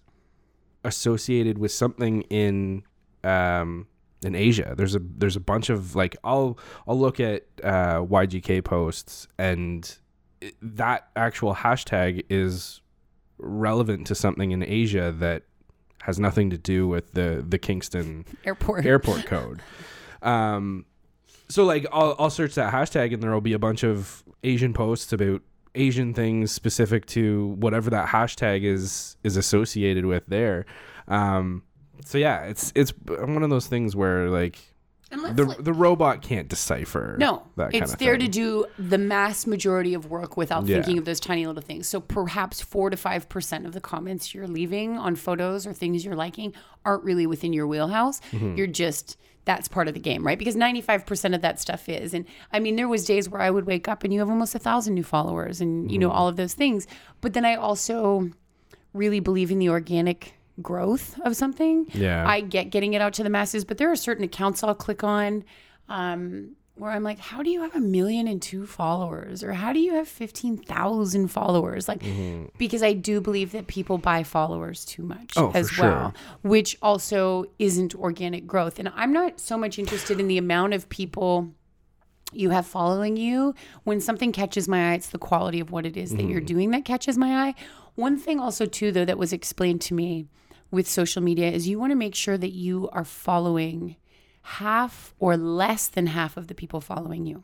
associated 0.83 1.57
with 1.57 1.71
something 1.71 2.21
in 2.23 2.83
um, 3.23 3.87
in 4.23 4.35
Asia. 4.35 4.73
There's 4.77 4.95
a 4.95 4.99
there's 4.99 5.35
a 5.35 5.39
bunch 5.39 5.69
of 5.69 5.95
like 5.95 6.17
I'll 6.23 6.57
I'll 6.87 6.99
look 6.99 7.19
at 7.19 7.43
uh, 7.63 8.01
YGK 8.01 8.63
posts 8.63 9.27
and 9.37 9.97
it, 10.41 10.55
that 10.61 11.09
actual 11.15 11.55
hashtag 11.55 12.25
is 12.29 12.81
relevant 13.37 14.07
to 14.07 14.15
something 14.15 14.51
in 14.51 14.63
Asia 14.63 15.13
that 15.19 15.43
has 16.01 16.19
nothing 16.19 16.49
to 16.49 16.57
do 16.57 16.87
with 16.87 17.11
the 17.13 17.45
the 17.47 17.57
Kingston 17.57 18.25
Airport. 18.45 18.85
airport 18.85 19.25
code. 19.27 19.61
Um, 20.21 20.85
so 21.49 21.63
like 21.63 21.85
I'll 21.91 22.15
I'll 22.17 22.29
search 22.29 22.55
that 22.55 22.73
hashtag 22.73 23.13
and 23.13 23.21
there 23.21 23.31
will 23.31 23.41
be 23.41 23.53
a 23.53 23.59
bunch 23.59 23.83
of 23.83 24.23
Asian 24.43 24.73
posts 24.73 25.13
about 25.13 25.41
Asian 25.75 26.13
things 26.13 26.51
specific 26.51 27.05
to 27.05 27.49
whatever 27.59 27.89
that 27.91 28.07
hashtag 28.09 28.63
is 28.63 29.15
is 29.23 29.37
associated 29.37 30.05
with 30.05 30.25
there. 30.27 30.65
Um, 31.07 31.63
so 32.05 32.17
yeah, 32.17 32.43
it's 32.43 32.71
it's 32.75 32.91
one 33.07 33.43
of 33.43 33.49
those 33.49 33.67
things 33.67 33.95
where 33.95 34.29
like 34.29 34.57
the 35.09 35.55
the 35.59 35.71
robot 35.73 36.21
can't 36.21 36.49
decipher. 36.49 37.15
No, 37.19 37.43
that 37.55 37.69
it's 37.73 37.79
kind 37.79 37.91
of 37.93 37.97
there 37.99 38.13
thing. 38.17 38.25
to 38.25 38.27
do 38.27 38.65
the 38.77 38.97
mass 38.97 39.47
majority 39.47 39.93
of 39.93 40.09
work 40.11 40.35
without 40.35 40.65
Yeah. 40.65 40.75
thinking 40.75 40.97
of 40.97 41.05
those 41.05 41.19
tiny 41.21 41.45
little 41.47 41.61
things. 41.61 41.87
So 41.87 42.01
perhaps 42.01 42.61
four 42.61 42.89
to 42.89 42.97
five 42.97 43.29
percent 43.29 43.65
of 43.65 43.71
the 43.73 43.79
comments 43.81 44.33
you're 44.35 44.47
leaving 44.47 44.97
on 44.97 45.15
photos 45.15 45.65
or 45.65 45.71
things 45.73 46.03
you're 46.03 46.15
liking 46.15 46.53
aren't 46.83 47.03
really 47.05 47.25
within 47.25 47.53
your 47.53 47.67
wheelhouse. 47.67 48.19
Mm-hmm. 48.31 48.55
You're 48.57 48.67
just 48.67 49.17
that's 49.45 49.69
part 49.69 49.87
of 49.87 49.93
the 49.93 49.99
game, 50.01 50.27
right? 50.27 50.37
Because 50.37 50.57
95% 50.57 51.33
of 51.33 51.39
that 51.41 51.57
stuff 51.57 51.87
is. 51.87 52.13
And 52.13 52.25
I 52.51 52.59
mean, 52.59 52.75
there 52.75 52.89
was 52.89 53.05
days 53.05 53.29
where 53.29 53.39
I 53.41 53.49
would 53.49 53.65
wake 53.65 53.87
up 53.87 54.03
and 54.03 54.11
you 54.11 54.19
have 54.19 54.29
almost 54.29 54.53
a 54.55 54.59
thousand 54.59 54.93
new 54.93 55.03
followers 55.05 55.61
and, 55.61 55.89
you 55.89 55.97
know, 55.97 56.09
Mm-hmm. 56.09 56.17
all 56.17 56.27
of 56.27 56.35
those 56.35 56.53
things. 56.53 56.85
But 57.21 57.31
then 57.31 57.45
I 57.45 57.55
also 57.55 58.29
really 58.93 59.21
believe 59.21 59.49
in 59.49 59.59
the 59.59 59.69
organic 59.69 60.33
growth 60.61 61.19
of 61.23 61.35
something. 61.35 61.87
Yeah. 61.93 62.27
I 62.27 62.41
get 62.41 62.69
getting 62.71 62.93
it 62.93 63.01
out 63.01 63.13
to 63.15 63.23
the 63.23 63.29
masses, 63.29 63.65
but 63.65 63.77
there 63.77 63.91
are 63.91 63.95
certain 63.95 64.23
accounts 64.23 64.63
I'll 64.63 64.73
click 64.75 65.03
on 65.03 65.43
um, 65.89 66.55
where 66.75 66.91
I'm 66.91 67.01
like, 67.03 67.17
how 67.19 67.41
do 67.41 67.49
you 67.49 67.61
have 67.61 67.75
a 67.75 67.79
million 67.79 68.27
and 68.27 68.39
two 68.41 68.65
followers? 68.67 69.43
Or 69.43 69.53
how 69.53 69.73
do 69.73 69.79
you 69.79 69.93
have 69.95 70.07
15,000 70.07 71.27
followers? 71.29 71.87
Like, 71.87 72.01
Mm-hmm. 72.01 72.45
because 72.57 72.83
I 72.83 72.93
do 72.93 73.19
believe 73.21 73.51
that 73.53 73.67
people 73.67 73.97
buy 73.97 74.23
followers 74.23 74.85
too 74.85 75.01
much 75.03 75.33
Oh, 75.35 75.51
as 75.55 75.69
sure. 75.69 75.85
well, 75.89 76.13
which 76.43 76.77
also 76.81 77.45
isn't 77.59 77.95
organic 77.95 78.45
growth. 78.45 78.77
And 78.79 78.91
I'm 78.95 79.11
not 79.11 79.39
so 79.39 79.57
much 79.57 79.79
interested 79.79 80.19
in 80.19 80.27
the 80.27 80.37
amount 80.37 80.73
of 80.75 80.87
people 80.89 81.49
you 82.33 82.49
have 82.51 82.67
following 82.67 83.17
you. 83.17 83.55
When 83.83 83.99
something 84.01 84.31
catches 84.31 84.67
my 84.67 84.91
eye, 84.91 84.95
it's 84.95 85.09
the 85.09 85.17
quality 85.17 85.59
of 85.59 85.71
what 85.71 85.85
it 85.85 85.95
is 85.97 86.11
that 86.15 86.25
you're 86.25 86.41
doing 86.41 86.71
that 86.71 86.85
catches 86.85 87.17
my 87.17 87.47
eye. 87.47 87.55
One 87.95 88.17
thing 88.19 88.39
also 88.39 88.65
too 88.67 88.91
though 88.91 89.05
that 89.05 89.17
was 89.17 89.33
explained 89.33 89.81
to 89.81 89.93
me 89.95 90.27
with 90.71 90.87
social 90.87 91.21
media 91.21 91.51
is 91.51 91.67
you 91.67 91.79
want 91.79 91.91
to 91.91 91.95
make 91.95 92.15
sure 92.15 92.37
that 92.37 92.51
you 92.51 92.89
are 92.91 93.05
following 93.05 93.95
half 94.41 95.13
or 95.19 95.35
less 95.35 95.87
than 95.87 96.07
half 96.07 96.37
of 96.37 96.47
the 96.47 96.55
people 96.55 96.81
following 96.81 97.25
you. 97.25 97.43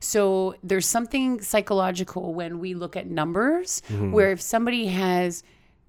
So 0.00 0.54
there's 0.62 0.86
something 0.86 1.40
psychological 1.40 2.34
when 2.34 2.58
we 2.58 2.74
look 2.74 2.96
at 2.96 3.06
numbers 3.06 3.82
mm-hmm. 3.88 4.12
where 4.12 4.30
if 4.32 4.40
somebody 4.40 4.86
has 4.86 5.42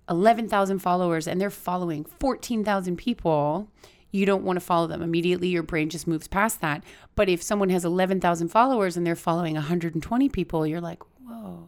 11,000 0.10 0.80
followers 0.80 1.28
and 1.28 1.40
they're 1.40 1.50
following 1.50 2.06
14,000 2.06 2.96
people, 2.96 3.70
you 4.12 4.26
don't 4.26 4.44
want 4.44 4.58
to 4.58 4.66
follow 4.66 4.88
them. 4.88 5.02
Immediately 5.02 5.50
your 5.50 5.64
brain 5.64 5.90
just 5.90 6.08
moves 6.08 6.28
past 6.28 6.62
that. 6.62 6.84
But 7.16 7.28
if 7.28 7.44
someone 7.44 7.70
has 7.70 7.84
11,000 7.84 8.48
followers 8.48 8.96
and 8.96 9.06
they're 9.06 9.16
following 9.16 9.56
120 9.56 10.30
people, 10.30 10.66
you're 10.66 10.82
like, 10.82 11.04
"Whoa. 11.28 11.68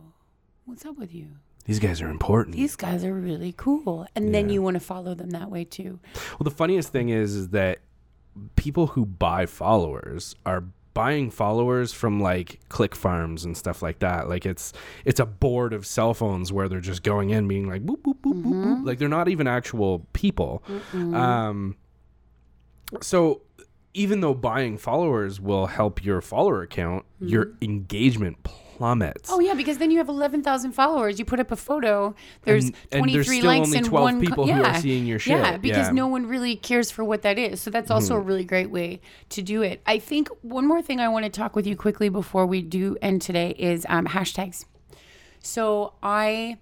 What's 0.66 0.86
up 0.86 0.98
with 0.98 1.14
you? 1.14 1.28
These 1.68 1.80
guys 1.80 2.02
are 2.02 2.10
important. 2.10 2.56
These 2.56 2.76
guys 2.76 3.04
are 3.04 3.14
really 3.14 3.54
cool." 3.56 4.08
And 4.16 4.34
then 4.34 4.50
you 4.50 4.62
want 4.62 4.74
to 4.74 4.80
follow 4.80 5.14
them 5.14 5.30
that 5.32 5.52
way 5.52 5.64
too. 5.64 6.00
Well, 6.40 6.46
the 6.46 6.52
funniest 6.52 6.92
thing 6.92 7.10
is, 7.10 7.36
is 7.36 7.50
that 7.50 7.80
people 8.56 8.88
who 8.88 9.06
buy 9.06 9.46
followers 9.46 10.36
are 10.46 10.64
buying 10.94 11.30
followers 11.30 11.94
from 11.94 12.20
like 12.20 12.60
click 12.70 12.96
farms 12.96 13.46
and 13.46 13.56
stuff 13.56 13.84
like 13.84 14.00
that. 14.00 14.28
Like 14.28 14.48
it's 14.48 14.74
it's 15.06 15.20
a 15.20 15.28
board 15.28 15.72
of 15.74 15.86
cell 15.86 16.16
phones 16.16 16.52
where 16.52 16.68
they're 16.68 16.80
just 16.80 17.04
going 17.04 17.30
in 17.30 17.48
being 17.48 17.68
like 17.68 17.86
boop 17.86 18.02
boop 18.02 18.20
boop 18.22 18.42
boop 18.44 18.66
boop. 18.66 18.86
Like 18.86 18.98
they're 18.98 19.08
not 19.08 19.28
even 19.28 19.46
actual 19.46 20.08
people. 20.14 20.64
Um 20.94 21.76
so 23.02 23.42
even 23.94 24.22
though 24.22 24.34
buying 24.34 24.78
followers 24.78 25.40
will 25.40 25.68
help 25.68 26.04
your 26.04 26.20
follower 26.22 26.64
account, 26.64 27.06
your 27.20 27.52
engagement 27.62 28.38
plummets. 28.78 29.30
Oh 29.32 29.40
yeah, 29.40 29.56
because 29.56 29.80
then 29.80 29.92
you 29.92 29.98
have 29.98 30.08
eleven 30.08 30.44
thousand 30.44 30.74
followers. 30.74 31.18
You 31.18 31.26
put 31.26 31.40
up 31.40 31.52
a 31.52 31.56
photo. 31.56 32.16
There's 32.44 32.72
twenty 32.92 33.24
three 33.24 33.42
likes 33.42 33.74
and 33.74 33.86
12 33.86 34.04
one. 34.04 34.16
co- 34.16 34.28
people 34.28 34.46
who 34.46 34.54
are 34.54 34.62
yeah. 34.62 34.80
seeing 34.80 35.06
your 35.06 35.20
Yeah, 35.26 35.58
because 35.58 35.88
Yeah. 35.88 35.92
No 35.92 36.08
one 36.08 36.28
really 36.28 36.56
cares 36.56 36.92
for 36.92 37.04
what 37.04 37.24
that 37.24 37.40
is. 37.40 37.60
So 37.60 37.72
that's 37.72 37.90
also 37.90 38.16
a 38.16 38.20
really 38.20 38.44
great 38.44 38.70
way 38.70 39.02
to 39.30 39.42
do 39.42 39.64
it. 39.64 39.82
I 39.86 40.00
think 40.00 40.30
one 40.42 40.68
more 40.68 40.82
thing 40.82 41.00
I 41.00 41.10
want 41.10 41.26
to 41.26 41.32
talk 41.32 41.56
with 41.56 41.66
you 41.66 41.76
quickly 41.76 42.10
before 42.10 42.46
we 42.46 42.62
do 42.62 42.98
end 43.02 43.22
today 43.22 43.56
is 43.58 43.86
um, 43.90 44.06
hashtags. 44.06 44.66
So 45.42 45.94
I. 46.04 46.58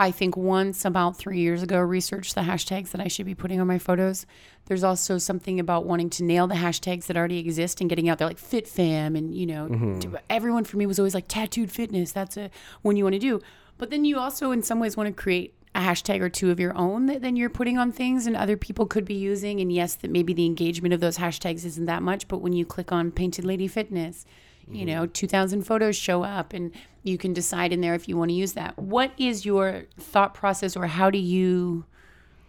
I 0.00 0.10
think 0.10 0.34
once 0.34 0.86
about 0.86 1.18
three 1.18 1.40
years 1.40 1.62
ago 1.62 1.78
researched 1.78 2.34
the 2.34 2.40
hashtags 2.40 2.90
that 2.92 3.02
I 3.02 3.08
should 3.08 3.26
be 3.26 3.34
putting 3.34 3.60
on 3.60 3.66
my 3.66 3.78
photos. 3.78 4.24
There's 4.64 4.82
also 4.82 5.18
something 5.18 5.60
about 5.60 5.84
wanting 5.84 6.08
to 6.10 6.24
nail 6.24 6.46
the 6.46 6.54
hashtags 6.54 7.04
that 7.06 7.18
already 7.18 7.38
exist 7.38 7.82
and 7.82 7.90
getting 7.90 8.08
out 8.08 8.16
there 8.16 8.26
like 8.26 8.38
fit 8.38 8.66
fam 8.66 9.14
and 9.14 9.34
you 9.34 9.44
know 9.46 9.68
Mm-hmm. 9.70 10.14
everyone 10.30 10.64
for 10.64 10.78
me 10.78 10.86
was 10.86 10.98
always 10.98 11.14
like 11.14 11.28
tattooed 11.28 11.70
fitness. 11.70 12.12
That's 12.12 12.38
a 12.38 12.50
one 12.80 12.96
you 12.96 13.04
want 13.04 13.12
to 13.14 13.18
do. 13.20 13.40
But 13.76 13.90
then 13.90 14.06
you 14.06 14.18
also 14.18 14.52
in 14.52 14.62
some 14.62 14.80
ways 14.80 14.96
want 14.96 15.14
to 15.14 15.22
create 15.22 15.54
a 15.74 15.80
hashtag 15.80 16.20
or 16.20 16.30
two 16.30 16.50
of 16.50 16.58
your 16.58 16.74
own 16.76 17.04
that 17.06 17.20
then 17.20 17.36
you're 17.36 17.50
putting 17.50 17.76
on 17.76 17.92
things 17.92 18.26
and 18.26 18.34
other 18.34 18.56
people 18.56 18.86
could 18.86 19.04
be 19.04 19.14
using. 19.14 19.60
And 19.60 19.70
yes, 19.70 19.94
that 19.96 20.10
maybe 20.10 20.32
the 20.32 20.46
engagement 20.46 20.94
of 20.94 21.00
those 21.00 21.18
hashtags 21.18 21.64
isn't 21.66 21.84
that 21.84 22.02
much, 22.02 22.26
but 22.26 22.38
when 22.38 22.54
you 22.54 22.64
click 22.64 22.90
on 22.90 23.10
Painted 23.12 23.44
Lady 23.44 23.68
Fitness, 23.68 24.24
you 24.72 24.84
know, 24.84 25.06
2,000 25.06 25.62
photos 25.62 25.96
show 25.96 26.22
up 26.22 26.52
and 26.52 26.72
you 27.02 27.18
can 27.18 27.32
decide 27.32 27.72
in 27.72 27.80
there 27.80 27.94
if 27.94 28.08
you 28.08 28.16
want 28.16 28.30
to 28.30 28.34
use 28.34 28.52
that. 28.54 28.78
What 28.78 29.12
is 29.18 29.44
your 29.44 29.84
thought 29.98 30.34
process 30.34 30.76
or 30.76 30.86
how 30.86 31.10
do 31.10 31.18
you 31.18 31.84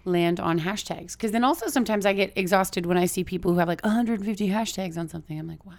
land 0.05 0.39
on 0.39 0.59
hashtags? 0.59 1.13
Because 1.13 1.31
then 1.31 1.43
also 1.43 1.67
sometimes 1.67 2.05
I 2.05 2.13
get 2.13 2.33
exhausted 2.35 2.85
when 2.85 2.97
I 2.97 3.05
see 3.05 3.23
people 3.23 3.53
who 3.53 3.59
have 3.59 3.67
like 3.67 3.83
150 3.83 4.49
hashtags 4.49 4.97
on 4.97 5.07
something. 5.07 5.39
I'm 5.39 5.47
like, 5.47 5.65
what? 5.65 5.75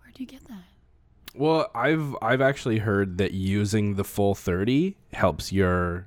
Where 0.00 0.12
do 0.14 0.22
you 0.22 0.26
get 0.26 0.44
that? 0.48 0.64
Well, 1.34 1.70
I've 1.74 2.16
I've 2.22 2.40
actually 2.40 2.78
heard 2.78 3.18
that 3.18 3.32
using 3.32 3.96
the 3.96 4.04
full 4.04 4.34
30 4.34 4.96
helps 5.12 5.52
your 5.52 6.06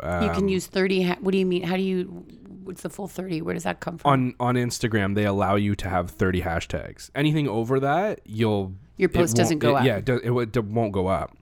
um, 0.00 0.24
You 0.24 0.30
can 0.30 0.48
use 0.48 0.66
30. 0.66 1.02
Ha- 1.02 1.16
what 1.20 1.32
do 1.32 1.38
you 1.38 1.46
mean? 1.46 1.62
How 1.62 1.76
do 1.76 1.82
you, 1.82 2.26
what's 2.66 2.82
the 2.82 2.90
full 2.90 3.08
30? 3.08 3.42
Where 3.42 3.54
does 3.54 3.62
that 3.64 3.80
come 3.80 3.98
from? 3.98 4.10
on 4.10 4.34
on 4.40 4.54
Instagram 4.56 5.14
they 5.14 5.24
allow 5.24 5.54
you 5.56 5.74
to 5.76 5.88
have 5.88 6.10
30 6.10 6.42
hashtags. 6.42 7.10
Anything 7.14 7.48
over 7.48 7.80
that, 7.80 8.20
you'll 8.24 8.74
Your 8.96 9.08
post 9.08 9.36
doesn't 9.36 9.58
go 9.60 9.76
it- 9.76 9.80
up. 9.80 9.84
Yeah, 9.84 9.96
it, 9.98 10.08
it, 10.08 10.56
it 10.56 10.64
won't 10.64 10.92
go 10.92 11.06
up. 11.06 11.36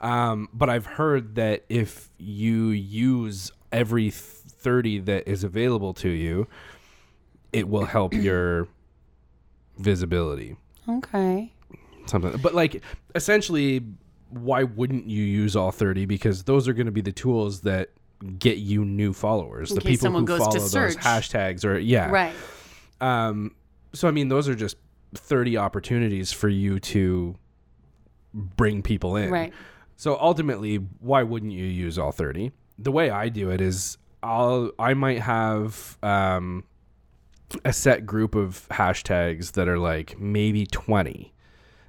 Um, 0.00 0.48
but 0.52 0.68
I've 0.68 0.86
heard 0.86 1.36
that 1.36 1.64
if 1.68 2.08
you 2.18 2.68
use 2.70 3.52
every 3.70 4.10
30 4.10 4.98
that 5.00 5.28
is 5.28 5.44
available 5.44 5.94
to 5.94 6.08
you, 6.08 6.48
it 7.52 7.68
will 7.68 7.84
help 7.84 8.12
your 8.28 8.66
visibility. 9.78 10.56
okay. 10.88 11.52
Something. 12.06 12.36
But 12.42 12.54
like 12.54 12.82
essentially 13.14 13.84
why 14.30 14.64
wouldn't 14.64 15.06
you 15.06 15.22
use 15.22 15.54
all 15.54 15.70
30 15.70 16.06
because 16.06 16.44
those 16.44 16.66
are 16.66 16.72
going 16.72 16.86
to 16.86 16.92
be 16.92 17.00
the 17.02 17.12
tools 17.12 17.60
that 17.60 17.90
get 18.38 18.58
you 18.58 18.84
new 18.84 19.12
followers. 19.12 19.70
In 19.70 19.76
the 19.76 19.80
people 19.82 20.10
who 20.10 20.26
follow 20.26 20.52
those 20.52 20.96
hashtags 20.96 21.64
or 21.64 21.78
yeah. 21.78 22.10
Right. 22.10 22.34
Um, 23.00 23.54
so 23.92 24.08
I 24.08 24.10
mean, 24.10 24.28
those 24.28 24.48
are 24.48 24.54
just 24.54 24.76
thirty 25.14 25.56
opportunities 25.56 26.32
for 26.32 26.48
you 26.48 26.78
to 26.80 27.36
bring 28.32 28.82
people 28.82 29.16
in. 29.16 29.30
Right. 29.30 29.52
So 29.96 30.18
ultimately, 30.20 30.76
why 30.76 31.22
wouldn't 31.22 31.52
you 31.52 31.64
use 31.64 31.98
all 31.98 32.12
thirty? 32.12 32.52
The 32.78 32.92
way 32.92 33.10
I 33.10 33.28
do 33.28 33.50
it 33.50 33.60
is, 33.60 33.98
I'll 34.22 34.70
I 34.78 34.94
might 34.94 35.20
have 35.20 35.98
um, 36.02 36.64
a 37.64 37.72
set 37.72 38.06
group 38.06 38.34
of 38.34 38.66
hashtags 38.70 39.52
that 39.52 39.68
are 39.68 39.78
like 39.78 40.18
maybe 40.18 40.66
twenty 40.66 41.32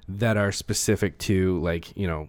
that 0.06 0.36
are 0.36 0.52
specific 0.52 1.18
to 1.18 1.58
like 1.60 1.96
you 1.96 2.06
know 2.06 2.28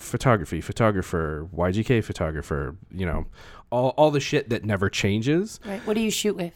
photography, 0.00 0.60
photographer, 0.60 1.48
YGK 1.54 2.02
photographer, 2.02 2.76
you 2.90 3.06
know, 3.06 3.26
all 3.70 3.90
all 3.96 4.10
the 4.10 4.20
shit 4.20 4.48
that 4.50 4.64
never 4.64 4.88
changes. 4.88 5.60
Right. 5.64 5.84
What 5.86 5.94
do 5.94 6.00
you 6.00 6.10
shoot 6.10 6.36
with? 6.36 6.54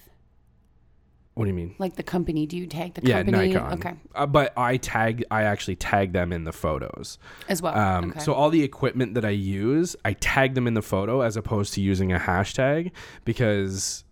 What 1.35 1.45
do 1.45 1.49
you 1.49 1.55
mean? 1.55 1.75
Like 1.79 1.97
the 1.97 2.05
company? 2.05 2.47
Do 2.47 2.57
you 2.57 2.67
tag 2.67 2.95
the 2.95 3.03
Yeah, 3.05 3.23
company? 3.25 3.53
Nikon. 3.53 3.73
Okay. 3.75 3.95
Uh, 4.15 4.27
but 4.27 4.57
I 4.57 4.77
tag, 4.77 5.25
I 5.33 5.43
actually 5.43 5.75
tag 5.75 6.13
them 6.13 6.33
in 6.33 6.45
the 6.45 6.53
photos. 6.53 7.19
As 7.49 7.61
well. 7.61 7.77
Um, 7.77 8.11
okay. 8.11 8.21
So 8.21 8.35
all 8.35 8.51
the 8.51 8.63
equipment 8.63 9.15
that 9.15 9.25
I 9.25 9.31
use, 9.31 9.97
I 10.05 10.13
tag 10.13 10.55
them 10.55 10.69
in 10.69 10.75
the 10.75 10.83
photo 10.83 11.23
as 11.23 11.37
opposed 11.37 11.75
to 11.75 11.81
using 11.81 12.13
a 12.13 12.21
hashtag 12.21 12.93
because 13.25 14.05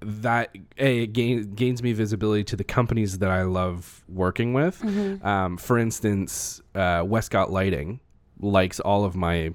that 0.00 0.56
a 0.78 1.02
it 1.02 1.12
gain, 1.12 1.52
gains 1.54 1.82
me 1.82 1.92
visibility 1.92 2.44
to 2.44 2.54
the 2.54 2.62
companies 2.62 3.18
that 3.18 3.30
I 3.30 3.42
love 3.42 4.04
working 4.08 4.52
with. 4.52 4.80
Mm-hmm. 4.80 5.26
Um, 5.26 5.56
for 5.56 5.78
instance, 5.78 6.62
uh, 6.76 7.02
Westcott 7.04 7.50
Lighting 7.50 7.98
likes 8.40 8.80
all 8.80 9.04
of 9.04 9.14
my 9.16 9.54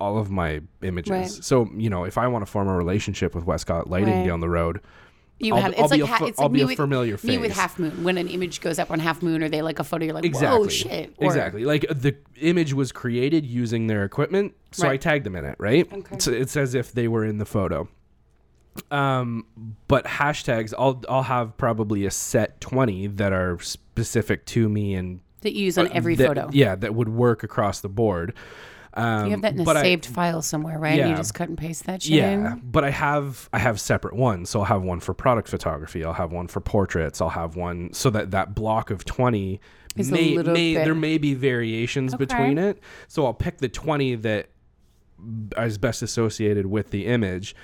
all 0.00 0.18
of 0.18 0.30
my 0.30 0.60
images. 0.82 1.10
Right. 1.10 1.28
So 1.28 1.68
you 1.76 1.88
know, 1.90 2.04
if 2.04 2.18
I 2.18 2.26
want 2.28 2.44
to 2.44 2.50
form 2.50 2.68
a 2.68 2.76
relationship 2.76 3.34
with 3.34 3.44
Westcott 3.44 3.88
Lighting 3.88 4.12
Right. 4.20 4.26
down 4.26 4.40
the 4.40 4.48
road, 4.48 4.80
you 5.38 5.54
I'll- 5.54 5.62
have 5.62 5.74
I'll 5.78 5.84
it's 5.84 5.92
be 5.92 6.00
like 6.02 6.08
a 6.10 6.12
ha- 6.12 6.18
fa- 6.18 6.24
it's 6.26 6.38
I'll 6.38 6.46
like 6.46 6.52
be 6.52 6.60
a 6.62 6.66
with, 6.66 6.76
familiar 6.76 7.18
Me 7.22 7.38
with. 7.38 7.52
Half 7.52 7.78
Moon. 7.78 8.04
When 8.04 8.18
an 8.18 8.28
image 8.28 8.60
goes 8.60 8.78
up 8.78 8.90
on 8.90 8.98
Half 8.98 9.22
Moon, 9.22 9.42
or 9.42 9.48
they 9.48 9.62
like 9.62 9.78
a 9.78 9.84
photo, 9.84 10.04
you're 10.04 10.14
like, 10.14 10.24
Exactly. 10.24 10.58
whoa, 10.60 10.68
shit. 10.68 11.14
Or- 11.18 11.26
exactly. 11.26 11.64
Like 11.64 11.86
the 11.90 12.16
image 12.40 12.72
was 12.74 12.92
created 12.92 13.46
using 13.46 13.86
their 13.86 14.04
equipment, 14.04 14.54
so 14.72 14.88
I 14.88 14.96
tagged 14.96 15.24
them 15.24 15.36
in 15.36 15.44
it, 15.44 15.56
right? 15.58 15.90
Okay. 15.92 16.16
So 16.18 16.32
it's 16.32 16.56
as 16.56 16.74
if 16.74 16.92
they 16.92 17.08
were 17.08 17.24
in 17.24 17.38
the 17.38 17.46
photo. 17.46 17.88
Um, 18.90 19.46
but 19.86 20.04
hashtags, 20.04 20.74
I'll 20.76 21.00
I'll 21.08 21.22
have 21.22 21.56
probably 21.56 22.04
a 22.06 22.10
set 22.10 22.60
twenty 22.60 23.06
that 23.06 23.32
are 23.32 23.58
specific 23.60 24.44
to 24.46 24.68
me 24.68 24.94
and 24.94 25.20
That 25.44 25.52
you 25.54 25.64
use 25.66 25.78
on 25.78 25.90
every 25.92 26.16
that- 26.16 26.26
photo. 26.26 26.50
Yeah, 26.52 26.74
that 26.74 26.94
would 26.94 27.08
work 27.08 27.42
across 27.44 27.80
the 27.80 27.88
board. 27.88 28.34
Um, 28.96 29.24
You 29.26 29.30
have 29.32 29.42
that 29.42 29.54
in 29.54 29.60
a 29.60 29.64
but 29.64 29.76
I- 29.76 29.82
saved 29.82 30.06
file 30.06 30.40
somewhere, 30.40 30.78
right? 30.78 30.98
And 31.00 31.10
you 31.10 31.16
just 31.16 31.34
cut 31.34 31.48
and 31.48 31.58
paste 31.58 31.84
that 31.86 32.02
shit 32.02 32.12
yeah, 32.12 32.30
in. 32.54 32.62
but 32.64 32.84
I 32.84 32.90
have 32.90 33.48
I 33.52 33.58
have 33.58 33.80
separate 33.80 34.14
ones. 34.14 34.50
So 34.50 34.60
I'll 34.60 34.66
have 34.66 34.82
one 34.82 35.00
for 35.00 35.14
product 35.14 35.48
photography. 35.48 36.04
I'll 36.04 36.12
have 36.12 36.32
one 36.32 36.46
for 36.48 36.60
portraits. 36.60 37.20
I'll 37.20 37.28
have 37.30 37.56
one 37.56 37.92
so 37.92 38.08
that 38.10 38.30
that 38.30 38.54
block 38.54 38.90
of 38.90 39.04
twenty 39.04 39.60
Is 39.96 40.10
may, 40.12 40.36
may 40.36 40.74
there 40.74 40.94
may 40.94 41.18
be 41.18 41.34
variations 41.34 42.14
Okay. 42.14 42.24
between 42.24 42.56
it. 42.58 42.78
So 43.08 43.26
I'll 43.26 43.34
pick 43.34 43.58
the 43.58 43.68
twenty 43.68 44.14
that 44.14 44.48
is 45.58 45.76
best 45.78 46.00
associated 46.02 46.66
with 46.66 46.90
the 46.90 47.06
image. 47.06 47.54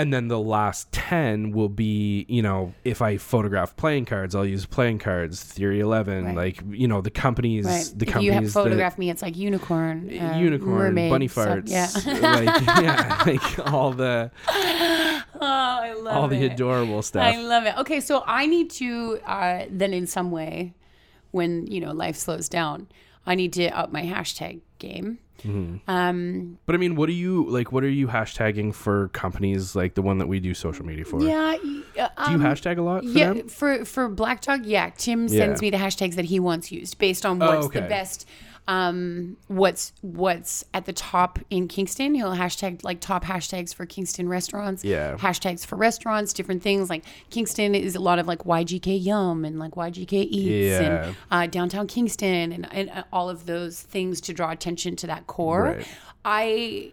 And 0.00 0.14
then 0.14 0.28
the 0.28 0.38
last 0.38 0.90
10 0.92 1.50
will 1.52 1.68
be, 1.68 2.24
you 2.26 2.40
know, 2.40 2.72
if 2.84 3.02
I 3.02 3.18
photograph 3.18 3.76
playing 3.76 4.06
cards, 4.06 4.34
I'll 4.34 4.46
use 4.46 4.64
playing 4.64 4.98
cards, 4.98 5.42
Theory 5.44 5.80
11, 5.80 6.24
Right. 6.24 6.34
like, 6.36 6.62
you 6.70 6.88
know, 6.88 7.02
the 7.02 7.10
companies, 7.10 7.66
Right. 7.66 7.84
the 7.94 8.04
if 8.04 8.08
you 8.08 8.12
companies 8.12 8.32
have 8.34 8.44
that- 8.44 8.52
photograph 8.52 8.96
me, 8.96 9.10
it's 9.10 9.20
like 9.20 9.36
unicorn, 9.36 10.08
uh, 10.18 10.36
unicorn, 10.38 10.74
mermaid, 10.94 11.10
bunny 11.10 11.28
stuff. 11.28 11.46
farts, 11.66 11.70
Yeah. 11.70 11.88
like 12.46 12.82
yeah, 12.82 13.22
like 13.26 13.72
all 13.72 13.92
the 13.92 14.30
oh, 15.34 15.38
I 15.40 15.92
love 15.92 16.16
all 16.16 16.28
the 16.28 16.46
adorable 16.46 17.02
stuff. 17.02 17.22
I 17.22 17.36
love 17.42 17.66
it. 17.66 17.76
Okay, 17.78 18.00
so 18.00 18.22
I 18.26 18.46
need 18.46 18.70
to 18.72 19.18
uh, 19.26 19.64
then 19.70 19.92
in 19.92 20.06
some 20.06 20.30
way, 20.30 20.72
when 21.32 21.66
you 21.66 21.80
know 21.80 21.92
life 21.92 22.16
slows 22.16 22.48
down, 22.48 22.88
I 23.26 23.34
need 23.34 23.52
to 23.54 23.68
up 23.68 23.92
my 23.92 24.02
hashtag 24.02 24.60
game. 24.78 25.18
Mm-hmm. 25.42 25.90
Um, 25.90 26.58
but 26.66 26.74
I 26.74 26.78
mean, 26.78 26.96
what 26.96 27.08
are 27.08 27.12
you 27.12 27.46
like? 27.48 27.72
What 27.72 27.84
are 27.84 27.88
you 27.88 28.08
hashtagging 28.08 28.74
for 28.74 29.08
companies 29.08 29.74
like 29.74 29.94
the 29.94 30.02
one 30.02 30.18
that 30.18 30.26
we 30.26 30.40
do 30.40 30.54
social 30.54 30.84
media 30.84 31.04
for? 31.04 31.22
yeah. 31.22 31.52
uh, 31.52 31.56
Do 31.56 31.62
you 31.96 32.38
um, 32.38 32.42
hashtag 32.42 32.78
a 32.78 32.82
lot 32.82 33.02
for 33.02 33.08
yeah, 33.08 33.32
them? 33.32 33.48
for 33.48 33.84
for 33.84 34.08
Black 34.08 34.40
Dog, 34.42 34.66
yeah. 34.66 34.90
Tim 34.96 35.28
sends 35.28 35.60
me 35.60 35.70
the 35.70 35.76
hashtags 35.78 36.14
that 36.16 36.26
he 36.26 36.40
wants 36.40 36.70
used 36.70 36.98
based 36.98 37.24
on 37.26 37.42
Oh, 37.42 37.60
what's 37.60 37.74
the 37.74 37.82
best. 37.82 38.28
Um, 38.68 39.36
what's 39.48 39.92
what's 40.02 40.64
at 40.72 40.84
the 40.86 40.92
top 40.92 41.38
in 41.50 41.66
Kingston? 41.66 42.14
He'll 42.14 42.32
hashtag 42.34 42.84
like 42.84 43.00
top 43.00 43.24
hashtags 43.24 43.74
for 43.74 43.84
Kingston 43.86 44.28
restaurants. 44.28 44.84
Yeah. 44.84 45.16
hashtags 45.16 45.66
for 45.66 45.76
restaurants, 45.76 46.32
different 46.32 46.62
things. 46.62 46.88
Like 46.88 47.04
Kingston 47.30 47.74
is 47.74 47.96
a 47.96 48.00
lot 48.00 48.18
of 48.18 48.26
like 48.28 48.40
YGK 48.44 49.02
Yum 49.04 49.44
and 49.44 49.58
like 49.58 49.72
YGK 49.72 50.12
Eats 50.12 50.80
Yeah. 50.80 51.04
and 51.06 51.16
uh, 51.30 51.46
downtown 51.46 51.86
Kingston 51.88 52.52
and, 52.52 52.68
and 52.72 52.90
uh, 52.90 53.02
all 53.12 53.28
of 53.28 53.46
those 53.46 53.80
things 53.82 54.20
to 54.22 54.32
draw 54.32 54.50
attention 54.50 54.94
to 54.96 55.06
that 55.08 55.26
core. 55.26 55.62
Right. 55.76 55.86
I 56.24 56.92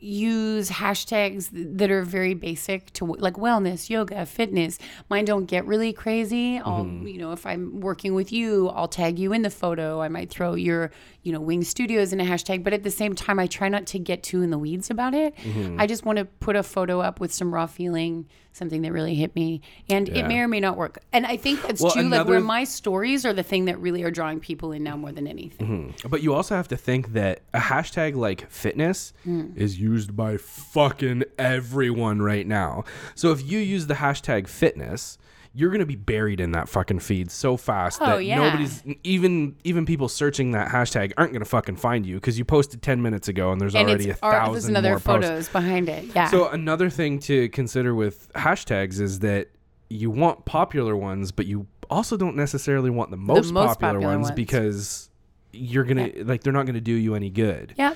use 0.00 0.70
hashtags 0.70 1.50
that 1.52 1.90
are 1.90 2.02
very 2.02 2.34
basic 2.34 2.92
to 2.94 3.04
like 3.04 3.34
wellness, 3.34 3.90
yoga, 3.90 4.24
fitness. 4.26 4.78
Mine 5.08 5.24
don't 5.26 5.44
get 5.46 5.66
really 5.66 5.92
crazy. 5.92 6.58
I'll, 6.58 6.80
Mm-hmm. 6.84 7.06
you 7.06 7.18
know, 7.18 7.32
if 7.32 7.44
I'm 7.44 7.80
working 7.80 8.14
with 8.14 8.32
you, 8.32 8.68
I'll 8.70 8.88
tag 8.88 9.18
you 9.18 9.32
in 9.32 9.42
the 9.42 9.50
photo. 9.50 10.00
I 10.00 10.08
might 10.08 10.30
throw 10.30 10.54
your, 10.54 10.90
you 11.22 11.32
know, 11.32 11.40
Wing 11.40 11.62
Studios 11.62 12.12
in 12.12 12.20
a 12.20 12.24
hashtag, 12.24 12.64
but 12.64 12.72
at 12.72 12.82
the 12.82 12.90
same 12.90 13.14
time, 13.14 13.38
I 13.38 13.46
try 13.46 13.68
not 13.68 13.86
to 13.88 13.98
get 13.98 14.22
too 14.22 14.42
in 14.42 14.50
the 14.50 14.58
weeds 14.58 14.88
about 14.90 15.12
it. 15.14 15.36
Mm-hmm. 15.36 15.78
I 15.78 15.86
just 15.86 16.04
want 16.04 16.18
to 16.18 16.24
put 16.24 16.56
a 16.56 16.62
photo 16.62 17.00
up 17.00 17.20
with 17.20 17.32
some 17.32 17.52
raw 17.52 17.66
feeling, 17.66 18.26
something 18.52 18.80
that 18.82 18.92
really 18.92 19.14
hit 19.14 19.34
me, 19.34 19.60
and 19.88 20.08
it 20.08 20.26
may 20.26 20.38
or 20.40 20.48
may 20.48 20.60
not 20.60 20.76
work. 20.78 20.98
And 21.12 21.26
I 21.26 21.36
think 21.36 21.60
that's 21.62 21.82
Well, 21.82 21.92
true. 21.92 22.02
Like 22.08 22.26
where 22.26 22.40
my 22.40 22.64
stories 22.64 23.26
are 23.26 23.32
the 23.34 23.42
thing 23.42 23.66
that 23.66 23.78
really 23.80 24.02
are 24.02 24.10
drawing 24.10 24.40
people 24.40 24.72
in 24.72 24.82
now 24.82 24.96
more 24.96 25.12
than 25.12 25.26
anything. 25.26 25.94
But 26.08 26.22
you 26.22 26.32
also 26.34 26.54
have 26.56 26.68
to 26.68 26.76
think 26.76 27.12
that 27.12 27.42
a 27.52 27.58
hashtag 27.60 28.14
like 28.16 28.50
fitness 28.50 29.12
Hmm. 29.24 29.48
is 29.56 29.78
used 29.78 30.16
by 30.16 30.36
fucking 30.38 31.24
everyone 31.38 32.22
right 32.22 32.46
now. 32.46 32.84
So 33.14 33.30
if 33.32 33.42
you 33.48 33.58
use 33.58 33.86
the 33.88 33.94
hashtag 33.94 34.48
fitness, 34.48 35.18
you're 35.52 35.70
gonna 35.70 35.84
be 35.86 35.96
buried 35.96 36.40
in 36.40 36.52
that 36.52 36.68
fucking 36.68 37.00
feed 37.00 37.30
so 37.30 37.56
fast 37.56 38.00
Oh, 38.00 38.06
that 38.06 38.24
yeah. 38.24 38.36
nobody's 38.38 38.82
even 39.02 39.56
even 39.64 39.84
people 39.84 40.08
searching 40.08 40.52
that 40.52 40.68
hashtag 40.68 41.12
aren't 41.16 41.32
gonna 41.32 41.44
fucking 41.44 41.76
find 41.76 42.06
you 42.06 42.14
because 42.16 42.38
you 42.38 42.44
posted 42.44 42.82
ten 42.82 43.02
minutes 43.02 43.26
ago 43.28 43.50
and 43.50 43.60
there's 43.60 43.74
and 43.74 43.88
already 43.88 44.10
a 44.10 44.14
thousand 44.14 44.52
there's 44.52 44.64
another 44.66 44.88
more 44.90 45.00
posts. 45.00 45.28
photos 45.28 45.48
behind 45.48 45.88
it. 45.88 46.04
Yeah. 46.14 46.28
So 46.28 46.48
another 46.48 46.88
thing 46.90 47.18
to 47.20 47.48
consider 47.48 47.94
with 47.94 48.30
hashtags 48.34 49.00
is 49.00 49.18
that 49.20 49.48
you 49.88 50.08
want 50.10 50.44
popular 50.44 50.96
ones, 50.96 51.32
but 51.32 51.46
you 51.46 51.66
also 51.90 52.16
don't 52.16 52.36
necessarily 52.36 52.90
want 52.90 53.10
the 53.10 53.16
most, 53.16 53.50
most 53.52 53.80
popular, 53.80 53.94
popular 53.94 54.14
ones, 54.14 54.24
ones. 54.26 54.36
because 54.36 55.10
you're 55.52 55.82
gonna 55.82 56.12
like 56.22 56.44
they're 56.44 56.52
not 56.52 56.66
gonna 56.66 56.80
do 56.80 56.92
you 56.94 57.16
any 57.16 57.28
good. 57.30 57.74
yeah. 57.76 57.94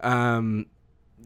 Um, 0.00 0.66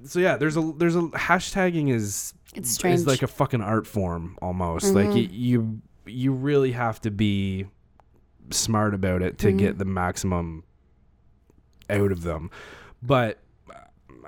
so 0.04 0.18
yeah, 0.20 0.36
there's 0.36 0.56
a 0.56 0.72
there's 0.76 0.96
a 0.96 1.02
hashtagging 1.02 1.92
is 1.92 2.34
It's 2.54 2.70
strange. 2.70 3.00
is 3.00 3.06
like 3.06 3.22
a 3.22 3.26
fucking 3.28 3.60
art 3.60 3.86
form 3.86 4.36
almost. 4.42 4.94
Like 4.94 5.08
y- 5.10 5.28
you 5.30 5.80
you 6.06 6.32
really 6.32 6.72
have 6.72 7.00
to 7.02 7.10
be 7.10 7.66
smart 8.50 8.94
about 8.94 9.22
it 9.22 9.38
to 9.38 9.48
Mm-hmm. 9.48 9.56
get 9.58 9.78
the 9.78 9.84
maximum 9.84 10.64
out 11.88 12.12
of 12.12 12.22
them. 12.22 12.50
But 13.02 13.38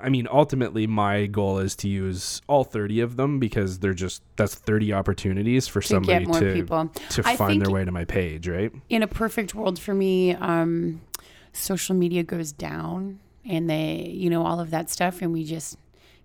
I 0.01 0.09
mean, 0.09 0.27
ultimately, 0.29 0.85
my 0.85 1.27
goal 1.27 1.59
is 1.59 1.75
to 1.77 1.87
use 1.87 2.41
all 2.47 2.63
30 2.65 2.99
of 3.01 3.15
them 3.15 3.39
because 3.39 3.79
they're 3.79 3.93
just 3.93 4.21
that's 4.35 4.53
30 4.55 4.91
opportunities 4.93 5.67
for 5.67 5.81
to 5.81 5.87
somebody 5.87 6.25
to 6.25 6.53
people. 6.53 6.89
to 7.11 7.21
I 7.25 7.35
find 7.37 7.61
their 7.61 7.71
way 7.71 7.85
to 7.85 7.91
my 7.91 8.03
page, 8.05 8.47
right? 8.47 8.71
in 8.89 9.01
a 9.03 9.07
perfect 9.07 9.55
world 9.55 9.79
for 9.79 9.93
me, 9.93 10.35
um, 10.35 11.01
social 11.53 11.95
media 11.95 12.23
goes 12.23 12.51
down 12.51 13.19
and 13.45 13.69
they, 13.69 14.09
you 14.13 14.29
know, 14.29 14.45
all 14.45 14.59
of 14.59 14.71
that 14.71 14.89
stuff, 14.89 15.21
and 15.21 15.33
we 15.33 15.43
just 15.43 15.77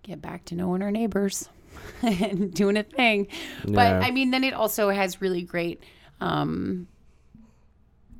get 0.03 0.23
back 0.23 0.45
to 0.47 0.55
knowing 0.55 0.83
our 0.83 0.91
neighbors 0.91 1.49
and 2.03 2.53
doing 2.55 2.77
a 2.77 2.83
thing. 2.83 3.29
Yeah. 3.65 3.75
But 3.75 4.03
I 4.03 4.11
mean, 4.11 4.31
then 4.31 4.45
it 4.45 4.55
also 4.55 4.91
has 4.91 5.21
really 5.21 5.43
great, 5.43 5.83
um, 6.21 6.89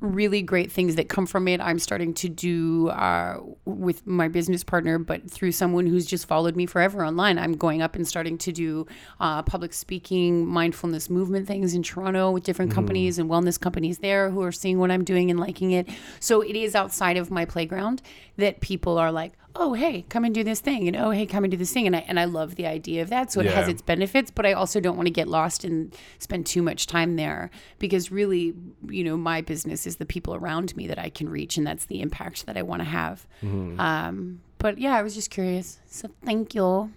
really 0.01 0.41
great 0.41 0.71
things 0.71 0.95
that 0.95 1.09
come 1.09 1.25
from 1.25 1.47
it. 1.47 1.59
I'm 1.59 1.79
starting 1.79 2.13
to 2.15 2.29
do 2.29 2.89
uh, 2.89 3.39
with 3.65 4.07
my 4.07 4.27
business 4.27 4.63
partner, 4.63 4.97
but 4.97 5.29
through 5.29 5.51
someone 5.51 5.85
who's 5.85 6.05
just 6.05 6.27
followed 6.27 6.55
me 6.55 6.65
forever 6.65 7.05
online. 7.05 7.37
I'm 7.37 7.53
going 7.53 7.81
up 7.81 7.95
and 7.95 8.07
starting 8.07 8.37
to 8.39 8.51
do 8.51 8.87
uh, 9.19 9.43
public 9.43 9.73
speaking, 9.73 10.45
mindfulness 10.45 11.09
movement 11.09 11.47
things 11.47 11.73
in 11.73 11.83
Toronto 11.83 12.31
with 12.31 12.43
different 12.43 12.71
companies 12.71 13.19
and 13.19 13.29
wellness 13.29 13.59
companies 13.59 13.99
there 13.99 14.29
who 14.29 14.41
are 14.41 14.51
seeing 14.51 14.79
what 14.79 14.91
I'm 14.91 15.03
doing 15.03 15.29
and 15.29 15.39
liking 15.39 15.71
it. 15.71 15.89
So 16.19 16.41
it 16.41 16.55
is 16.55 16.75
outside 16.75 17.17
of 17.17 17.29
my 17.29 17.45
playground 17.45 18.01
that 18.37 18.61
people 18.61 18.97
are 18.97 19.11
like, 19.11 19.33
oh 19.59 19.73
hey 19.73 20.03
come 20.09 20.23
and 20.23 20.33
do 20.33 20.43
this 20.43 20.61
thing 20.61 20.87
and 20.87 20.95
oh 20.95 21.11
hey 21.11 21.25
come 21.25 21.43
and 21.43 21.51
do 21.51 21.57
this 21.57 21.71
thing 21.71 21.85
and 21.85 21.95
I, 21.95 21.99
and 22.07 22.19
I 22.19 22.25
love 22.25 22.55
the 22.55 22.65
idea 22.65 23.01
of 23.01 23.09
that 23.09 23.31
so 23.31 23.41
it 23.41 23.47
has 23.47 23.67
its 23.67 23.81
benefits 23.81 24.31
but 24.31 24.45
I 24.45 24.53
also 24.53 24.79
don't 24.79 24.95
want 24.95 25.07
to 25.07 25.11
get 25.11 25.27
lost 25.27 25.63
and 25.63 25.95
spend 26.17 26.45
too 26.45 26.61
much 26.61 26.87
time 26.87 27.17
there 27.17 27.51
because 27.77 28.11
really 28.11 28.55
you 28.87 29.03
know 29.03 29.17
my 29.17 29.41
business 29.41 29.85
is 29.85 29.97
the 29.97 30.05
people 30.05 30.33
around 30.33 30.75
me 30.75 30.87
that 30.87 30.97
I 30.97 31.09
can 31.09 31.27
reach 31.27 31.57
and 31.57 31.67
that's 31.67 31.85
the 31.85 32.01
impact 32.01 32.45
that 32.45 32.57
I 32.57 32.61
want 32.61 32.79
to 32.79 32.85
have. 32.85 33.27
Mm-hmm. 33.43 33.79
um, 33.79 34.41
but 34.57 34.77
yeah 34.79 34.95
I 34.95 35.01
was 35.01 35.13
just 35.13 35.29
curious. 35.29 35.79
So 35.87 36.09
thank 36.23 36.55
you 36.55 36.91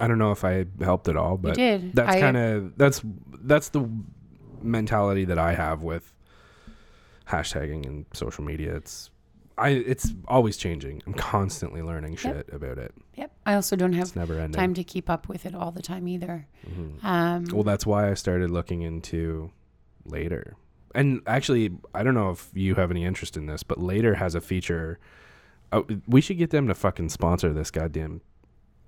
I 0.00 0.08
don't 0.08 0.18
know 0.18 0.32
if 0.32 0.44
I 0.44 0.66
helped 0.80 1.08
at 1.08 1.16
all, 1.16 1.36
but 1.36 1.56
that's 1.56 2.20
kind 2.20 2.36
of 2.36 2.76
that's 2.76 3.00
that's 3.42 3.68
the 3.68 3.88
mentality 4.60 5.24
that 5.26 5.38
I 5.38 5.54
have 5.54 5.82
with 5.82 6.12
hashtagging 7.28 7.86
and 7.86 8.06
social 8.12 8.44
media. 8.44 8.74
It's 8.74 9.10
I 9.56 9.68
it's 9.70 10.12
always 10.26 10.56
changing. 10.56 11.02
I'm 11.06 11.14
constantly 11.14 11.80
learning 11.82 12.16
shit 12.16 12.48
about 12.52 12.78
it. 12.78 12.92
yep 13.14 13.30
I 13.46 13.54
also 13.54 13.76
don't 13.76 13.92
have 13.92 14.08
It's 14.08 14.16
never 14.16 14.34
ending. 14.34 14.52
time 14.58 14.74
to 14.74 14.82
keep 14.84 15.08
up 15.08 15.28
with 15.28 15.46
it 15.46 15.54
all 15.54 15.70
the 15.70 15.82
time 15.82 16.08
either 16.08 16.46
Mm-hmm. 16.68 17.06
um, 17.06 17.44
Well, 17.52 17.62
that's 17.62 17.86
why 17.86 18.10
I 18.10 18.14
started 18.14 18.50
looking 18.50 18.82
into 18.82 19.50
later. 20.04 20.56
And 20.94 21.22
actually, 21.26 21.76
I 21.94 22.02
don't 22.02 22.14
know 22.14 22.30
if 22.30 22.50
you 22.54 22.74
have 22.76 22.90
any 22.90 23.04
interest 23.04 23.36
in 23.36 23.46
this, 23.46 23.62
but 23.62 23.78
later 23.80 24.14
has 24.14 24.34
a 24.34 24.40
feature. 24.40 24.98
Oh, 25.72 25.86
we 26.06 26.20
should 26.20 26.38
get 26.38 26.50
them 26.50 26.68
to 26.68 26.74
fucking 26.74 27.08
sponsor 27.08 27.52
this 27.52 27.70
goddamn 27.72 28.20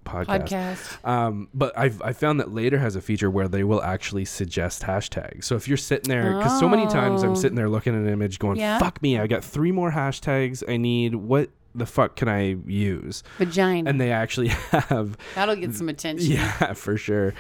podcast. 0.06 0.48
podcast 0.48 1.08
Um, 1.08 1.48
but 1.52 1.76
I've 1.76 2.00
I 2.02 2.12
found 2.12 2.40
that 2.40 2.52
later 2.52 2.78
has 2.78 2.96
a 2.96 3.00
feature 3.00 3.30
where 3.30 3.48
they 3.48 3.64
will 3.64 3.82
actually 3.82 4.24
suggest 4.24 4.82
hashtags. 4.82 5.44
So 5.44 5.56
if 5.56 5.68
you're 5.68 5.76
sitting 5.76 6.08
there, 6.08 6.36
because 6.38 6.58
so 6.58 6.68
many 6.68 6.86
times 6.86 7.22
I'm 7.22 7.32
Oh. 7.32 7.34
sitting 7.34 7.56
there 7.56 7.68
looking 7.68 7.94
at 7.94 8.00
an 8.00 8.08
image, 8.08 8.38
going, 8.38 8.58
Yeah. 8.58 8.78
"Fuck 8.78 9.02
me, 9.02 9.18
I 9.18 9.26
got 9.26 9.44
three 9.44 9.72
more 9.72 9.90
hashtags 9.92 10.62
I 10.68 10.76
need. 10.76 11.14
What 11.16 11.50
the 11.74 11.84
fuck 11.84 12.16
can 12.16 12.26
I 12.28 12.56
use?" 12.66 13.22
vagina 13.38 13.90
And 13.90 14.00
they 14.00 14.10
actually 14.10 14.48
have 14.70 15.18
that'll 15.34 15.56
get 15.56 15.74
some 15.74 15.88
attention 15.90 16.32
yeah, 16.32 16.72
for 16.84 16.96
sure. 16.96 17.34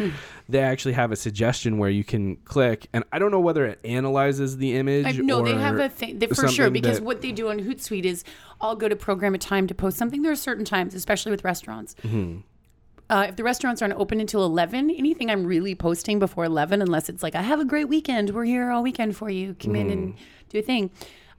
they 0.48 0.58
actually 0.60 0.92
have 0.92 1.10
a 1.10 1.16
suggestion 1.16 1.78
where 1.78 1.88
you 1.88 2.04
can 2.04 2.36
click, 2.44 2.86
and 2.92 3.02
I 3.12 3.18
don't 3.18 3.30
know 3.30 3.40
whether 3.40 3.64
it 3.64 3.78
analyzes 3.84 4.58
the 4.58 4.76
image. 4.76 5.06
I, 5.06 5.12
no, 5.22 5.42
they 5.42 5.54
have 5.54 5.78
a 5.78 5.88
thing 5.88 6.18
they, 6.18 6.26
for 6.26 6.48
sure 6.48 6.68
because 6.70 6.98
that- 6.98 7.04
what 7.04 7.22
they 7.22 7.32
do 7.32 7.48
on 7.48 7.60
Hootsuite 7.60 8.04
is 8.04 8.24
I'll 8.60 8.76
go 8.76 8.88
to 8.88 8.96
program 8.96 9.34
a 9.34 9.38
time 9.38 9.66
to 9.68 9.74
post 9.74 9.96
something. 9.96 10.20
There 10.22 10.32
are 10.32 10.36
certain 10.36 10.64
times, 10.66 10.94
especially 10.94 11.30
with 11.30 11.42
restaurants. 11.44 11.94
Mm-hmm. 12.02 12.40
Uh, 13.08 13.26
if 13.28 13.36
the 13.36 13.44
restaurants 13.44 13.80
aren't 13.82 13.94
open 13.94 14.20
until 14.20 14.44
11, 14.44 14.90
anything 14.90 15.30
I'm 15.30 15.44
really 15.46 15.74
posting 15.74 16.18
before 16.18 16.44
11, 16.44 16.82
unless 16.82 17.08
it's 17.08 17.22
like, 17.22 17.36
I 17.36 17.42
have 17.42 17.60
a 17.60 17.64
great 17.64 17.88
weekend, 17.88 18.30
we're 18.30 18.44
here 18.44 18.70
all 18.70 18.82
weekend 18.82 19.16
for 19.16 19.30
you, 19.30 19.54
come 19.54 19.76
in 19.76 19.90
and 19.90 20.08
Mm-hmm. 20.14 20.22
do 20.48 20.58
a 20.58 20.62
thing. 20.62 20.90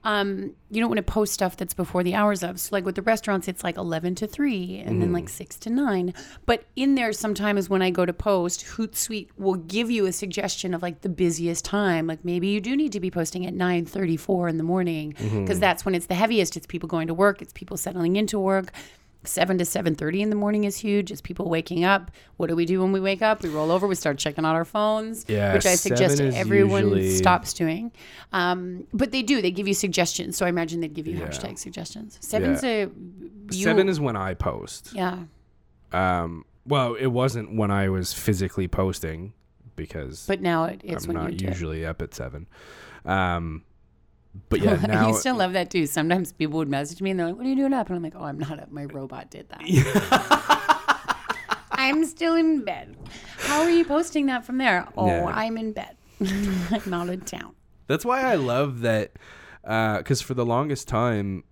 Um, 0.04 0.52
you 0.70 0.80
don't 0.80 0.88
want 0.88 0.98
to 0.98 1.02
post 1.12 1.34
stuff 1.34 1.56
that's 1.56 1.74
before 1.74 2.04
the 2.04 2.14
hours 2.14 2.44
of. 2.44 2.60
So, 2.60 2.68
like 2.72 2.84
with 2.84 2.94
the 2.94 3.02
restaurants, 3.02 3.48
it's 3.48 3.64
like 3.64 3.76
11 3.76 4.14
to 4.14 4.28
3 4.28 4.78
and 4.86 5.02
then 5.02 5.08
Mm-hmm. 5.08 5.14
like 5.14 5.28
6 5.28 5.56
to 5.58 5.70
9. 5.70 6.14
But 6.46 6.64
in 6.76 6.94
there, 6.94 7.12
sometimes 7.12 7.68
when 7.68 7.82
I 7.82 7.90
go 7.90 8.06
to 8.06 8.12
post, 8.12 8.64
Hootsuite 8.64 9.28
will 9.36 9.56
give 9.56 9.90
you 9.90 10.06
a 10.06 10.12
suggestion 10.12 10.72
of 10.72 10.82
like 10.82 11.00
the 11.00 11.08
busiest 11.08 11.64
time. 11.64 12.06
Like 12.06 12.24
maybe 12.24 12.46
you 12.46 12.60
do 12.60 12.76
need 12.76 12.92
to 12.92 13.00
be 13.00 13.10
posting 13.10 13.44
at 13.44 13.52
9 13.54 13.86
34 13.86 14.48
in 14.48 14.56
the 14.56 14.62
morning 14.62 15.10
because 15.10 15.30
Mm-hmm. 15.32 15.58
that's 15.60 15.84
when 15.84 15.96
it's 15.96 16.06
the 16.06 16.14
heaviest. 16.14 16.56
It's 16.56 16.66
people 16.66 16.88
going 16.88 17.08
to 17.08 17.14
work, 17.14 17.42
it's 17.42 17.52
people 17.52 17.76
settling 17.76 18.14
into 18.16 18.38
work. 18.38 18.72
7 19.24 19.58
to 19.58 19.64
7:30 19.64 20.20
in 20.20 20.30
the 20.30 20.36
morning 20.36 20.64
is 20.64 20.76
huge. 20.76 21.10
It's 21.10 21.20
people 21.20 21.48
waking 21.50 21.84
up. 21.84 22.10
What 22.36 22.46
do 22.48 22.56
we 22.56 22.64
do 22.64 22.80
when 22.80 22.92
we 22.92 23.00
wake 23.00 23.20
up? 23.20 23.42
We 23.42 23.48
roll 23.48 23.70
over, 23.70 23.86
we 23.86 23.94
start 23.94 24.16
checking 24.18 24.44
out 24.44 24.54
our 24.54 24.64
phones, 24.64 25.24
Yeah, 25.28 25.52
which 25.54 25.66
I 25.66 25.74
suggest 25.74 26.20
everyone 26.20 26.84
usually- 26.84 27.10
stops 27.16 27.52
doing. 27.52 27.90
Um, 28.32 28.86
but 28.92 29.10
they 29.10 29.22
do. 29.22 29.42
They 29.42 29.50
give 29.50 29.66
you 29.68 29.74
suggestions. 29.74 30.36
So 30.36 30.46
I 30.46 30.48
imagine 30.48 30.80
they'd 30.80 30.94
give 30.94 31.06
you 31.06 31.16
Yeah. 31.18 31.26
hashtag 31.28 31.58
suggestions. 31.58 32.16
Seven's 32.20 32.62
a 32.62 32.88
you, 33.50 33.64
seven 33.64 33.88
is 33.88 33.98
when 34.00 34.16
I 34.16 34.34
post. 34.34 34.92
yeah. 34.94 35.24
Um, 35.92 36.44
well, 36.66 36.94
it 36.94 37.06
wasn't 37.08 37.56
when 37.56 37.70
I 37.70 37.88
was 37.88 38.12
physically 38.12 38.68
posting 38.68 39.32
because 39.74 40.26
But 40.26 40.40
now 40.42 40.64
it, 40.64 40.80
it's 40.84 41.04
I'm 41.04 41.14
when 41.14 41.22
not 41.24 41.32
you 41.32 41.38
do. 41.38 41.46
it. 41.46 41.48
usually 41.50 41.84
up 41.86 42.02
at 42.02 42.14
seven. 42.14 42.46
Um, 43.04 43.62
but 44.48 44.60
yeah, 44.60 44.74
now 44.86 45.06
I 45.06 45.08
used 45.10 45.22
to 45.24 45.32
love 45.32 45.52
that 45.54 45.70
too. 45.70 45.86
Sometimes 45.86 46.32
people 46.32 46.58
would 46.58 46.68
message 46.68 47.00
me 47.02 47.10
and 47.10 47.18
they're 47.20 47.26
like, 47.28 47.36
"What 47.36 47.46
are 47.46 47.48
you 47.48 47.56
doing 47.56 47.72
up?" 47.72 47.88
And 47.88 47.96
I'm 47.96 48.02
like, 48.02 48.14
"Oh, 48.16 48.24
I'm 48.24 48.38
not 48.38 48.58
up. 48.60 48.70
My 48.70 48.84
robot 48.84 49.30
did 49.30 49.48
that. 49.50 49.62
I'm 51.70 52.04
still 52.04 52.34
in 52.34 52.64
bed. 52.64 52.96
How 53.38 53.62
are 53.62 53.70
you 53.70 53.84
posting 53.84 54.26
that 54.26 54.44
from 54.44 54.58
there? 54.58 54.86
Oh, 54.96 55.06
Yeah. 55.06 55.26
I'm 55.26 55.56
in 55.56 55.72
bed. 55.72 55.96
I'm 56.20 56.82
not 56.86 57.08
in 57.08 57.20
town. 57.20 57.54
That's 57.86 58.04
why 58.04 58.22
I 58.22 58.34
love 58.34 58.80
that 58.80 59.12
uh, 59.64 59.98
because 59.98 60.20
for 60.20 60.34
the 60.34 60.44
longest 60.44 60.88
time, 60.88 61.44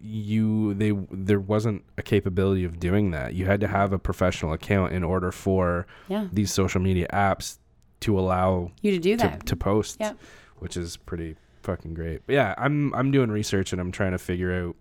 you 0.00 0.74
they 0.74 0.92
there 1.10 1.40
wasn't 1.40 1.84
a 1.96 2.02
capability 2.02 2.64
of 2.64 2.80
doing 2.80 3.12
that. 3.12 3.34
You 3.34 3.46
had 3.46 3.60
to 3.60 3.68
have 3.68 3.92
a 3.92 3.98
professional 3.98 4.52
account 4.52 4.92
in 4.92 5.04
order 5.04 5.30
for 5.30 5.86
Yeah, 6.08 6.26
these 6.32 6.52
social 6.52 6.80
media 6.80 7.06
apps 7.12 7.58
to 8.00 8.18
allow 8.18 8.72
you 8.82 8.90
to 8.92 8.98
do 8.98 9.12
to, 9.16 9.22
that. 9.22 9.46
to 9.46 9.56
post, 9.56 9.98
Yep. 10.00 10.18
which 10.58 10.76
is 10.76 10.96
pretty 10.96 11.36
fucking 11.64 11.94
great. 11.94 12.22
But 12.26 12.34
yeah, 12.34 12.54
I'm 12.56 12.94
I'm 12.94 13.10
doing 13.10 13.30
research 13.30 13.72
and 13.72 13.80
I'm 13.80 13.90
trying 13.92 14.12
to 14.12 14.18
figure 14.18 14.52
out 14.52 14.76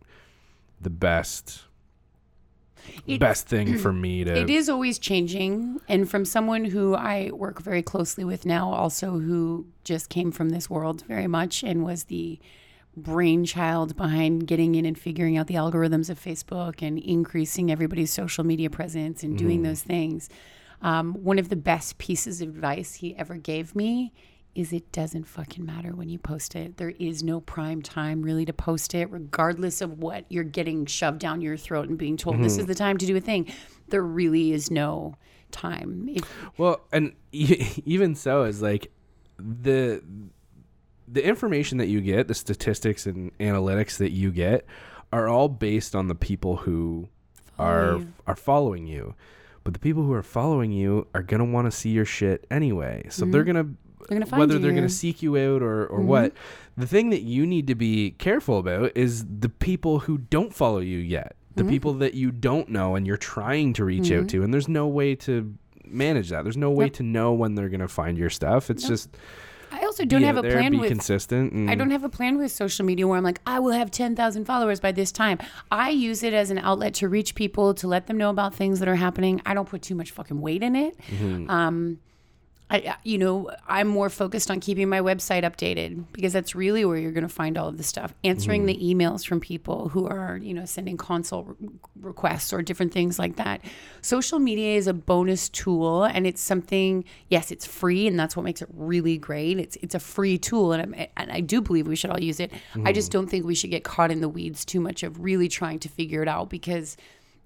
the 0.79 0.89
best 0.89 1.63
It- 3.07 3.19
best 3.19 3.47
thing 3.47 3.77
for 3.77 3.91
me 4.05 4.23
to 4.25 4.37
It 4.37 4.49
is 4.49 4.69
always 4.69 4.99
changing. 4.99 5.79
And 5.87 6.09
from 6.09 6.25
someone 6.25 6.65
who 6.65 6.93
I 6.95 7.31
work 7.31 7.61
very 7.61 7.81
closely 7.81 8.23
with 8.23 8.45
now, 8.45 8.71
also 8.71 9.19
who 9.19 9.65
just 9.83 10.09
came 10.09 10.31
from 10.31 10.49
this 10.49 10.69
world 10.69 11.03
very 11.07 11.27
much 11.27 11.63
and 11.63 11.83
was 11.83 12.05
the 12.05 12.39
brainchild 12.95 13.95
behind 13.95 14.45
getting 14.45 14.75
in 14.75 14.85
and 14.85 14.97
figuring 14.97 15.37
out 15.37 15.47
the 15.47 15.55
algorithms 15.55 16.09
of 16.09 16.19
Facebook 16.19 16.81
and 16.85 16.99
increasing 16.99 17.71
everybody's 17.71 18.11
social 18.13 18.43
media 18.43 18.69
presence 18.69 19.23
and 19.23 19.37
doing 19.37 19.63
those 19.63 19.81
things. 19.81 20.29
Um, 20.81 21.13
one 21.23 21.39
of 21.39 21.49
the 21.49 21.55
best 21.55 21.97
pieces 21.97 22.41
of 22.41 22.49
advice 22.49 22.95
he 22.95 23.15
ever 23.15 23.35
gave 23.35 23.75
me 23.75 24.13
is 24.55 24.71
it 24.71 24.91
doesn't 24.91 25.23
fucking 25.25 25.65
matter 25.65 25.95
when 25.95 26.09
you 26.09 26.19
post 26.19 26.55
it. 26.55 26.77
There 26.77 26.93
is 26.99 27.23
no 27.23 27.41
prime 27.41 27.81
time 27.81 28.21
really 28.21 28.45
to 28.45 28.53
post 28.53 28.93
it, 28.93 29.09
regardless 29.09 29.81
of 29.81 29.99
what 29.99 30.25
you're 30.29 30.43
getting 30.43 30.85
shoved 30.85 31.19
down 31.19 31.41
your 31.41 31.57
throat 31.57 31.89
and 31.89 31.97
being 31.97 32.17
told 32.17 32.39
this 32.39 32.53
is 32.53 32.59
mm-hmm. 32.59 32.67
the 32.67 32.75
time 32.75 32.97
to 32.99 33.05
do 33.05 33.15
a 33.15 33.19
thing. 33.19 33.51
There 33.89 34.03
really 34.03 34.51
is 34.51 34.69
no 34.69 35.15
time. 35.51 36.07
If, 36.09 36.23
Well, 36.57 36.81
and 36.91 37.13
e- 37.31 37.81
even 37.85 38.15
so, 38.15 38.43
is 38.43 38.61
like 38.61 38.91
the 39.37 40.03
the 41.07 41.25
information 41.25 41.79
that 41.79 41.87
you 41.87 42.01
get, 42.01 42.27
the 42.27 42.33
statistics 42.33 43.05
and 43.05 43.37
analytics 43.39 43.97
that 43.97 44.11
you 44.11 44.31
get, 44.31 44.65
are 45.11 45.27
all 45.27 45.49
based 45.49 45.95
on 45.95 46.07
the 46.07 46.15
people 46.15 46.57
who 46.57 47.09
are 47.57 47.97
you. 47.97 48.13
are 48.27 48.35
following 48.35 48.87
you. 48.87 49.15
But 49.63 49.73
the 49.73 49.79
people 49.79 50.03
who 50.03 50.13
are 50.13 50.23
following 50.23 50.71
you 50.71 51.07
are 51.13 51.23
gonna 51.23 51.45
want 51.45 51.65
to 51.65 51.71
see 51.71 51.89
your 51.89 52.05
shit 52.05 52.45
anyway. 52.51 53.07
So 53.09 53.25
they're 53.25 53.43
mm-hmm. 53.43 53.53
gonna 53.53 53.69
They're 54.09 54.21
whether 54.21 54.59
they're 54.59 54.71
gonna 54.73 54.89
seek 54.89 55.21
you 55.21 55.37
out 55.37 55.61
or 55.61 55.85
or 55.87 56.01
what. 56.01 56.33
The 56.77 56.87
thing 56.87 57.09
that 57.11 57.21
you 57.21 57.45
need 57.45 57.67
to 57.67 57.75
be 57.75 58.11
careful 58.11 58.57
about 58.57 58.91
is 58.95 59.25
the 59.25 59.49
people 59.49 59.99
who 59.99 60.17
don't 60.17 60.53
follow 60.53 60.79
you 60.79 60.97
yet. 60.97 61.35
The 61.55 61.63
people 61.63 61.93
that 61.95 62.15
you 62.15 62.31
don't 62.31 62.69
know 62.69 62.95
and 62.95 63.05
you're 63.05 63.15
trying 63.15 63.73
to 63.73 63.85
reach 63.85 64.11
out 64.11 64.27
to, 64.29 64.41
and 64.41 64.51
there's 64.51 64.67
no 64.67 64.87
way 64.87 65.13
to 65.17 65.53
manage 65.85 66.29
that. 66.29 66.43
There's 66.43 66.57
no 66.57 66.71
way 66.71 66.85
Yep. 66.85 66.93
to 66.93 67.03
know 67.03 67.33
when 67.33 67.53
they're 67.53 67.69
gonna 67.69 67.87
find 67.87 68.17
your 68.17 68.31
stuff. 68.31 68.71
It's 68.71 68.87
just 68.87 69.15
I 69.71 69.85
also 69.85 70.05
don't 70.05 70.21
have 70.23 70.37
a 70.37 70.41
there, 70.41 70.51
plan 70.53 70.71
be 70.71 70.77
with 70.79 70.89
consistent. 70.89 71.51
And 71.51 71.69
I 71.69 71.75
don't 71.75 71.89
have 71.89 72.03
a 72.03 72.09
plan 72.09 72.37
with 72.37 72.51
social 72.51 72.85
media 72.85 73.07
where 73.07 73.17
I'm 73.17 73.23
like, 73.23 73.41
I 73.47 73.59
will 73.59 73.71
have 73.71 73.89
10,000 73.89 74.45
followers 74.45 74.79
by 74.79 74.91
this 74.91 75.11
time. 75.11 75.39
I 75.71 75.89
use 75.89 76.21
it 76.21 76.33
as 76.33 76.51
an 76.51 76.59
outlet 76.59 76.93
to 76.95 77.09
reach 77.09 77.33
people, 77.33 77.73
to 77.75 77.87
let 77.87 78.05
them 78.07 78.17
know 78.17 78.29
about 78.29 78.53
things 78.53 78.79
that 78.79 78.87
are 78.87 78.95
happening. 78.95 79.41
I 79.45 79.53
don't 79.55 79.67
put 79.67 79.81
too 79.81 79.95
much 79.95 80.11
fucking 80.11 80.39
weight 80.41 80.61
in 80.61 80.75
it. 80.75 80.95
Mm-hmm. 81.07 81.49
Um, 81.49 81.99
I, 82.69 82.95
you 83.03 83.17
know, 83.17 83.51
I'm 83.67 83.87
more 83.87 84.09
focused 84.09 84.49
on 84.49 84.59
keeping 84.59 84.89
my 84.89 84.99
website 84.99 85.43
updated 85.43 86.05
because 86.11 86.33
that's 86.33 86.55
really 86.55 86.85
where 86.85 86.97
you're 86.97 87.11
going 87.11 87.27
to 87.27 87.29
find 87.29 87.57
all 87.57 87.67
of 87.67 87.77
the 87.77 87.83
stuff. 87.83 88.13
Answering 88.23 88.65
mm-hmm. 88.65 88.79
the 88.79 88.95
emails 88.95 89.25
from 89.27 89.39
people 89.39 89.89
who 89.89 90.07
are, 90.07 90.37
you 90.41 90.53
know, 90.53 90.65
sending 90.65 90.97
consult 90.97 91.55
re- 91.59 91.69
requests 92.01 92.51
or 92.51 92.61
different 92.61 92.91
things 92.91 93.19
like 93.19 93.35
that. 93.35 93.61
Social 94.01 94.39
media 94.39 94.75
is 94.75 94.87
a 94.87 94.93
bonus 94.93 95.49
tool, 95.49 96.05
and 96.05 96.25
it's 96.25 96.41
something. 96.41 97.05
Yes, 97.29 97.51
it's 97.51 97.65
free, 97.65 98.07
and 98.07 98.19
that's 98.19 98.35
what 98.35 98.43
makes 98.43 98.61
it 98.61 98.69
really 98.73 99.17
great. 99.17 99.59
It's 99.59 99.77
it's 99.81 99.93
a 99.93 99.99
free 99.99 100.37
tool, 100.37 100.71
and 100.71 100.81
I'm, 100.81 101.07
and 101.17 101.31
I 101.31 101.41
do 101.41 101.61
believe 101.61 101.87
we 101.87 101.95
should 101.95 102.09
all 102.09 102.21
use 102.21 102.39
it. 102.39 102.51
I 102.85 102.91
just 102.91 103.11
mm-hmm. 103.11 103.19
don't 103.19 103.29
think 103.29 103.45
we 103.45 103.55
should 103.55 103.69
get 103.69 103.83
caught 103.83 104.09
in 104.09 104.21
the 104.21 104.29
weeds 104.29 104.65
too 104.65 104.79
much 104.79 105.03
of 105.03 105.19
really 105.21 105.47
trying 105.47 105.79
to 105.79 105.89
figure 105.89 106.23
it 106.23 106.27
out 106.27 106.49
because 106.49 106.97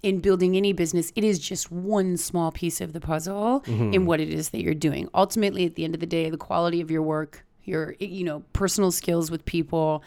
in 0.03 0.19
building 0.19 0.55
any 0.55 0.73
business, 0.73 1.11
it 1.15 1.23
is 1.23 1.39
just 1.39 1.71
one 1.71 2.17
small 2.17 2.51
piece 2.51 2.79
of 2.81 2.93
the 2.93 2.99
puzzle 2.99 3.63
in 3.67 4.05
what 4.05 4.19
it 4.19 4.29
is 4.29 4.49
that 4.49 4.61
you're 4.61 4.73
doing. 4.75 5.09
Ultimately, 5.13 5.65
at 5.65 5.75
the 5.75 5.83
end 5.83 5.93
of 5.95 5.99
the 6.01 6.05
day, 6.07 6.29
the 6.29 6.37
quality 6.37 6.81
of 6.81 6.91
your 6.91 7.01
work, 7.01 7.45
your 7.63 7.95
you 7.99 8.23
know 8.23 8.43
personal 8.53 8.91
skills 8.91 9.29
with 9.31 9.43
people, 9.45 10.03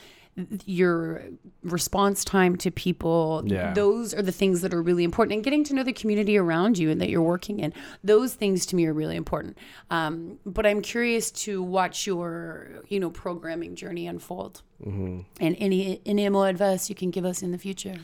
your 0.64 1.22
response 1.62 2.24
time 2.24 2.56
to 2.56 2.70
people, 2.70 3.42
Yeah. 3.44 3.74
those 3.74 4.14
are 4.14 4.22
the 4.22 4.32
things 4.32 4.60
that 4.62 4.72
are 4.72 4.80
really 4.80 5.04
important. 5.04 5.34
And 5.34 5.44
getting 5.44 5.64
to 5.64 5.74
know 5.74 5.82
the 5.82 5.92
community 5.92 6.38
around 6.38 6.78
you 6.78 6.88
and 6.90 7.00
that 7.00 7.10
you're 7.10 7.20
working 7.20 7.58
in, 7.60 7.72
those 8.04 8.34
things 8.34 8.64
to 8.66 8.76
me 8.76 8.86
are 8.86 8.92
really 8.94 9.16
important. 9.16 9.58
Um, 9.90 10.38
but 10.46 10.64
I'm 10.66 10.80
curious 10.80 11.30
to 11.44 11.62
watch 11.62 12.06
your 12.06 12.80
you 12.88 13.00
know 13.00 13.10
programming 13.10 13.74
journey 13.74 14.06
unfold, 14.06 14.62
and 14.82 15.24
any 15.40 16.00
any 16.06 16.28
more 16.28 16.48
advice 16.48 16.88
you 16.88 16.94
can 16.94 17.10
give 17.10 17.24
us 17.24 17.42
in 17.42 17.50
the 17.52 17.58
future. 17.58 17.96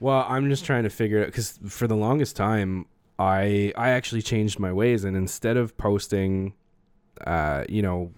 Well, 0.00 0.24
I'm 0.28 0.48
just 0.50 0.64
trying 0.64 0.82
to 0.84 0.90
figure 0.90 1.18
it 1.18 1.22
out 1.22 1.26
because 1.26 1.58
for 1.68 1.86
the 1.86 1.96
longest 1.96 2.36
time, 2.36 2.86
I 3.18 3.72
I 3.76 3.90
actually 3.90 4.22
changed 4.22 4.58
my 4.58 4.72
ways, 4.72 5.04
and 5.04 5.16
instead 5.16 5.56
of 5.56 5.76
posting, 5.76 6.52
uh, 7.26 7.64
you 7.68 7.82
know, 7.82 8.12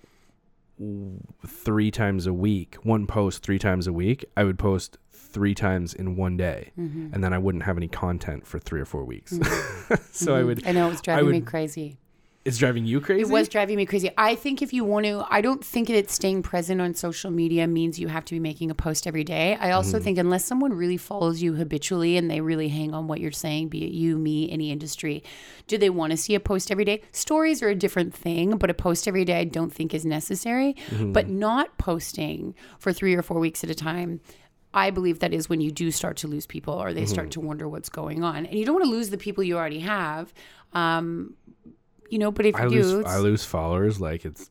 three 1.47 1.91
times 1.91 2.27
a 2.27 2.33
week, 2.33 2.77
one 2.83 3.07
post 3.07 3.43
three 3.43 3.59
times 3.59 3.87
a 3.87 3.93
week, 3.93 4.25
I 4.37 4.45
would 4.45 4.59
post 4.59 4.99
three 5.13 5.55
times 5.55 5.93
in 5.95 6.17
one 6.17 6.37
day, 6.37 6.73
Mm-hmm. 6.79 7.11
and 7.15 7.23
then 7.23 7.33
I 7.33 7.39
wouldn't 7.39 7.65
have 7.65 7.77
any 7.77 7.89
content 7.89 8.47
for 8.47 8.59
three 8.59 8.81
or 8.81 8.85
four 8.85 9.05
weeks. 9.05 9.39
so 10.13 10.35
I 10.35 10.43
would. 10.43 10.67
I 10.67 10.73
know 10.73 10.87
it 10.87 10.91
was 10.91 11.01
driving 11.01 11.31
me 11.31 11.41
crazy. 11.43 11.99
It's 12.49 12.57
driving 12.57 12.87
you 12.87 13.03
crazy. 13.03 13.21
It 13.21 13.29
was 13.29 13.47
driving 13.47 13.77
me 13.77 13.85
crazy. 13.85 14.11
I 14.17 14.35
think 14.35 14.63
if 14.63 14.73
you 14.73 14.83
want 14.83 15.05
to, 15.05 15.27
I 15.29 15.43
don't 15.43 15.63
think 15.63 15.89
that 15.89 16.11
staying 16.11 16.43
present 16.43 16.81
on 16.81 16.95
social 16.95 17.31
media 17.31 17.67
means 17.67 17.99
you 17.99 18.09
have 18.09 18.25
to 18.25 18.35
be 18.35 18.41
making 18.41 18.71
a 18.71 18.75
post 18.75 19.07
every 19.07 19.23
day. 19.23 19.57
I 19.61 19.73
also 19.73 19.99
mm-hmm. 19.99 20.05
think 20.05 20.19
unless 20.19 20.47
someone 20.47 20.73
really 20.73 20.97
follows 20.97 21.43
you 21.43 21.53
habitually 21.53 22.17
and 22.17 22.31
they 22.31 22.41
really 22.41 22.69
hang 22.69 22.95
on 22.95 23.07
what 23.07 23.21
you're 23.21 23.33
saying, 23.33 23.69
be 23.69 23.85
it 23.85 23.93
you, 23.93 24.17
me, 24.17 24.51
any 24.51 24.71
industry, 24.71 25.23
do 25.67 25.77
they 25.77 25.91
want 25.91 26.13
to 26.13 26.17
see 26.17 26.35
a 26.35 26.41
post 26.41 26.71
every 26.71 26.87
day? 26.87 27.03
Stories 27.13 27.63
are 27.63 27.69
a 27.69 27.75
different 27.75 28.15
thing, 28.15 28.57
but 28.57 28.71
a 28.71 28.75
post 28.75 29.07
every 29.07 29.27
day 29.27 29.41
I 29.41 29.45
don't 29.45 29.71
think 29.71 29.93
is 29.93 30.07
necessary. 30.07 30.75
Mm-hmm. 30.89 31.13
But 31.13 31.29
not 31.29 31.77
posting 31.77 32.55
for 32.79 32.95
three 32.95 33.15
or 33.15 33.21
four 33.21 33.39
weeks 33.39 33.63
at 33.63 33.69
a 33.69 33.75
time. 33.75 34.23
I 34.73 34.91
believe 34.91 35.19
that 35.19 35.35
is 35.35 35.51
when 35.51 35.61
you 35.61 35.71
do 35.71 35.91
start 35.91 36.17
to 36.19 36.29
lose 36.29 36.47
people 36.47 36.75
or 36.75 36.95
they 36.95 37.05
start 37.05 37.29
mm-hmm. 37.29 37.41
to 37.41 37.47
wonder 37.47 37.69
what's 37.69 37.91
going 37.91 38.25
on. 38.25 38.47
And 38.47 38.59
you 38.59 38.65
don't 38.65 38.75
want 38.75 38.87
to 38.87 38.91
lose 38.91 39.11
the 39.11 39.19
people 39.19 39.45
you 39.45 39.59
already 39.59 39.81
have. 39.81 40.33
Um, 40.73 41.35
you 42.09 42.19
know, 42.19 42.31
but 42.31 42.47
if 42.47 42.57
I 42.57 42.65
you 42.65 42.83
lose 42.83 42.91
do, 42.91 43.05
I 43.05 43.19
lose 43.19 43.45
followers 43.45 44.01
like 44.01 44.25
it's 44.25 44.51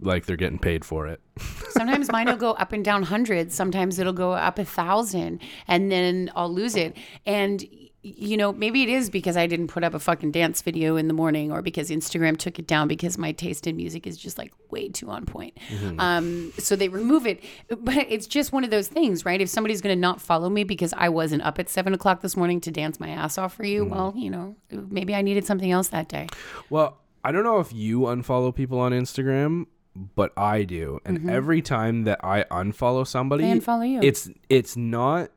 like 0.00 0.26
they're 0.26 0.36
getting 0.36 0.58
paid 0.58 0.84
for 0.84 1.06
it. 1.06 1.20
Sometimes 1.70 2.10
mine 2.10 2.26
will 2.26 2.36
go 2.36 2.52
up 2.52 2.72
and 2.72 2.84
down 2.84 3.02
hundreds. 3.02 3.54
Sometimes 3.54 3.98
it'll 3.98 4.12
go 4.12 4.32
up 4.32 4.58
a 4.58 4.64
thousand, 4.64 5.40
and 5.68 5.90
then 5.90 6.30
I'll 6.34 6.52
lose 6.52 6.76
it. 6.76 6.96
And 7.26 7.64
you 8.02 8.36
know, 8.38 8.52
maybe 8.52 8.82
it 8.82 8.88
is 8.88 9.10
because 9.10 9.36
I 9.36 9.46
didn't 9.46 9.68
put 9.68 9.84
up 9.84 9.92
a 9.92 9.98
fucking 9.98 10.30
dance 10.30 10.62
video 10.62 10.96
in 10.96 11.06
the 11.06 11.12
morning, 11.14 11.52
or 11.52 11.60
because 11.60 11.90
Instagram 11.90 12.38
took 12.38 12.58
it 12.58 12.66
down 12.66 12.88
because 12.88 13.18
my 13.18 13.32
taste 13.32 13.66
in 13.66 13.76
music 13.76 14.06
is 14.06 14.16
just 14.16 14.38
like 14.38 14.52
way 14.70 14.88
too 14.88 15.10
on 15.10 15.26
point. 15.26 15.58
Um, 15.98 16.52
so 16.58 16.76
they 16.76 16.88
remove 16.88 17.26
it. 17.26 17.44
But 17.68 18.06
it's 18.08 18.26
just 18.26 18.52
one 18.52 18.64
of 18.64 18.70
those 18.70 18.88
things, 18.88 19.24
right? 19.24 19.40
If 19.40 19.48
somebody's 19.50 19.80
going 19.82 19.94
to 19.94 20.00
not 20.00 20.20
follow 20.20 20.48
me 20.48 20.64
because 20.64 20.94
I 20.96 21.10
wasn't 21.10 21.42
up 21.42 21.58
at 21.58 21.68
seven 21.68 21.92
o'clock 21.92 22.22
this 22.22 22.36
morning 22.36 22.60
to 22.62 22.70
dance 22.70 22.98
my 22.98 23.10
ass 23.10 23.36
off 23.36 23.54
for 23.54 23.64
you, 23.64 23.84
well, 23.84 24.14
you 24.16 24.30
know, 24.30 24.56
maybe 24.70 25.14
I 25.14 25.20
needed 25.20 25.44
something 25.44 25.70
else 25.70 25.88
that 25.88 26.08
day. 26.08 26.28
Well, 26.70 26.98
I 27.22 27.32
don't 27.32 27.44
know 27.44 27.60
if 27.60 27.72
you 27.72 28.00
unfollow 28.00 28.54
people 28.54 28.78
on 28.78 28.92
Instagram, 28.92 29.66
but 30.14 30.32
I 30.38 30.62
do. 30.62 31.00
And 31.04 31.28
every 31.28 31.60
time 31.60 32.04
that 32.04 32.24
I 32.24 32.44
unfollow 32.44 33.06
somebody, 33.06 33.44
Mm-hmm. 33.44 33.52
They 33.52 33.60
unfollow 33.60 33.90
you. 33.90 34.00
It's 34.02 34.30
it's 34.48 34.76
not 34.76 35.30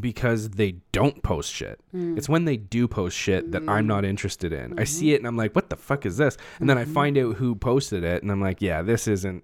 because 0.00 0.50
they 0.50 0.76
don't 0.92 1.22
post 1.22 1.52
shit. 1.52 1.80
Mm. 1.94 2.16
It's 2.16 2.28
when 2.28 2.44
they 2.44 2.56
do 2.56 2.86
post 2.86 3.16
shit 3.16 3.52
that 3.52 3.68
I'm 3.68 3.86
not 3.86 4.04
interested 4.04 4.52
in. 4.52 4.72
I 4.72 4.82
Mm-hmm. 4.82 4.84
see 4.84 5.14
it 5.14 5.16
and 5.16 5.26
I'm 5.26 5.36
like, 5.36 5.54
what 5.56 5.70
the 5.70 5.76
fuck 5.76 6.06
is 6.06 6.16
this? 6.16 6.36
And 6.60 6.68
then 6.70 6.78
I 6.78 6.84
find 6.84 7.16
out 7.18 7.36
who 7.36 7.54
posted 7.54 8.04
it 8.04 8.22
and 8.22 8.30
I'm 8.30 8.40
like, 8.40 8.62
yeah, 8.62 8.82
this 8.82 9.08
isn't 9.08 9.42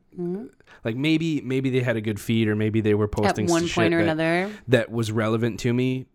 like 0.85 0.95
maybe 0.97 1.41
maybe 1.41 1.71
they 1.71 1.81
had 1.81 1.97
a 1.97 2.01
good 2.01 2.21
feed 2.21 2.49
or 2.49 2.55
maybe 2.57 2.81
they 2.81 2.95
were 2.95 3.09
Mm-hmm. 3.09 3.25
At 3.25 3.29
posting 3.31 3.47
one 3.49 3.67
shit 3.67 3.75
point 3.75 3.95
or 3.95 4.05
that, 4.05 4.13
another. 4.13 4.53
that 4.69 4.91
was 4.91 5.11
relevant 5.11 5.61
to 5.61 5.73
me 5.73 6.07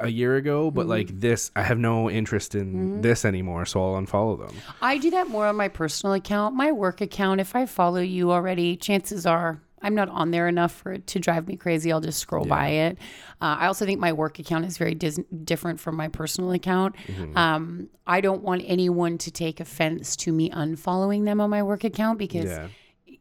a 0.00 0.08
year 0.08 0.36
ago, 0.36 0.68
Mm-hmm. 0.68 0.76
but 0.76 0.86
like 0.86 1.08
this, 1.20 1.50
I 1.56 1.62
have 1.62 1.78
no 1.78 2.08
interest 2.10 2.54
in 2.54 3.00
this 3.00 3.24
anymore, 3.24 3.66
so 3.66 3.82
I'll 3.94 4.00
unfollow 4.00 4.38
them. 4.46 4.56
I 4.80 4.98
do 4.98 5.10
that 5.10 5.28
more 5.28 5.46
on 5.46 5.56
my 5.56 5.68
personal 5.68 6.14
account. 6.14 6.54
My 6.54 6.70
work 6.72 7.00
account, 7.00 7.40
if 7.40 7.56
I 7.56 7.66
follow 7.66 8.00
you 8.00 8.30
already, 8.30 8.76
chances 8.76 9.26
are 9.26 9.60
I'm 9.82 9.94
not 9.94 10.08
on 10.10 10.30
there 10.30 10.46
enough 10.48 10.72
for 10.72 10.92
it 10.92 11.06
to 11.08 11.18
drive 11.18 11.48
me 11.48 11.56
crazy. 11.56 11.90
I'll 11.92 12.00
just 12.00 12.18
scroll 12.18 12.44
by 12.44 12.68
it. 12.68 12.98
Uh, 13.40 13.56
I 13.60 13.66
also 13.66 13.86
think 13.86 13.98
my 14.00 14.12
work 14.12 14.38
account 14.38 14.64
is 14.66 14.76
very 14.76 14.94
dis- 14.94 15.20
different 15.44 15.80
from 15.80 15.96
my 15.96 16.08
personal 16.08 16.52
account. 16.52 16.94
Um, 17.36 17.88
I 18.06 18.20
don't 18.20 18.42
want 18.42 18.62
anyone 18.66 19.16
to 19.18 19.30
take 19.30 19.60
offense 19.60 20.16
to 20.16 20.32
me 20.32 20.50
unfollowing 20.50 21.24
them 21.24 21.40
on 21.40 21.48
my 21.50 21.62
work 21.62 21.84
account 21.84 22.18
because 22.18 22.44
Yeah. 22.46 22.68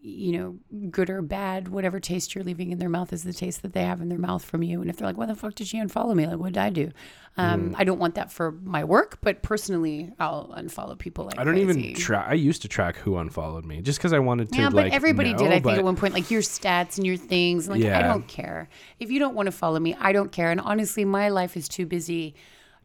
You 0.01 0.31
know, 0.31 0.87
good 0.89 1.09
or 1.09 1.21
bad, 1.21 1.67
whatever 1.67 1.99
taste 1.99 2.33
you're 2.33 2.43
leaving 2.43 2.71
in 2.71 2.77
their 2.79 2.87
mouth 2.87 3.11
is 3.11 3.23
the 3.23 3.33
taste 3.33 3.61
that 3.63 3.73
they 3.73 3.83
have 3.83 3.99
in 3.99 4.07
their 4.07 4.17
mouth 4.17 4.43
from 4.43 4.63
you. 4.63 4.79
And 4.79 4.89
if 4.89 4.95
they're 4.95 5.07
like, 5.07 5.17
"Why 5.17 5.25
the 5.25 5.35
fuck 5.35 5.55
did 5.55 5.67
she 5.67 5.77
unfollow 5.77 6.15
me? 6.15 6.25
Like, 6.25 6.37
what 6.37 6.53
did 6.53 6.57
I 6.57 6.69
do?" 6.69 6.91
Um, 7.37 7.75
I 7.77 7.83
don't 7.83 7.99
want 7.99 8.15
that 8.15 8.31
for 8.31 8.51
my 8.51 8.83
work, 8.83 9.19
but 9.21 9.41
personally, 9.43 10.11
I'll 10.19 10.53
unfollow 10.57 10.97
people 10.97 11.25
like 11.25 11.37
I 11.37 11.43
don't 11.43 11.53
crazy. 11.55 11.81
even 11.81 11.93
track. 11.95 12.27
I 12.29 12.33
used 12.33 12.61
to 12.61 12.67
track 12.67 12.95
who 12.97 13.17
unfollowed 13.17 13.65
me 13.65 13.81
just 13.81 13.99
because 13.99 14.13
I 14.13 14.19
wanted 14.19 14.51
to. 14.53 14.57
Yeah, 14.57 14.65
like, 14.65 14.73
but 14.73 14.93
everybody 14.93 15.33
did. 15.33 15.41
know, 15.41 15.47
I 15.47 15.51
think 15.51 15.63
but- 15.63 15.77
at 15.77 15.83
one 15.83 15.95
point, 15.97 16.13
like 16.13 16.31
your 16.31 16.41
stats 16.41 16.97
and 16.97 17.05
your 17.05 17.17
things. 17.17 17.67
Like, 17.67 17.83
I 17.83 18.01
don't 18.01 18.27
care 18.27 18.69
if 18.99 19.11
you 19.11 19.19
don't 19.19 19.35
want 19.35 19.47
to 19.47 19.51
follow 19.51 19.79
me. 19.79 19.95
I 19.99 20.13
don't 20.13 20.31
care. 20.31 20.49
And 20.49 20.61
honestly, 20.61 21.03
my 21.03 21.29
life 21.29 21.57
is 21.57 21.67
too 21.67 21.85
busy 21.85 22.35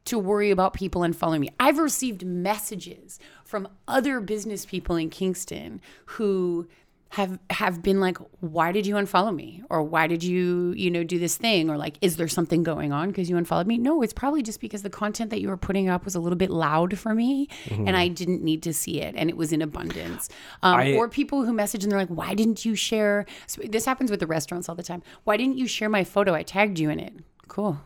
to 0.07 0.19
worry 0.19 0.51
about 0.51 0.75
people 0.75 1.03
unfollowing 1.03 1.41
me. 1.41 1.49
I've 1.59 1.79
received 1.79 2.25
messages 2.27 3.19
from 3.45 3.69
other 3.89 4.21
business 4.21 4.67
people 4.67 4.97
in 4.97 5.11
Kingston 5.11 5.81
who 6.07 6.67
have 7.15 7.39
have 7.51 7.81
been 7.81 8.01
like 8.01 8.19
why 8.41 8.73
did 8.73 8.87
you 8.87 8.97
unfollow 8.97 9.35
me? 9.35 9.63
Or 9.71 9.83
why 9.85 10.09
did 10.09 10.25
you 10.25 10.73
you 10.77 10.91
know 10.91 11.05
do 11.05 11.19
this 11.19 11.37
thing? 11.37 11.71
Or 11.71 11.77
like 11.77 11.97
is 12.01 12.17
there 12.17 12.27
something 12.29 12.65
going 12.65 12.93
on 12.93 13.09
because 13.11 13.31
you 13.31 13.37
unfollowed 13.37 13.69
me? 13.69 13.79
No 13.79 14.03
it's 14.03 14.13
probably 14.13 14.43
just 14.43 14.61
because 14.61 14.83
the 14.83 14.91
content 14.91 15.31
that 15.31 15.41
you 15.41 15.49
were 15.49 15.57
putting 15.57 15.89
up 15.89 16.05
was 16.05 16.17
a 16.17 16.21
little 16.21 16.37
bit 16.37 16.51
loud 16.51 16.99
for 16.99 17.15
me 17.15 17.49
and 17.71 17.97
i 17.97 18.09
didn't 18.09 18.43
need 18.43 18.63
to 18.65 18.73
see 18.75 19.01
it 19.01 19.15
and 19.17 19.31
it 19.31 19.37
was 19.37 19.53
in 19.53 19.63
abundance. 19.63 20.29
Um, 20.65 20.77
I- 20.77 20.93
or 20.95 21.09
people 21.09 21.45
who 21.45 21.53
message 21.53 21.85
and 21.85 21.93
they're 21.93 22.01
like 22.01 22.09
why 22.09 22.35
didn't 22.35 22.65
you 22.65 22.75
share? 22.75 23.27
So 23.47 23.63
this 23.65 23.85
happens 23.85 24.11
with 24.11 24.19
the 24.21 24.27
restaurants 24.27 24.69
all 24.69 24.75
the 24.75 24.83
time. 24.83 25.03
Why 25.23 25.37
didn't 25.37 25.57
you 25.57 25.69
share 25.69 25.89
my 25.89 26.03
photo? 26.05 26.35
I 26.35 26.43
tagged 26.43 26.79
you 26.81 26.91
in 26.91 26.99
it. 26.99 27.15
Cool 27.49 27.81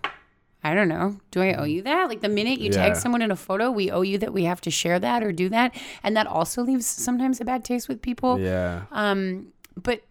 I 0.71 0.75
don't 0.75 0.89
know. 0.89 1.17
Do 1.31 1.41
I 1.43 1.55
owe 1.55 1.65
you 1.65 1.83
that? 1.83 2.09
Like 2.09 2.21
the 2.21 2.29
minute 2.29 2.59
you 2.61 2.71
tag 2.71 2.97
someone 2.97 3.23
in 3.23 3.31
a 3.31 3.37
photo, 3.37 3.71
we 3.71 3.91
owe 3.91 4.03
you 4.03 4.19
that 4.19 4.33
we 4.33 4.45
have 4.45 4.61
to 4.63 4.71
share 4.71 4.99
that 4.99 5.23
or 5.23 5.33
do 5.33 5.49
that. 5.49 5.75
And 6.03 6.17
that 6.17 6.27
also 6.27 6.63
leaves 6.63 6.87
sometimes 6.87 7.41
a 7.41 7.45
bad 7.45 7.65
taste 7.65 7.89
with 7.89 8.01
people. 8.03 8.39
Yeah, 8.39 8.83
Um, 8.93 9.49
but 9.83 10.03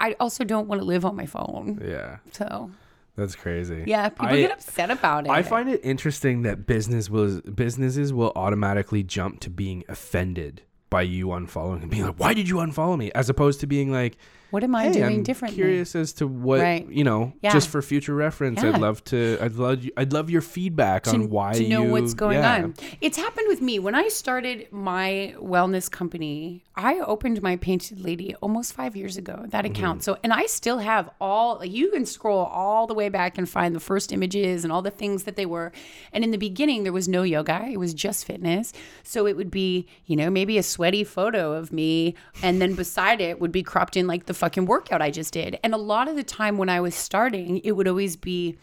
I 0.00 0.16
also 0.20 0.44
don't 0.44 0.68
want 0.68 0.80
to 0.80 0.84
live 0.86 1.04
on 1.04 1.14
my 1.16 1.26
phone. 1.26 1.80
yeah, 1.86 2.18
So 2.32 2.70
that's 3.16 3.34
crazy. 3.34 3.84
yeah, 3.86 4.08
people 4.08 4.26
I- 4.28 4.40
get 4.40 4.52
upset 4.52 4.90
about 4.90 5.26
it. 5.26 5.30
I 5.30 5.42
find 5.42 5.68
it 5.68 5.80
interesting 5.84 6.42
that 6.42 6.66
business 6.66 7.10
was 7.10 7.40
businesses 7.42 8.12
will 8.12 8.32
automatically 8.36 9.02
jump 9.02 9.40
to 9.40 9.50
being 9.50 9.84
offended 9.88 10.62
by 10.90 11.02
you 11.02 11.26
unfollowing 11.28 11.82
and 11.82 11.90
being 11.90 12.06
like, 12.06 12.16
"Why 12.18 12.32
did 12.32 12.48
you 12.48 12.56
unfollow 12.56 12.96
me?" 12.96 13.12
As 13.14 13.28
opposed 13.28 13.60
to 13.60 13.66
being 13.66 13.92
like, 13.92 14.16
What 14.50 14.64
am 14.64 14.74
I 14.74 14.84
"Hey, 14.84 14.92
doing 14.92 15.04
I'm 15.16 15.22
differently? 15.22 15.56
curious 15.56 15.94
as 15.94 16.12
to 16.14 16.26
what 16.26 16.60
Right. 16.60 16.88
you 16.90 17.04
know, 17.04 17.32
Yeah. 17.42 17.52
just 17.52 17.68
for 17.68 17.82
future 17.82 18.14
reference. 18.14 18.62
Yeah. 18.62 18.70
I'd 18.74 18.80
love 18.80 19.04
to. 19.04 19.36
I'd 19.40 19.56
love. 19.56 19.84
you- 19.84 19.92
I'd 19.96 20.12
love 20.12 20.30
your 20.30 20.40
feedback 20.40 21.06
on 21.08 21.28
why 21.28 21.52
you. 21.54 21.64
to 21.64 21.68
know 21.68 21.82
you, 21.84 21.90
what's 21.92 22.14
going 22.14 22.38
yeah. 22.38 22.54
on. 22.64 22.74
It's 23.00 23.18
happened 23.18 23.46
with 23.48 23.60
me 23.60 23.78
when 23.78 23.94
I 23.94 24.08
started 24.08 24.68
my 24.70 25.34
wellness 25.38 25.90
company. 25.90 26.64
I 26.76 27.00
opened 27.00 27.42
my 27.42 27.56
Painted 27.56 28.00
Lady 28.00 28.34
almost 28.40 28.72
five 28.72 28.94
years 28.96 29.16
ago. 29.16 29.44
That 29.48 29.64
Mm-hmm. 29.64 29.72
account. 29.74 30.02
So, 30.04 30.16
and 30.22 30.32
I 30.32 30.46
still 30.46 30.78
have 30.78 31.10
all. 31.20 31.58
Like, 31.58 31.70
you 31.72 31.90
can 31.90 32.06
scroll 32.06 32.44
all 32.46 32.86
the 32.86 32.94
way 32.94 33.08
back 33.08 33.36
and 33.36 33.48
find 33.48 33.74
the 33.74 33.80
first 33.80 34.12
images 34.12 34.64
and 34.64 34.72
all 34.72 34.80
the 34.82 34.90
things 34.90 35.24
that 35.24 35.36
they 35.36 35.44
were. 35.46 35.72
And 36.12 36.24
in 36.24 36.30
the 36.30 36.38
beginning, 36.38 36.84
there 36.84 36.92
was 36.92 37.08
no 37.08 37.22
yoga. 37.22 37.66
It 37.70 37.78
was 37.78 37.92
just 37.92 38.24
fitness. 38.24 38.72
So 39.02 39.26
it 39.26 39.36
would 39.36 39.50
be, 39.50 39.86
you 40.06 40.16
know, 40.16 40.30
maybe 40.30 40.56
a 40.56 40.62
sweaty 40.62 41.04
photo 41.04 41.52
of 41.52 41.72
me, 41.72 42.14
and 42.42 42.62
then 42.62 42.74
beside 42.74 43.20
it 43.20 43.40
would 43.40 43.52
be 43.52 43.62
cropped 43.62 43.96
in 43.96 44.06
like 44.06 44.26
the 44.26 44.34
fucking 44.38 44.66
workout 44.66 45.02
I 45.02 45.10
just 45.10 45.32
did. 45.32 45.58
And 45.62 45.74
a 45.74 45.78
lot 45.78 46.08
of 46.08 46.16
the 46.16 46.24
time 46.24 46.56
when 46.56 46.68
I 46.68 46.80
was 46.80 46.94
starting, 46.94 47.58
it 47.58 47.72
would 47.72 47.88
always 47.88 48.16
be 48.16 48.56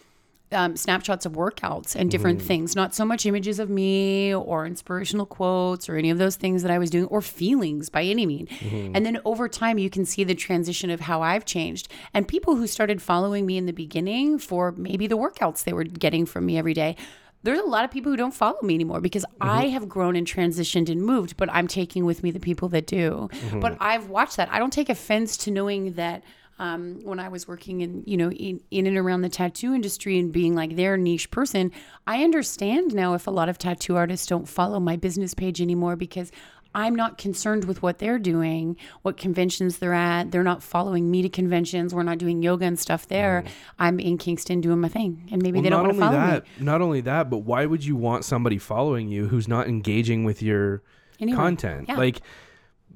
um, 0.52 0.78
snapshots 0.78 1.26
of 1.26 1.34
workouts 1.34 1.96
and 1.96 2.10
different 2.10 2.40
things, 2.42 2.76
not 2.76 2.94
so 2.94 3.04
much 3.04 3.26
images 3.26 3.60
of 3.60 3.70
me 3.70 4.34
or 4.34 4.66
inspirational 4.66 5.26
quotes 5.26 5.90
or 5.90 5.98
any 5.98 6.10
of 6.12 6.18
those 6.18 6.36
things 6.36 6.62
that 6.62 6.72
I 6.72 6.78
was 6.78 6.90
doing 6.90 7.06
or 7.06 7.22
feelings 7.22 7.90
by 7.90 8.04
any 8.04 8.26
mean. 8.26 8.48
And 8.96 9.06
then 9.06 9.20
over 9.26 9.50
time, 9.50 9.78
you 9.80 9.90
can 9.90 10.06
see 10.06 10.24
the 10.24 10.36
transition 10.36 10.90
of 10.92 11.02
how 11.02 11.22
I've 11.22 11.46
changed. 11.46 11.90
And 12.14 12.28
people 12.28 12.56
who 12.56 12.68
started 12.68 13.02
following 13.02 13.46
me 13.46 13.58
in 13.58 13.66
the 13.66 13.74
beginning 13.74 14.38
for 14.38 14.72
maybe 14.72 15.08
the 15.08 15.18
workouts 15.18 15.64
they 15.64 15.74
were 15.74 15.84
getting 15.84 16.26
from 16.26 16.46
me 16.46 16.58
every 16.58 16.74
day. 16.74 16.96
There's 17.46 17.60
a 17.60 17.64
lot 17.64 17.86
of 17.86 17.92
people 17.92 18.12
who 18.12 18.18
don't 18.18 18.34
follow 18.34 18.62
me 18.64 18.74
anymore 18.74 19.02
because 19.02 19.24
I 19.40 19.68
have 19.68 19.88
grown 19.88 20.16
and 20.16 20.26
transitioned 20.28 20.90
and 20.90 21.02
moved, 21.02 21.38
but 21.38 21.48
I'm 21.52 21.68
taking 21.68 22.04
with 22.04 22.24
me 22.24 22.32
the 22.32 22.40
people 22.40 22.70
that 22.70 22.88
do. 22.88 23.30
But 23.62 23.78
I've 23.80 24.10
watched 24.10 24.38
that. 24.38 24.50
I 24.52 24.60
don't 24.60 24.74
take 24.74 24.90
offense 24.90 25.38
to 25.38 25.52
knowing 25.52 25.94
that 25.94 26.24
um, 26.58 27.02
when 27.04 27.20
I 27.20 27.28
was 27.28 27.48
working 27.48 27.82
in, 27.82 28.04
you 28.06 28.18
know, 28.18 28.32
in, 28.32 28.62
in 28.72 28.88
and 28.88 28.98
around 28.98 29.22
the 29.22 29.30
tattoo 29.30 29.74
industry 29.74 30.18
and 30.18 30.32
being 30.32 30.56
like 30.56 30.76
their 30.76 30.98
niche 30.98 31.30
person, 31.30 31.72
I 32.08 32.24
understand 32.24 32.94
now 32.96 33.14
if 33.14 33.28
a 33.28 33.32
lot 33.32 33.50
of 33.50 33.58
tattoo 33.58 33.96
artists 33.96 34.26
don't 34.26 34.48
follow 34.48 34.80
my 34.80 34.96
business 34.96 35.34
page 35.34 35.62
anymore 35.62 35.96
because 35.96 36.32
I'm 36.76 36.94
not 36.96 37.18
concerned 37.18 37.66
with 37.66 37.82
what 37.82 37.98
they're 38.00 38.20
doing, 38.20 38.76
what 39.02 39.18
conventions 39.18 39.78
they're 39.78 39.94
at. 39.94 40.30
They're 40.32 40.44
not 40.44 40.62
following 40.62 41.10
me 41.10 41.22
to 41.24 41.30
conventions. 41.30 41.96
We're 41.96 42.04
not 42.04 42.18
doing 42.20 42.44
yoga 42.44 42.66
and 42.66 42.78
stuff 42.78 43.08
there. 43.08 43.44
Mm. 43.46 43.50
I'm 43.80 44.00
in 44.00 44.18
Kingston 44.18 44.62
doing 44.62 44.80
my 44.80 44.90
thing, 44.90 45.28
and 45.32 45.42
maybe 45.42 45.58
Well, 45.58 45.64
they 45.64 45.70
don't 45.70 45.84
want 45.84 45.94
to 45.94 46.00
follow 46.00 46.12
that, 46.18 46.44
me. 46.44 46.66
not 46.66 46.82
only 46.82 47.02
that, 47.02 47.30
but 47.30 47.40
why 47.40 47.66
would 47.66 47.84
you 47.84 47.96
want 47.96 48.26
somebody 48.26 48.58
following 48.60 49.08
you 49.08 49.28
who's 49.30 49.48
not 49.48 49.68
engaging 49.68 50.24
with 50.26 50.44
your 50.44 50.84
Anyway, 51.20 51.38
content? 51.38 51.86
yeah. 51.88 51.96
Like, 51.98 52.22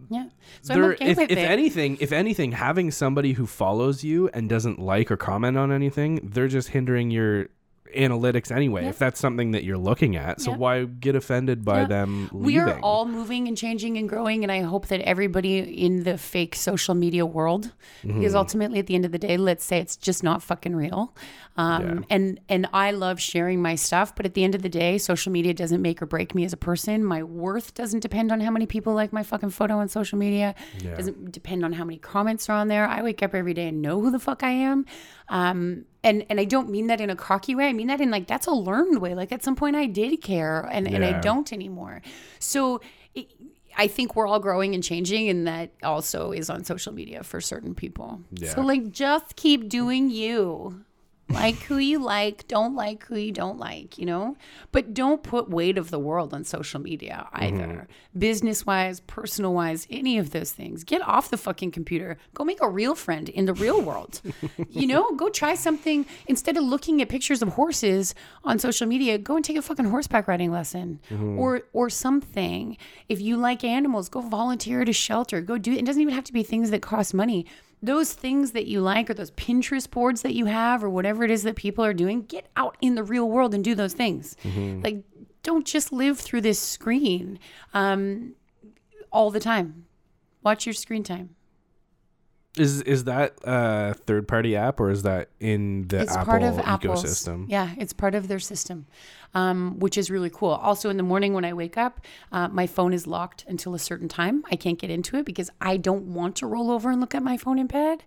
Yeah. 0.10 0.26
So 0.62 0.74
I'm 0.74 0.82
there, 0.82 0.92
okay 0.94 1.10
if, 1.12 1.20
if 1.20 1.38
anything, 1.38 1.98
if 2.00 2.12
anything, 2.12 2.52
having 2.54 2.92
somebody 2.92 3.34
who 3.34 3.46
follows 3.46 4.04
you 4.04 4.28
and 4.34 4.50
doesn't 4.50 4.80
like 4.80 5.10
or 5.12 5.18
comment 5.18 5.58
on 5.58 5.72
anything, 5.72 6.20
they're 6.24 6.48
just 6.48 6.70
hindering 6.70 7.12
your 7.12 7.48
analytics 7.96 8.52
anyway. 8.56 8.86
If 8.86 9.00
that's 9.00 9.20
something 9.20 9.52
that 9.52 9.64
you're 9.64 9.78
looking 9.78 10.16
at, 10.16 10.42
so 10.42 10.52
Yeah. 10.52 10.58
why 10.58 10.86
get 10.86 11.16
offended 11.16 11.66
by 11.66 11.82
Yeah. 11.82 11.88
them 11.88 12.30
we 12.32 12.58
are 12.60 12.80
all 12.82 13.06
moving 13.06 13.48
and 13.48 13.58
changing 13.58 13.98
and 13.98 14.08
growing 14.08 14.44
and 14.44 14.52
i 14.52 14.62
hope 14.62 14.88
that 14.88 15.02
everybody 15.02 15.58
in 15.60 16.04
the 16.04 16.18
fake 16.18 16.56
social 16.56 16.94
media 16.96 17.26
world 17.26 17.72
Mm-hmm. 18.04 18.20
because 18.20 18.36
ultimately 18.36 18.80
at 18.80 18.88
the 18.88 18.96
end 18.96 19.06
of 19.06 19.12
the 19.12 19.18
day 19.20 19.38
let's 19.38 19.66
say 19.66 19.80
it's 19.80 19.98
just 19.98 20.24
not 20.24 20.44
fucking 20.44 20.76
real 20.76 21.16
um, 21.58 21.82
Yeah. 21.82 22.00
and 22.16 22.40
and 22.48 22.68
i 22.74 22.92
love 22.92 23.20
sharing 23.20 23.62
my 23.62 23.76
stuff 23.76 24.16
but 24.16 24.26
at 24.26 24.34
the 24.36 24.44
end 24.44 24.56
of 24.56 24.62
the 24.62 24.70
day 24.70 24.98
social 24.98 25.32
media 25.32 25.54
doesn't 25.54 25.82
make 25.82 26.02
or 26.02 26.06
break 26.06 26.36
me 26.36 26.44
as 26.46 26.54
a 26.54 26.58
person 26.58 27.04
my 27.04 27.24
worth 27.24 27.74
doesn't 27.74 28.02
depend 28.02 28.32
on 28.32 28.40
how 28.40 28.52
many 28.52 28.66
people 28.66 28.94
like 28.94 29.12
my 29.12 29.24
fucking 29.24 29.50
photo 29.50 29.78
on 29.80 29.88
social 29.90 30.18
media 30.20 30.54
Yeah. 30.84 30.96
doesn't 30.96 31.32
depend 31.32 31.66
on 31.66 31.74
how 31.74 31.84
many 31.84 31.98
comments 31.98 32.50
are 32.50 32.54
on 32.58 32.68
there 32.68 32.88
i 32.88 33.02
wake 33.02 33.24
up 33.24 33.34
every 33.34 33.54
day 33.56 33.68
and 33.70 33.82
know 33.82 34.00
who 34.00 34.12
the 34.12 34.20
fuck 34.20 34.44
i 34.44 34.52
am 34.52 34.86
um, 35.30 35.86
and 36.04 36.26
and 36.30 36.40
I 36.40 36.46
don't 36.46 36.70
mean 36.70 36.88
that 36.88 37.00
in 37.02 37.10
a 37.10 37.16
cocky 37.16 37.56
way. 37.56 37.68
I 37.68 37.74
mean 37.74 37.88
that 37.88 38.02
in 38.02 38.12
like 38.12 38.28
that's 38.28 38.48
a 38.48 38.52
learned 38.52 39.02
way. 39.02 39.16
Like 39.16 39.32
at 39.32 39.44
some 39.44 39.56
point 39.56 39.76
I 39.76 39.86
did 39.86 40.22
care, 40.22 40.68
and 40.72 40.88
and 40.88 41.06
I 41.06 41.20
don't 41.20 41.52
anymore. 41.54 42.02
So. 42.40 42.82
It, 43.16 43.32
I 43.78 43.88
think 43.88 44.16
we're 44.16 44.28
all 44.28 44.40
growing 44.40 44.76
and 44.76 44.84
changing, 44.84 45.30
and 45.30 45.48
that 45.48 45.72
also 45.84 46.34
is 46.34 46.50
on 46.50 46.66
social 46.66 46.92
media 46.92 47.24
for 47.24 47.40
certain 47.40 47.74
people. 47.74 48.22
Yeah. 48.32 48.54
So, 48.54 48.62
like, 48.62 48.92
just 48.92 49.38
keep 49.38 49.70
doing 49.70 50.10
you. 50.10 50.84
Like 51.30 51.56
who 51.64 51.78
you 51.78 52.00
like, 52.00 52.48
don't 52.48 52.76
like 52.76 53.06
who 53.06 53.16
you 53.16 53.32
don't 53.32 53.60
like, 53.60 53.98
you 53.98 54.06
know? 54.06 54.36
But 54.72 54.94
don't 54.94 55.22
put 55.22 55.50
weight 55.50 55.78
of 55.78 55.92
the 55.92 56.00
world 56.00 56.34
on 56.34 56.44
social 56.44 56.80
media 56.80 57.28
either. 57.34 57.56
Mm-hmm. 57.58 58.20
Business 58.20 58.66
wise, 58.66 59.00
personal 59.02 59.54
wise, 59.54 59.88
any 59.90 60.18
of 60.18 60.32
those 60.32 60.52
things. 60.52 60.84
Get 60.84 61.02
off 61.02 61.30
the 61.30 61.38
fucking 61.38 61.72
computer. 61.72 62.18
Go 62.34 62.44
make 62.44 62.62
a 62.62 62.70
real 62.70 62.96
friend 62.96 63.30
in 63.30 63.46
the 63.46 63.54
real 63.54 63.82
world. 63.82 64.22
you 64.70 64.88
know, 64.88 65.12
go 65.16 65.30
try 65.30 65.56
something 65.56 66.06
instead 66.28 66.58
of 66.58 66.64
looking 66.64 67.02
at 67.02 67.10
pictures 67.10 67.42
of 67.42 67.50
horses 67.50 68.16
on 68.44 68.58
social 68.58 68.88
media, 68.88 69.18
go 69.18 69.36
and 69.36 69.46
take 69.46 69.58
a 69.58 69.62
fucking 69.62 69.86
horseback 69.86 70.28
riding 70.28 70.52
lesson 70.52 71.00
mm-hmm. 71.10 71.38
or 71.38 71.64
or 71.74 71.90
something. 71.90 72.78
If 73.08 73.22
you 73.22 73.38
like 73.38 73.64
animals, 73.64 74.10
go 74.10 74.22
volunteer 74.22 74.82
at 74.82 74.90
a 74.90 74.94
shelter. 74.94 75.42
Go 75.42 75.58
do 75.58 75.72
it. 75.72 75.80
It 75.80 75.86
doesn't 75.86 76.02
even 76.02 76.14
have 76.14 76.24
to 76.26 76.34
be 76.34 76.44
things 76.44 76.72
that 76.72 76.82
cost 76.82 77.14
money 77.14 77.46
those 77.82 78.14
things 78.14 78.52
that 78.52 78.68
you 78.68 78.82
like 78.82 79.10
or 79.10 79.14
those 79.14 79.32
Pinterest 79.32 79.90
boards 79.90 80.22
that 80.22 80.34
you 80.34 80.46
have 80.46 80.84
or 80.84 80.90
whatever 80.90 81.24
it 81.24 81.32
is 81.32 81.44
that 81.44 81.56
people 81.56 81.84
are 81.86 81.94
doing, 81.94 82.24
get 82.24 82.48
out 82.56 82.76
in 82.82 82.96
the 82.96 83.04
real 83.04 83.30
world 83.30 83.54
and 83.54 83.64
do 83.64 83.74
those 83.76 83.94
things. 83.94 84.36
Like, 84.84 85.04
don't 85.44 85.66
just 85.66 85.94
live 85.94 86.20
through 86.20 86.42
this 86.42 86.60
screen 86.60 87.40
um, 87.74 88.34
all 89.12 89.32
the 89.32 89.40
time. 89.40 89.86
Watch 90.44 90.66
your 90.66 90.74
screen 90.74 91.04
time. 91.04 91.36
Is 92.58 92.82
is 92.82 93.04
that 93.04 93.36
a 93.44 93.94
third 93.94 94.28
party 94.28 94.56
app 94.56 94.80
or 94.80 94.90
is 94.90 95.04
that 95.04 95.30
in 95.40 95.88
the 95.88 96.02
It's 96.02 96.12
Apple 96.12 96.26
part 96.26 96.44
of 96.44 96.58
Apple's. 96.60 97.04
ecosystem? 97.04 97.46
Yeah, 97.48 97.70
it's 97.78 97.94
part 97.94 98.16
of 98.16 98.28
their 98.28 98.40
system, 98.40 98.88
um, 99.36 99.78
which 99.80 99.98
is 99.98 100.10
really 100.10 100.32
cool. 100.32 100.50
Also, 100.50 100.90
in 100.90 100.98
the 100.98 101.04
morning 101.04 101.34
when 101.34 101.46
I 101.46 101.54
wake 101.54 101.78
up, 101.78 102.02
uh, 102.32 102.48
my 102.48 102.66
phone 102.66 102.92
is 102.92 103.06
locked 103.06 103.46
until 103.48 103.76
a 103.76 103.80
certain 103.80 104.08
time. 104.08 104.44
I 104.52 104.56
can't 104.56 104.80
get 104.80 104.90
into 104.90 105.16
it 105.18 105.26
because 105.26 105.52
I 105.62 105.78
don't 105.78 106.14
want 106.14 106.36
to 106.38 106.48
roll 106.48 106.72
over 106.72 106.90
and 106.90 107.00
look 107.00 107.14
at 107.14 107.22
my 107.22 107.38
phone 107.38 107.60
in 107.60 107.68
bed. 107.68 108.04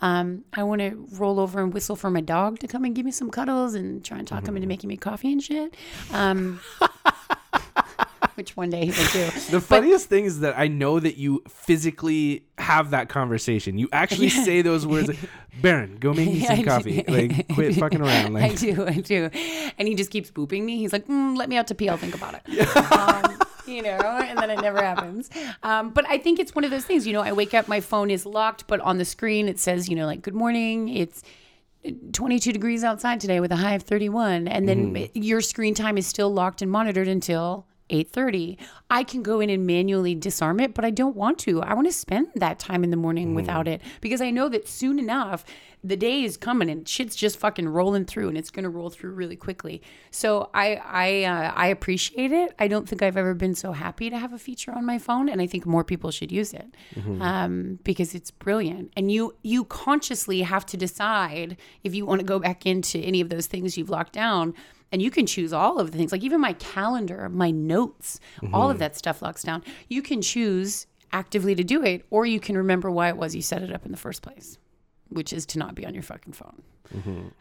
Um, 0.00 0.44
I 0.52 0.64
want 0.64 0.80
to 0.80 1.06
roll 1.12 1.38
over 1.38 1.62
and 1.62 1.72
whistle 1.72 1.94
for 1.94 2.10
my 2.10 2.20
dog 2.20 2.58
to 2.58 2.66
come 2.66 2.84
and 2.84 2.96
give 2.96 3.06
me 3.06 3.12
some 3.12 3.30
cuddles 3.30 3.74
and 3.74 4.04
try 4.04 4.18
and 4.18 4.26
talk 4.26 4.46
him 4.46 4.56
into 4.56 4.66
making 4.68 4.88
me 4.88 4.96
coffee 4.96 5.32
and 5.32 5.40
shit. 5.42 5.76
Um, 6.12 6.60
which 8.36 8.56
one 8.56 8.70
day 8.70 8.86
he 8.86 8.90
will 8.90 9.10
do. 9.12 9.30
The 9.50 9.60
funniest 9.60 10.08
thing 10.08 10.24
is 10.24 10.40
that 10.40 10.58
I 10.58 10.68
know 10.68 10.98
that 11.00 11.16
you 11.16 11.42
physically 11.48 12.46
have 12.58 12.90
that 12.90 13.08
conversation. 13.08 13.78
You 13.78 13.88
actually 13.92 14.28
say 14.28 14.62
those 14.62 14.86
words, 14.86 15.08
like, 15.08 15.18
"Baron, 15.62 15.96
go 15.98 16.12
make 16.12 16.28
me 16.28 16.40
some 16.40 16.52
I 16.52 16.56
do. 16.56 16.64
coffee." 16.64 17.04
Like, 17.06 17.48
quit 17.48 17.74
fucking 17.76 18.00
around. 18.00 18.32
Like. 18.32 18.52
I 18.52 18.54
do, 18.54 18.86
I 18.86 18.94
do. 18.94 19.30
And 19.78 19.88
he 19.88 19.94
just 19.94 20.10
keeps 20.10 20.30
booping 20.30 20.64
me. 20.64 20.78
He's 20.78 20.92
like, 20.92 21.06
mm, 21.06 21.36
let 21.36 21.48
me 21.48 21.56
out 21.56 21.66
to 21.68 21.74
pee. 21.74 21.88
I'll 21.88 21.96
think 21.96 22.14
about 22.14 22.40
it. 22.46 22.76
um, 22.92 23.38
you 23.66 23.82
know, 23.82 23.98
and 23.98 24.38
then 24.38 24.50
it 24.50 24.60
never 24.60 24.82
happens. 24.82 25.30
Um, 25.62 25.90
but 25.90 26.04
I 26.08 26.18
think 26.18 26.38
it's 26.38 26.54
one 26.54 26.64
of 26.64 26.70
those 26.70 26.84
things, 26.84 27.06
you 27.06 27.12
know, 27.12 27.22
I 27.22 27.32
wake 27.32 27.54
up, 27.54 27.68
my 27.68 27.80
phone 27.80 28.10
is 28.10 28.26
locked, 28.26 28.66
but 28.66 28.80
on 28.80 28.98
the 28.98 29.04
screen 29.04 29.48
it 29.48 29.58
says, 29.58 29.88
you 29.88 29.96
know, 29.96 30.06
like, 30.06 30.22
good 30.22 30.34
morning. 30.34 30.88
It's 30.88 31.22
22 32.12 32.52
degrees 32.52 32.84
outside 32.84 33.20
today 33.20 33.40
with 33.40 33.52
a 33.52 33.56
high 33.56 33.74
of 33.74 33.82
31. 33.82 34.48
And 34.48 34.68
then 34.68 35.08
your 35.14 35.40
screen 35.40 35.74
time 35.74 35.98
is 35.98 36.06
still 36.06 36.32
locked 36.32 36.62
and 36.62 36.70
monitored 36.70 37.08
until 37.08 37.66
8:30. 37.90 38.56
I 38.90 39.04
can 39.04 39.22
go 39.22 39.40
in 39.40 39.50
and 39.50 39.66
manually 39.66 40.14
disarm 40.14 40.60
it, 40.60 40.74
but 40.74 40.84
I 40.84 40.90
don't 40.90 41.16
want 41.16 41.38
to. 41.40 41.62
I 41.62 41.74
want 41.74 41.86
to 41.86 41.92
spend 41.92 42.28
that 42.36 42.58
time 42.58 42.84
in 42.84 42.90
the 42.90 42.96
morning 42.96 43.34
without 43.34 43.68
it 43.68 43.80
because 44.00 44.20
I 44.20 44.30
know 44.30 44.48
that 44.48 44.68
soon 44.68 44.98
enough 44.98 45.44
the 45.86 45.96
day 45.98 46.22
is 46.22 46.38
coming 46.38 46.70
and 46.70 46.88
shit's 46.88 47.14
just 47.14 47.38
fucking 47.38 47.68
rolling 47.68 48.06
through 48.06 48.28
and 48.28 48.38
it's 48.38 48.50
going 48.50 48.62
to 48.62 48.70
roll 48.70 48.88
through 48.88 49.10
really 49.10 49.36
quickly. 49.36 49.82
So 50.10 50.48
I 50.54 50.76
I 50.76 51.24
uh, 51.24 51.52
I 51.54 51.66
appreciate 51.66 52.32
it. 52.32 52.54
I 52.58 52.68
don't 52.68 52.88
think 52.88 53.02
I've 53.02 53.18
ever 53.18 53.34
been 53.34 53.54
so 53.54 53.72
happy 53.72 54.08
to 54.08 54.16
have 54.18 54.32
a 54.32 54.38
feature 54.38 54.72
on 54.72 54.86
my 54.86 54.98
phone 54.98 55.28
and 55.28 55.42
I 55.42 55.46
think 55.46 55.66
more 55.66 55.84
people 55.84 56.10
should 56.10 56.32
use 56.32 56.54
it. 56.54 56.74
Um, 57.20 57.78
because 57.84 58.14
it's 58.14 58.30
brilliant. 58.30 58.92
And 58.96 59.12
you 59.12 59.34
you 59.42 59.64
consciously 59.64 60.40
have 60.42 60.64
to 60.66 60.76
decide 60.78 61.58
if 61.82 61.94
you 61.94 62.06
want 62.06 62.20
to 62.20 62.26
go 62.26 62.38
back 62.38 62.64
into 62.64 62.98
any 62.98 63.20
of 63.20 63.28
those 63.28 63.46
things 63.46 63.76
you've 63.76 63.90
locked 63.90 64.14
down 64.14 64.54
and 64.94 65.02
you 65.02 65.10
can 65.10 65.26
choose 65.26 65.52
all 65.52 65.78
of 65.80 65.90
the 65.90 65.98
things 65.98 66.12
like 66.12 66.22
even 66.22 66.40
my 66.40 66.52
calendar 66.54 67.28
my 67.28 67.50
notes 67.50 68.20
all 68.52 68.70
of 68.70 68.78
that 68.78 68.96
stuff 68.96 69.20
locks 69.22 69.42
down. 69.42 69.62
You 69.88 70.00
can 70.02 70.22
choose 70.22 70.86
actively 71.12 71.54
to 71.56 71.64
do 71.64 71.82
it 71.82 72.06
or 72.10 72.24
you 72.26 72.38
can 72.40 72.56
remember 72.56 72.88
why 72.90 73.08
it 73.08 73.16
was 73.16 73.34
you 73.34 73.42
set 73.42 73.62
it 73.62 73.72
up 73.72 73.84
in 73.84 73.90
the 73.90 73.98
first 74.06 74.22
place 74.22 74.56
which 75.08 75.32
is 75.32 75.44
to 75.46 75.58
not 75.58 75.74
be 75.74 75.84
on 75.86 75.94
your 75.94 76.02
fucking 76.02 76.32
phone. 76.32 76.62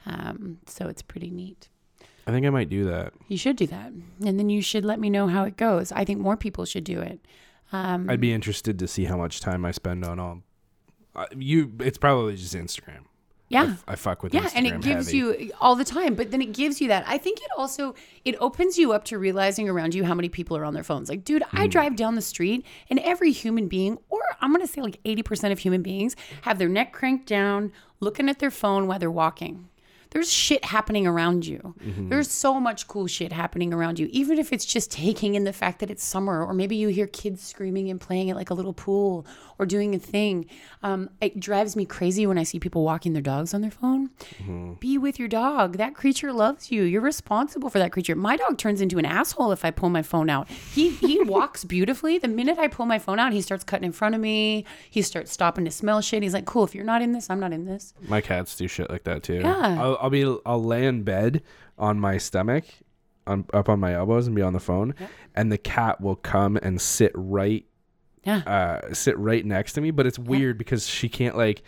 Um, 0.05 0.59
so 0.65 0.87
it's 0.87 1.01
pretty 1.01 1.29
neat. 1.29 1.69
I 2.25 2.31
think 2.31 2.45
I 2.45 2.49
might 2.49 2.69
do 2.69 2.85
that. 2.85 3.13
you 3.27 3.37
should 3.37 3.55
do 3.57 3.67
that. 3.67 3.91
And 4.25 4.39
then 4.39 4.49
you 4.49 4.61
should 4.61 4.85
let 4.85 4.99
me 4.99 5.09
know 5.09 5.27
how 5.27 5.43
it 5.43 5.57
goes. 5.57 5.91
I 5.91 6.05
think 6.05 6.19
more 6.19 6.37
people 6.37 6.65
should 6.65 6.83
do 6.85 6.99
it. 7.01 7.19
Um, 7.71 8.09
I'd 8.09 8.21
be 8.21 8.31
interested 8.33 8.79
to 8.79 8.87
see 8.87 9.05
how 9.05 9.17
much 9.17 9.41
time 9.41 9.65
I 9.65 9.71
spend 9.71 10.05
on 10.05 10.19
all. 10.19 10.41
Uh, 11.15 11.25
you, 11.37 11.71
it's 11.79 11.97
probably 11.97 12.35
just 12.35 12.55
Instagram. 12.55 13.05
Yeah. 13.53 13.75
I, 13.87 13.95
fuck 13.95 14.23
with 14.23 14.31
this. 14.31 14.41
Yeah, 14.43 14.49
Instagram 14.49 14.57
and 14.57 14.67
it 14.67 14.81
gives 14.81 15.05
heavy. 15.07 15.17
you 15.17 15.51
all 15.61 15.75
the 15.75 15.85
time, 15.85 16.15
but 16.15 16.31
then 16.31 16.41
it 16.41 16.51
gives 16.53 16.81
you 16.81 16.87
that. 16.89 17.03
I 17.07 17.17
think 17.17 17.39
it 17.39 17.47
also 17.57 17.95
it 18.25 18.35
opens 18.39 18.77
you 18.77 18.91
up 18.93 19.05
to 19.05 19.17
realizing 19.17 19.69
around 19.69 19.93
you 19.95 20.03
how 20.03 20.13
many 20.13 20.29
people 20.29 20.57
are 20.57 20.65
on 20.65 20.73
their 20.73 20.83
phones. 20.83 21.09
Like, 21.09 21.23
dude, 21.23 21.43
Hmm. 21.43 21.57
I 21.57 21.67
drive 21.67 21.95
down 21.95 22.15
the 22.15 22.21
street 22.21 22.65
and 22.89 22.99
every 22.99 23.31
human 23.31 23.67
being, 23.67 23.97
or 24.09 24.21
I'm 24.41 24.51
gonna 24.51 24.67
say 24.67 24.81
like 24.81 24.99
80% 25.03 25.51
of 25.51 25.59
human 25.59 25.81
beings, 25.81 26.15
have 26.41 26.57
their 26.59 26.69
neck 26.69 26.93
cranked 26.93 27.27
down, 27.27 27.71
looking 27.99 28.27
at 28.29 28.39
their 28.39 28.51
phone 28.51 28.87
while 28.87 28.99
they're 28.99 29.11
walking. 29.11 29.69
There's 30.13 30.31
shit 30.31 30.63
happening 30.63 31.07
around 31.07 31.45
you. 31.45 31.73
Mm-hmm. 31.83 32.09
There's 32.09 32.29
so 32.29 32.59
much 32.59 32.87
cool 32.87 33.07
shit 33.07 33.31
happening 33.31 33.73
around 33.73 33.97
you, 33.97 34.07
even 34.11 34.37
if 34.37 34.53
it's 34.53 34.63
just 34.63 34.91
taking 34.91 35.33
in 35.33 35.43
the 35.43 35.51
fact 35.51 35.79
that 35.79 35.89
it's 35.89 36.03
summer, 36.03 36.45
or 36.45 36.53
maybe 36.53 36.75
you 36.75 36.89
hear 36.89 37.07
kids 37.07 37.41
screaming 37.41 37.89
and 37.89 37.99
playing 37.99 38.29
at 38.29 38.35
like 38.35 38.51
a 38.51 38.53
little 38.53 38.73
pool 38.73 39.25
or 39.57 39.65
doing 39.65 39.95
a 39.95 39.99
thing. 39.99 40.45
Um, 40.83 41.09
it 41.19 41.39
drives 41.39 41.75
me 41.75 41.85
crazy 41.85 42.27
when 42.27 42.37
I 42.37 42.43
see 42.43 42.59
people 42.59 42.83
walking 42.83 43.13
their 43.13 43.21
dogs 43.21 43.53
on 43.53 43.61
their 43.61 43.71
phone. 43.71 44.09
Mm-hmm. 44.39 44.73
Be 44.73 44.97
with 44.97 45.17
your 45.17 45.27
dog. 45.27 45.77
That 45.77 45.95
creature 45.95 46.31
loves 46.31 46.71
you. 46.71 46.83
You're 46.83 47.01
responsible 47.01 47.69
for 47.69 47.79
that 47.79 47.91
creature. 47.91 48.15
My 48.15 48.37
dog 48.37 48.57
turns 48.57 48.81
into 48.81 48.99
an 48.99 49.05
asshole 49.05 49.51
if 49.51 49.65
I 49.65 49.71
pull 49.71 49.89
my 49.89 50.03
phone 50.03 50.29
out. 50.29 50.47
He 50.49 50.91
he 50.91 51.21
walks 51.23 51.63
beautifully. 51.63 52.19
The 52.19 52.27
minute 52.27 52.59
I 52.59 52.67
pull 52.67 52.85
my 52.85 52.99
phone 52.99 53.19
out, 53.19 53.33
he 53.33 53.41
starts 53.41 53.63
cutting 53.63 53.85
in 53.85 53.91
front 53.91 54.13
of 54.13 54.21
me. 54.21 54.65
He 54.89 55.01
starts 55.01 55.31
stopping 55.31 55.65
to 55.65 55.71
smell 55.71 56.01
shit. 56.01 56.21
He's 56.23 56.33
like, 56.33 56.45
"Cool, 56.45 56.63
if 56.63 56.75
you're 56.75 56.83
not 56.83 57.01
in 57.01 57.13
this, 57.13 57.29
I'm 57.29 57.39
not 57.39 57.53
in 57.53 57.65
this." 57.65 57.93
My 58.07 58.21
cats 58.21 58.55
do 58.55 58.67
shit 58.67 58.89
like 58.89 59.03
that 59.05 59.23
too. 59.23 59.39
Yeah. 59.39 59.81
I'll, 59.81 59.97
I'll 60.03 60.09
be 60.11 60.23
I'll 60.45 60.63
lay 60.63 60.85
in 60.85 61.01
bed 61.03 61.41
on 61.79 61.99
my 61.99 62.17
stomach, 62.19 62.65
on 63.25 63.45
up 63.53 63.69
on 63.69 63.79
my 63.79 63.93
elbows 63.95 64.27
and 64.27 64.35
be 64.35 64.41
on 64.43 64.53
the 64.53 64.59
phone, 64.59 64.93
and 65.33 65.51
the 65.51 65.57
cat 65.57 66.01
will 66.01 66.17
come 66.17 66.57
and 66.57 66.79
sit 66.79 67.11
right 67.15 67.65
Yeah. 68.23 68.37
uh 68.45 68.93
sit 68.93 69.17
right 69.17 69.43
next 69.45 69.73
to 69.73 69.81
me. 69.81 69.89
But 69.91 70.05
it's 70.05 70.19
weird 70.19 70.57
because 70.57 70.85
she 70.87 71.09
can't 71.09 71.35
like 71.37 71.63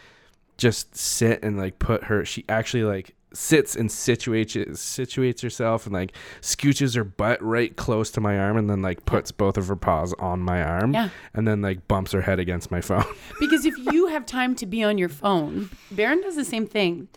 just 0.57 0.95
sit 0.95 1.43
and 1.43 1.57
like 1.57 1.79
put 1.79 2.03
her. 2.05 2.23
She 2.25 2.43
actually 2.49 2.83
like 2.83 3.15
sits 3.33 3.75
and 3.75 3.89
situates 3.89 4.55
situates 4.77 5.41
herself 5.41 5.85
and 5.85 5.93
like 5.93 6.13
scooches 6.41 6.95
her 6.95 7.03
butt 7.03 7.41
right 7.43 7.75
close 7.75 8.09
to 8.11 8.21
my 8.21 8.39
arm 8.39 8.55
and 8.55 8.69
then 8.69 8.81
like 8.81 9.03
puts 9.05 9.29
both 9.31 9.57
of 9.57 9.67
her 9.67 9.75
paws 9.75 10.13
on 10.19 10.39
my 10.39 10.63
arm 10.63 10.93
Yeah. 10.93 11.09
and 11.33 11.45
then 11.45 11.61
like 11.61 11.85
bumps 11.89 12.13
her 12.13 12.21
head 12.21 12.39
against 12.39 12.71
my 12.71 12.79
phone. 12.79 13.03
Because 13.39 13.65
if 13.65 13.75
you 13.91 14.07
have 14.07 14.25
time 14.25 14.55
to 14.55 14.65
be 14.65 14.83
on 14.83 14.97
your 14.97 15.09
phone, 15.09 15.69
Baron 15.91 16.21
does 16.21 16.35
the 16.37 16.45
same 16.45 16.65
thing. 16.65 17.09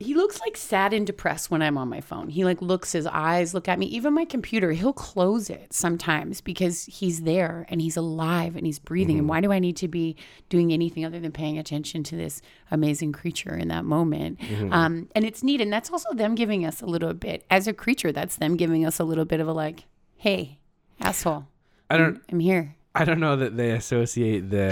He 0.00 0.14
looks 0.14 0.40
like 0.40 0.56
sad 0.56 0.92
and 0.92 1.04
depressed 1.04 1.50
when 1.50 1.60
I'm 1.60 1.76
on 1.76 1.88
my 1.88 2.00
phone. 2.00 2.28
He 2.28 2.44
like 2.44 2.62
looks, 2.62 2.92
his 2.92 3.04
eyes 3.04 3.52
look 3.52 3.66
at 3.66 3.80
me. 3.80 3.86
Even 3.86 4.14
my 4.14 4.24
computer, 4.24 4.70
he'll 4.70 4.92
close 4.92 5.50
it 5.50 5.72
sometimes 5.72 6.40
because 6.40 6.84
he's 6.84 7.22
there 7.22 7.66
and 7.68 7.80
he's 7.80 7.96
alive 7.96 8.54
and 8.54 8.64
he's 8.64 8.78
breathing. 8.78 9.18
And 9.18 9.28
why 9.28 9.40
do 9.40 9.50
I 9.50 9.58
need 9.58 9.76
to 9.78 9.88
be 9.88 10.14
doing 10.48 10.72
anything 10.72 11.04
other 11.04 11.18
than 11.18 11.32
paying 11.32 11.58
attention 11.58 12.04
to 12.04 12.16
this 12.16 12.40
amazing 12.70 13.10
creature 13.10 13.56
in 13.56 13.66
that 13.68 13.84
moment? 13.84 14.38
Um, 14.72 15.08
and 15.16 15.24
it's 15.24 15.42
neat. 15.42 15.60
And 15.60 15.72
that's 15.72 15.90
also 15.90 16.14
them 16.14 16.36
giving 16.36 16.64
us 16.64 16.80
a 16.80 16.86
little 16.86 17.12
bit, 17.12 17.44
as 17.50 17.66
a 17.66 17.72
creature, 17.72 18.12
that's 18.12 18.36
them 18.36 18.56
giving 18.56 18.86
us 18.86 19.00
a 19.00 19.04
little 19.04 19.24
bit 19.24 19.40
of 19.40 19.48
a 19.48 19.52
like, 19.52 19.82
hey, 20.16 20.58
asshole, 21.00 21.46
I 21.90 21.96
don't 21.96 22.22
I'm 22.30 22.38
here. 22.38 22.76
I 23.00 23.04
don't 23.04 23.20
know 23.20 23.36
that 23.36 23.56
they 23.56 23.70
associate 23.70 24.50
the 24.50 24.68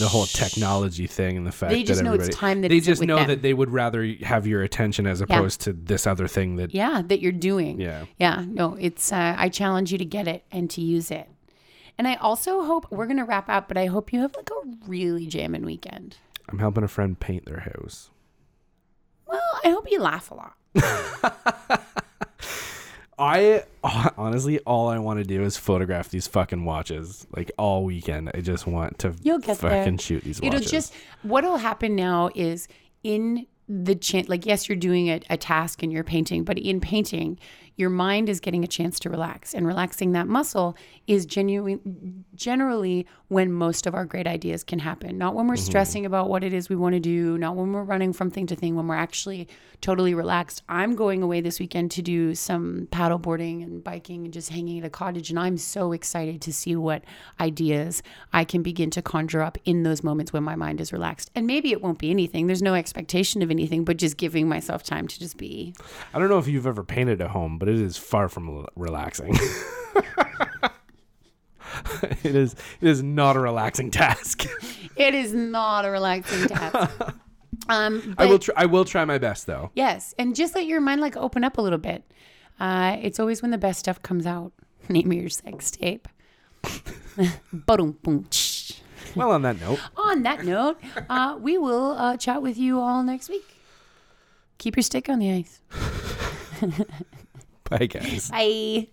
the 0.00 0.08
whole 0.08 0.26
technology 0.26 1.06
thing 1.06 1.36
and 1.36 1.46
the 1.46 1.52
fact 1.52 1.70
that 1.70 1.76
They 1.76 1.82
just 1.84 1.98
that 2.02 2.04
know 2.04 2.14
it's 2.14 2.34
time 2.34 2.62
that 2.62 2.68
they 2.68 2.80
just 2.80 3.00
know 3.02 3.16
them. 3.16 3.28
that 3.28 3.42
they 3.42 3.54
would 3.54 3.70
rather 3.70 4.04
have 4.22 4.46
your 4.46 4.62
attention 4.62 5.06
as 5.06 5.20
opposed 5.20 5.60
to 5.62 5.72
this 5.72 6.06
other 6.06 6.26
thing 6.26 6.56
that 6.56 6.74
yeah 6.74 7.02
that 7.06 7.20
you're 7.20 7.32
doing 7.32 7.80
Yeah. 7.80 8.06
yeah 8.18 8.44
no 8.46 8.76
it's 8.80 9.12
uh, 9.12 9.34
i 9.38 9.48
challenge 9.48 9.92
you 9.92 9.98
to 9.98 10.04
get 10.04 10.26
it 10.26 10.44
and 10.50 10.68
to 10.70 10.80
use 10.80 11.10
it 11.10 11.28
and 11.96 12.08
i 12.08 12.14
also 12.16 12.64
hope 12.64 12.86
we're 12.90 13.06
gonna 13.06 13.24
wrap 13.24 13.48
up 13.48 13.68
but 13.68 13.76
i 13.76 13.86
hope 13.86 14.12
you 14.12 14.20
have 14.20 14.34
like 14.36 14.50
a 14.50 14.68
really 14.88 15.26
jamming 15.26 15.64
weekend 15.64 16.16
I'm 16.48 16.58
helping 16.58 16.84
a 16.84 16.88
friend 16.88 17.18
paint 17.18 17.44
their 17.46 17.60
house. 17.60 18.10
well 19.26 19.60
i 19.64 19.70
hope 19.70 19.90
you 19.90 20.00
laugh 20.00 20.30
a 20.30 20.34
lot 20.34 20.54
I 23.18 23.64
honestly 24.16 24.58
all 24.60 24.88
I 24.88 24.98
want 24.98 25.18
to 25.20 25.24
do 25.24 25.42
is 25.42 25.56
photograph 25.56 26.08
these 26.10 26.26
fucking 26.26 26.64
watches 26.64 27.26
like 27.36 27.50
all 27.58 27.84
weekend. 27.84 28.30
I 28.34 28.40
just 28.40 28.66
want 28.66 28.98
to 29.00 29.14
You'll 29.22 29.38
get 29.38 29.58
fucking 29.58 29.96
there. 29.96 29.98
shoot 29.98 30.24
these 30.24 30.38
it'll 30.38 30.54
watches. 30.54 30.70
just 30.70 30.94
what'll 31.22 31.58
happen 31.58 31.94
now 31.96 32.30
is 32.34 32.68
in 33.02 33.46
the 33.66 33.94
chance 33.94 34.28
like 34.28 34.44
yes 34.44 34.68
you're 34.68 34.76
doing 34.76 35.08
a, 35.08 35.20
a 35.30 35.36
task 35.38 35.82
and 35.82 35.90
you're 35.90 36.04
painting 36.04 36.44
but 36.44 36.58
in 36.58 36.80
painting 36.80 37.38
your 37.76 37.88
mind 37.88 38.28
is 38.28 38.38
getting 38.38 38.62
a 38.62 38.66
chance 38.66 39.00
to 39.00 39.08
relax 39.08 39.54
and 39.54 39.66
relaxing 39.66 40.12
that 40.12 40.28
muscle 40.28 40.76
is 41.06 41.24
genuine 41.24 42.24
generally 42.34 43.06
when 43.34 43.52
most 43.52 43.86
of 43.86 43.94
our 43.94 44.04
great 44.04 44.28
ideas 44.28 44.62
can 44.62 44.78
happen. 44.78 45.18
Not 45.18 45.34
when 45.34 45.48
we're 45.48 45.54
mm-hmm. 45.54 45.64
stressing 45.64 46.06
about 46.06 46.28
what 46.28 46.44
it 46.44 46.54
is 46.54 46.68
we 46.68 46.76
want 46.76 46.94
to 46.94 47.00
do 47.00 47.36
not 47.36 47.56
when 47.56 47.72
we're 47.72 47.82
running 47.82 48.12
from 48.12 48.30
thing 48.30 48.46
to 48.46 48.54
thing 48.56 48.76
when 48.76 48.86
we're 48.86 48.94
actually 48.94 49.48
totally 49.80 50.14
relaxed. 50.14 50.62
I'm 50.68 50.94
going 50.94 51.20
away 51.20 51.40
this 51.40 51.58
weekend 51.58 51.90
to 51.90 52.02
do 52.02 52.34
some 52.36 52.86
paddle 52.92 53.18
boarding 53.18 53.62
and 53.62 53.82
biking 53.82 54.24
and 54.24 54.32
just 54.32 54.50
hanging 54.50 54.78
at 54.78 54.84
a 54.84 54.90
cottage 54.90 55.30
and 55.30 55.38
i'm 55.38 55.58
so 55.58 55.92
excited 55.92 56.40
to 56.42 56.52
see 56.52 56.76
what 56.76 57.04
ideas 57.40 58.02
i 58.32 58.44
can 58.44 58.62
begin 58.62 58.88
to 58.90 59.02
conjure 59.02 59.42
up 59.42 59.58
in 59.64 59.82
those 59.82 60.02
moments 60.02 60.32
when 60.32 60.44
my 60.44 60.54
mind 60.54 60.80
is 60.80 60.92
relaxed. 60.92 61.30
And 61.34 61.46
maybe 61.46 61.72
it 61.72 61.82
won't 61.82 61.98
be 61.98 62.10
anything. 62.10 62.46
There's 62.46 62.62
no 62.62 62.74
expectation 62.74 63.42
of 63.42 63.50
anything 63.50 63.84
but 63.84 63.96
just 63.96 64.16
giving 64.16 64.48
myself 64.48 64.84
time 64.84 65.08
to 65.08 65.18
just 65.18 65.36
be. 65.36 65.74
I 66.12 66.18
don't 66.18 66.28
know 66.28 66.38
if 66.38 66.46
you've 66.46 66.66
ever 66.66 66.84
painted 66.84 67.20
a 67.20 67.28
home, 67.28 67.58
but 67.58 67.68
it 67.68 67.80
is 67.80 67.96
far 67.96 68.28
from 68.28 68.66
relaxing. 68.76 69.36
it 72.22 72.34
is 72.34 72.54
it 72.80 72.88
is 72.88 73.02
not 73.02 73.36
a 73.36 73.40
relaxing 73.40 73.90
task. 73.90 74.44
it 74.96 75.14
is 75.14 75.32
not 75.32 75.84
a 75.84 75.90
relaxing 75.90 76.48
task 76.48 77.00
um 77.68 78.14
I 78.18 78.26
will 78.26 78.38
try 78.38 78.54
I 78.56 78.66
will 78.66 78.84
try 78.84 79.04
my 79.04 79.18
best 79.18 79.46
though. 79.46 79.70
Yes, 79.74 80.14
and 80.18 80.34
just 80.34 80.54
let 80.54 80.66
your 80.66 80.80
mind 80.80 81.00
like 81.00 81.16
open 81.16 81.44
up 81.44 81.58
a 81.58 81.62
little 81.62 81.78
bit. 81.78 82.04
Uh, 82.60 82.96
it's 83.02 83.18
always 83.18 83.42
when 83.42 83.50
the 83.50 83.58
best 83.58 83.80
stuff 83.80 84.00
comes 84.02 84.26
out. 84.26 84.52
Name 84.88 85.12
your 85.12 85.28
sex 85.28 85.70
tape. 85.72 86.06
Well, 89.16 89.30
on 89.30 89.42
that 89.42 89.60
note, 89.60 89.80
On 89.96 90.22
that 90.22 90.44
note, 90.44 90.78
uh, 91.08 91.36
we 91.40 91.56
will 91.58 91.92
uh, 91.92 92.16
chat 92.16 92.42
with 92.42 92.58
you 92.58 92.80
all 92.80 93.02
next 93.02 93.28
week. 93.28 93.56
Keep 94.58 94.76
your 94.76 94.82
stick 94.82 95.08
on 95.08 95.18
the 95.18 95.30
ice. 95.32 95.60
bye 97.70 97.86
guys. 97.86 98.30
Bye. 98.30 98.88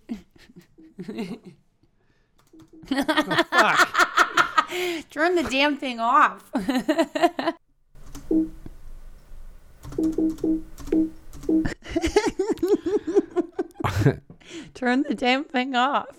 Turn 5.10 5.36
the 5.36 5.46
damn 5.48 5.76
thing 5.76 6.00
off. 6.00 6.50
Turn 14.74 15.02
the 15.02 15.14
damn 15.14 15.44
thing 15.44 15.76
off. 15.76 16.18